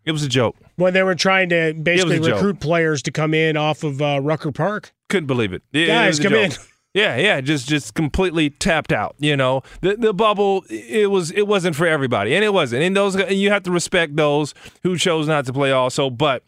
it 0.04 0.12
was 0.12 0.22
a 0.22 0.28
joke. 0.28 0.54
when 0.76 0.92
they 0.92 1.02
were 1.02 1.14
trying 1.14 1.48
to 1.48 1.72
basically 1.72 2.20
recruit 2.20 2.60
players 2.60 3.00
to 3.04 3.10
come 3.10 3.32
in 3.32 3.56
off 3.56 3.82
of 3.84 4.02
uh, 4.02 4.20
Rucker 4.22 4.52
Park. 4.52 4.92
Couldn't 5.08 5.26
believe 5.28 5.54
it. 5.54 5.62
It- 5.72 5.84
it 5.84 5.86
Guys, 5.86 6.18
a 6.18 6.22
come 6.24 6.32
joke. 6.32 6.44
in. 6.44 6.52
Yeah, 6.94 7.16
yeah, 7.16 7.40
just 7.40 7.68
just 7.68 7.94
completely 7.94 8.50
tapped 8.50 8.92
out. 8.92 9.16
You 9.18 9.36
know, 9.36 9.62
the 9.80 9.96
the 9.96 10.14
bubble 10.14 10.64
it 10.70 11.10
was 11.10 11.32
it 11.32 11.48
wasn't 11.48 11.74
for 11.74 11.86
everybody, 11.86 12.34
and 12.36 12.44
it 12.44 12.52
wasn't. 12.52 12.84
And 12.84 12.96
those 12.96 13.16
you 13.30 13.50
have 13.50 13.64
to 13.64 13.72
respect 13.72 14.14
those 14.14 14.54
who 14.84 14.96
chose 14.96 15.26
not 15.26 15.44
to 15.46 15.52
play 15.52 15.72
also. 15.72 16.08
But 16.08 16.44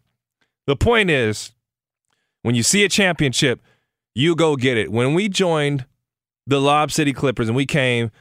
the 0.68 0.76
point 0.76 1.10
is, 1.10 1.52
when 2.42 2.54
you 2.54 2.62
see 2.62 2.84
a 2.84 2.88
championship, 2.88 3.60
you 4.14 4.36
go 4.36 4.54
get 4.54 4.78
it. 4.78 4.92
When 4.92 5.14
we 5.14 5.28
joined 5.28 5.84
the 6.46 6.60
Lob 6.60 6.92
City 6.92 7.12
Clippers 7.12 7.48
and 7.48 7.56
we 7.56 7.66
came, 7.66 8.12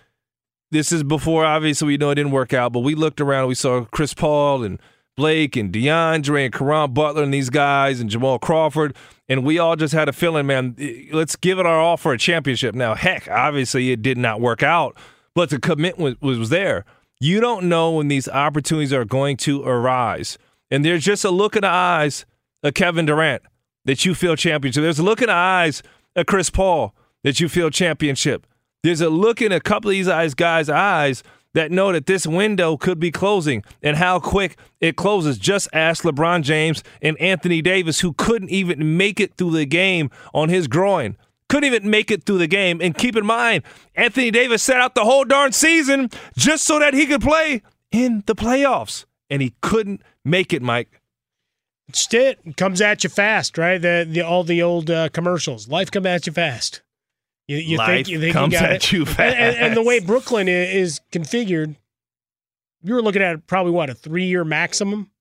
this 0.72 0.92
is 0.92 1.04
before 1.04 1.46
obviously 1.46 1.88
we 1.88 1.98
know 1.98 2.10
it 2.10 2.16
didn't 2.16 2.32
work 2.32 2.54
out, 2.54 2.74
but 2.74 2.80
we 2.80 2.96
looked 2.96 3.22
around, 3.22 3.50
we 3.50 3.56
saw 3.56 3.86
Chris 3.86 4.16
Paul 4.16 4.64
and 4.64 4.80
Blake 5.16 5.56
and 5.56 5.72
DeAndre 5.72 6.46
and 6.46 6.54
Caron 6.54 6.92
Butler 6.92 7.24
and 7.24 7.34
these 7.34 7.52
guys 7.52 8.00
and 8.00 8.10
Jamal 8.10 8.40
Crawford, 8.40 8.96
and 9.28 9.44
we 9.44 9.60
all 9.60 9.76
just 9.76 9.94
had 9.94 10.08
a 10.08 10.14
feeling, 10.14 10.46
man, 10.46 10.76
eh, 10.80 11.06
let's 11.12 11.36
give 11.36 11.60
it 11.60 11.66
our 11.66 11.80
all 11.80 11.98
for 11.98 12.14
a 12.14 12.18
championship. 12.18 12.76
Now, 12.76 12.96
heck, 12.96 13.28
obviously 13.30 13.92
it 13.92 14.02
did 14.02 14.18
not 14.18 14.42
work 14.42 14.64
out, 14.64 14.98
but 15.34 15.50
the 15.50 15.60
commitment 15.60 16.22
was, 16.22 16.38
was 16.38 16.50
there. 16.50 16.86
You 17.20 17.40
don't 17.40 17.68
know 17.70 17.92
when 17.92 18.08
these 18.08 18.28
opportunities 18.28 18.94
are 18.94 19.06
going 19.06 19.38
to 19.38 19.64
arise. 19.64 20.38
And 20.70 20.84
there's 20.84 21.04
just 21.04 21.24
a 21.24 21.32
look 21.32 21.56
in 21.56 21.62
the 21.62 21.70
eyes 21.70 22.26
of 22.64 22.74
Kevin 22.74 23.06
Durant 23.06 23.44
that 23.86 24.06
you 24.06 24.14
feel 24.16 24.36
championship. 24.36 24.82
There's 24.82 25.00
a 25.00 25.04
look 25.04 25.22
in 25.22 25.28
the 25.28 25.34
eyes 25.34 25.82
of 26.16 26.26
Chris 26.26 26.50
Paul 26.50 26.94
that 27.24 27.40
you 27.40 27.48
feel 27.48 27.70
championship. 27.70 28.46
There's 28.84 29.02
a 29.02 29.10
look 29.10 29.42
in 29.42 29.52
a 29.52 29.60
couple 29.60 29.90
of 29.90 29.94
these 29.94 30.34
guys' 30.36 30.70
eyes 30.70 31.24
that 31.56 31.72
know 31.72 31.92
that 31.92 32.06
this 32.06 32.28
window 32.28 32.78
could 32.78 33.00
be 33.00 33.10
closing 33.10 33.64
and 33.82 33.98
how 33.98 34.20
quick 34.20 34.58
it 34.82 34.96
closes. 34.96 35.40
Just 35.40 35.68
ask 35.74 36.04
LeBron 36.04 36.44
James 36.44 36.84
and 37.02 37.20
Anthony 37.20 37.62
Davis, 37.62 38.02
who 38.02 38.14
couldn't 38.14 38.50
even 38.50 38.98
make 38.98 39.20
it 39.20 39.36
through 39.36 39.52
the 39.52 39.66
game 39.66 40.12
on 40.34 40.50
his 40.50 40.68
groin. 40.68 41.18
couldn't 41.48 41.74
even 41.74 41.90
make 41.90 42.12
it 42.12 42.26
through 42.26 42.40
the 42.40 42.48
game. 42.48 42.82
And 42.82 42.98
keep 42.98 43.16
in 43.16 43.26
mind, 43.26 43.64
Anthony 43.96 44.32
Davis 44.32 44.64
sat 44.64 44.82
out 44.82 44.96
the 44.96 45.06
whole 45.06 45.26
darn 45.26 45.54
season 45.54 46.10
just 46.38 46.66
so 46.66 46.78
that 46.80 46.94
he 46.94 47.06
could 47.06 47.22
play 47.22 47.62
in 47.92 48.24
the 48.26 48.36
playoffs, 48.36 49.06
and 49.30 49.42
he 49.42 49.54
couldn't 49.62 50.02
make 50.26 50.54
it, 50.54 50.62
Mike. 50.62 51.02
It's 51.88 52.12
it 52.14 52.58
comes 52.58 52.82
at 52.82 53.04
you 53.04 53.10
fast, 53.10 53.58
right? 53.58 53.82
The, 53.82 54.06
the 54.10 54.22
all 54.22 54.44
the 54.44 54.62
old 54.62 54.90
uh, 54.90 55.10
commercials. 55.10 55.70
Life 55.70 55.92
comes 55.92 56.08
at 56.08 56.28
you 56.28 56.34
fast. 56.34 56.82
You, 57.48 57.58
you 57.58 57.78
Life 57.78 57.88
think 57.90 58.08
you 58.08 58.20
think 58.20 58.34
comes 58.34 58.54
you 58.54 58.60
got 58.60 58.70
at 58.72 58.76
it. 58.78 58.92
you 58.92 59.02
And- 59.06 59.18
And, 59.20 59.56
and 59.58 59.78
the 59.78 59.84
way 59.84 60.00
Brooklyn 60.00 60.48
is 60.48 61.00
configured, 61.12 61.76
you 62.84 62.94
were 62.94 63.02
looking 63.02 63.22
at 63.22 63.46
probably 63.48 63.72
what 63.72 63.90
a 63.90 63.94
three 63.94 64.26
year 64.26 64.44
maximum. 64.44 65.12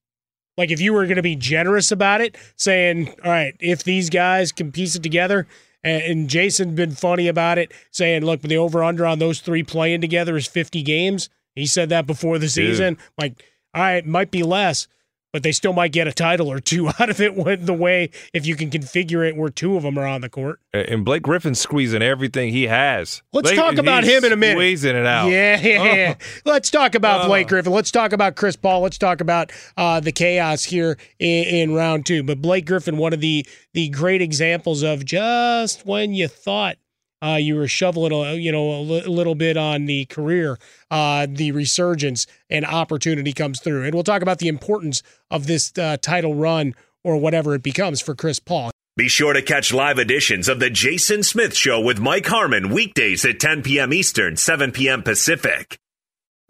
Like 0.57 0.71
if 0.71 0.81
you 0.81 0.93
were 0.93 1.05
going 1.05 1.17
to 1.17 1.23
be 1.23 1.37
generous 1.37 1.91
about 1.91 2.21
it, 2.21 2.37
saying, 2.57 3.09
"All 3.25 3.31
right, 3.31 3.55
if 3.61 3.83
these 3.85 4.09
guys 4.09 4.53
can 4.53 4.71
piece 4.71 4.95
it 4.95 5.03
together," 5.03 5.47
and, 5.83 6.03
and 6.03 6.31
Jason's 6.31 6.75
been 6.77 6.93
funny 6.93 7.27
about 7.29 7.59
it, 7.59 7.73
saying, 7.91 8.25
"Look, 8.25 8.41
the 8.43 8.57
over 8.57 8.85
under 8.85 9.05
on 9.05 9.19
those 9.19 9.41
three 9.41 9.63
playing 9.65 10.01
together 10.01 10.37
is 10.37 10.47
fifty 10.47 10.83
games." 10.83 11.29
He 11.57 11.67
said 11.67 11.89
that 11.89 12.07
before 12.07 12.39
the 12.39 12.49
season. 12.49 12.99
Like, 13.19 13.43
all 13.75 13.83
right, 13.83 14.07
might 14.07 14.31
be 14.31 14.43
less, 14.45 14.87
but 15.35 15.43
they 15.43 15.51
still 15.51 15.73
might 15.73 15.91
get 15.91 16.07
a 16.07 16.13
title 16.13 16.47
or 16.51 16.61
two 16.61 16.87
out 17.01 17.11
of 17.11 17.21
it. 17.21 17.35
When 17.35 17.65
the 17.67 17.75
way 17.75 18.11
if 18.33 18.47
you 18.47 18.55
can 18.55 18.71
configure 18.71 19.29
it 19.29 19.35
where 19.37 19.49
two 19.51 19.77
of 19.77 19.83
them 19.83 19.99
are 19.99 20.07
on 20.07 20.21
the 20.21 20.29
court. 20.29 20.61
And 20.73 21.05
Blake 21.05 21.25
Griffin's 21.25 21.59
squeezing 21.59 22.03
everything 22.03 22.53
he 22.53 22.69
has. 22.69 23.21
Let's 23.33 23.49
Blake- 23.51 23.57
talk 23.57 23.77
about 23.79 24.05
him 24.05 24.25
in 24.25 24.33
a 24.33 24.37
minute. 24.37 24.55
Squeezing 24.59 24.95
it 24.95 25.05
out. 25.07 25.27
Yeah, 25.27 25.61
yeah, 25.61 25.95
yeah. 25.95 26.15
Oh. 26.21 26.25
Let's 26.53 26.71
talk 26.71 26.95
about 26.95 27.25
Oh. 27.25 27.27
Blake 27.29 27.49
Griffin. 27.49 27.73
Let's 27.73 27.91
talk 27.91 28.13
about 28.13 28.37
Chris 28.37 28.55
Paul. 28.55 28.81
Let's 28.83 28.97
talk 28.99 29.21
about 29.21 29.51
uh, 29.77 29.99
the 29.99 30.13
chaos 30.13 30.63
here 30.63 30.97
in, 31.19 31.45
in 31.45 31.75
round 31.75 32.07
two. 32.07 32.23
But 32.23 32.41
Blake 32.41 32.67
Griffin, 32.67 32.97
one 32.97 33.13
of 33.13 33.21
the 33.21 33.45
the 33.73 33.89
great 33.89 34.23
examples 34.23 34.85
of 34.85 35.05
just 35.05 35.85
when 35.85 36.15
you 36.15 36.29
thought 36.29 36.77
uh, 37.25 37.37
you 37.37 37.55
were 37.57 37.69
shoveling, 37.69 38.13
a, 38.13 38.35
you 38.35 38.53
know, 38.53 38.71
a 38.71 38.81
li- 38.81 39.07
little 39.07 39.35
bit 39.35 39.57
on 39.57 39.87
the 39.87 40.05
career, 40.07 40.59
uh, 40.91 41.27
the 41.29 41.53
resurgence 41.53 42.27
and 42.51 42.65
opportunity 42.67 43.33
comes 43.33 43.61
through. 43.61 43.85
And 43.85 43.95
we'll 43.95 44.05
talk 44.05 44.23
about 44.23 44.39
the 44.39 44.49
importance 44.49 45.03
of 45.31 45.47
this 45.47 45.73
uh, 45.79 45.97
title 46.01 46.35
run 46.35 46.75
or 47.03 47.17
whatever 47.17 47.55
it 47.55 47.63
becomes 47.63 48.01
for 48.01 48.15
Chris 48.15 48.39
Paul. 48.39 48.71
Be 48.97 49.09
sure 49.09 49.33
to 49.33 49.43
catch 49.43 49.73
live 49.73 49.99
editions 49.99 50.49
of 50.49 50.61
The 50.61 50.71
Jason 50.71 51.23
Smith 51.25 51.57
Show 51.57 51.81
with 51.81 51.99
Mike 51.99 52.27
Harmon 52.27 52.73
weekdays 52.73 53.25
at 53.25 53.41
10 53.41 53.63
p.m. 53.63 53.93
Eastern, 53.93 54.37
7 54.37 54.71
p.m. 54.71 55.03
Pacific. 55.03 55.79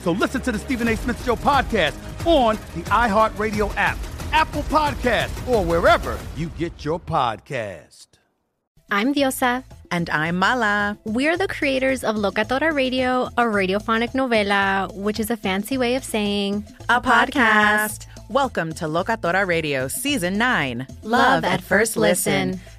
So 0.00 0.12
listen 0.12 0.40
to 0.42 0.52
the 0.52 0.58
Stephen 0.58 0.88
A. 0.88 0.96
Smith 0.96 1.22
Show 1.24 1.36
podcast 1.36 1.94
on 2.26 2.56
the 2.74 2.82
iHeartRadio 2.90 3.72
app, 3.76 3.98
Apple 4.32 4.62
Podcast, 4.62 5.48
or 5.48 5.64
wherever 5.64 6.18
you 6.36 6.48
get 6.50 6.84
your 6.84 7.00
podcast. 7.00 8.06
I'm 8.90 9.12
Diosa. 9.12 9.64
And 9.90 10.08
I'm 10.10 10.36
Mala. 10.36 10.98
We're 11.04 11.36
the 11.36 11.48
creators 11.48 12.04
of 12.04 12.16
Locatora 12.16 12.72
Radio, 12.74 13.24
a 13.38 13.44
radiophonic 13.44 14.12
novela, 14.12 14.94
which 14.94 15.18
is 15.18 15.30
a 15.30 15.36
fancy 15.36 15.78
way 15.78 15.94
of 15.94 16.04
saying 16.04 16.64
A 16.90 17.00
podcast. 17.00 18.06
Welcome 18.28 18.74
to 18.74 18.84
Locatora 18.84 19.46
Radio 19.46 19.88
Season 19.88 20.36
9 20.36 20.86
Love 21.02 21.44
at 21.44 21.62
First 21.62 21.96
Listen. 21.96 22.60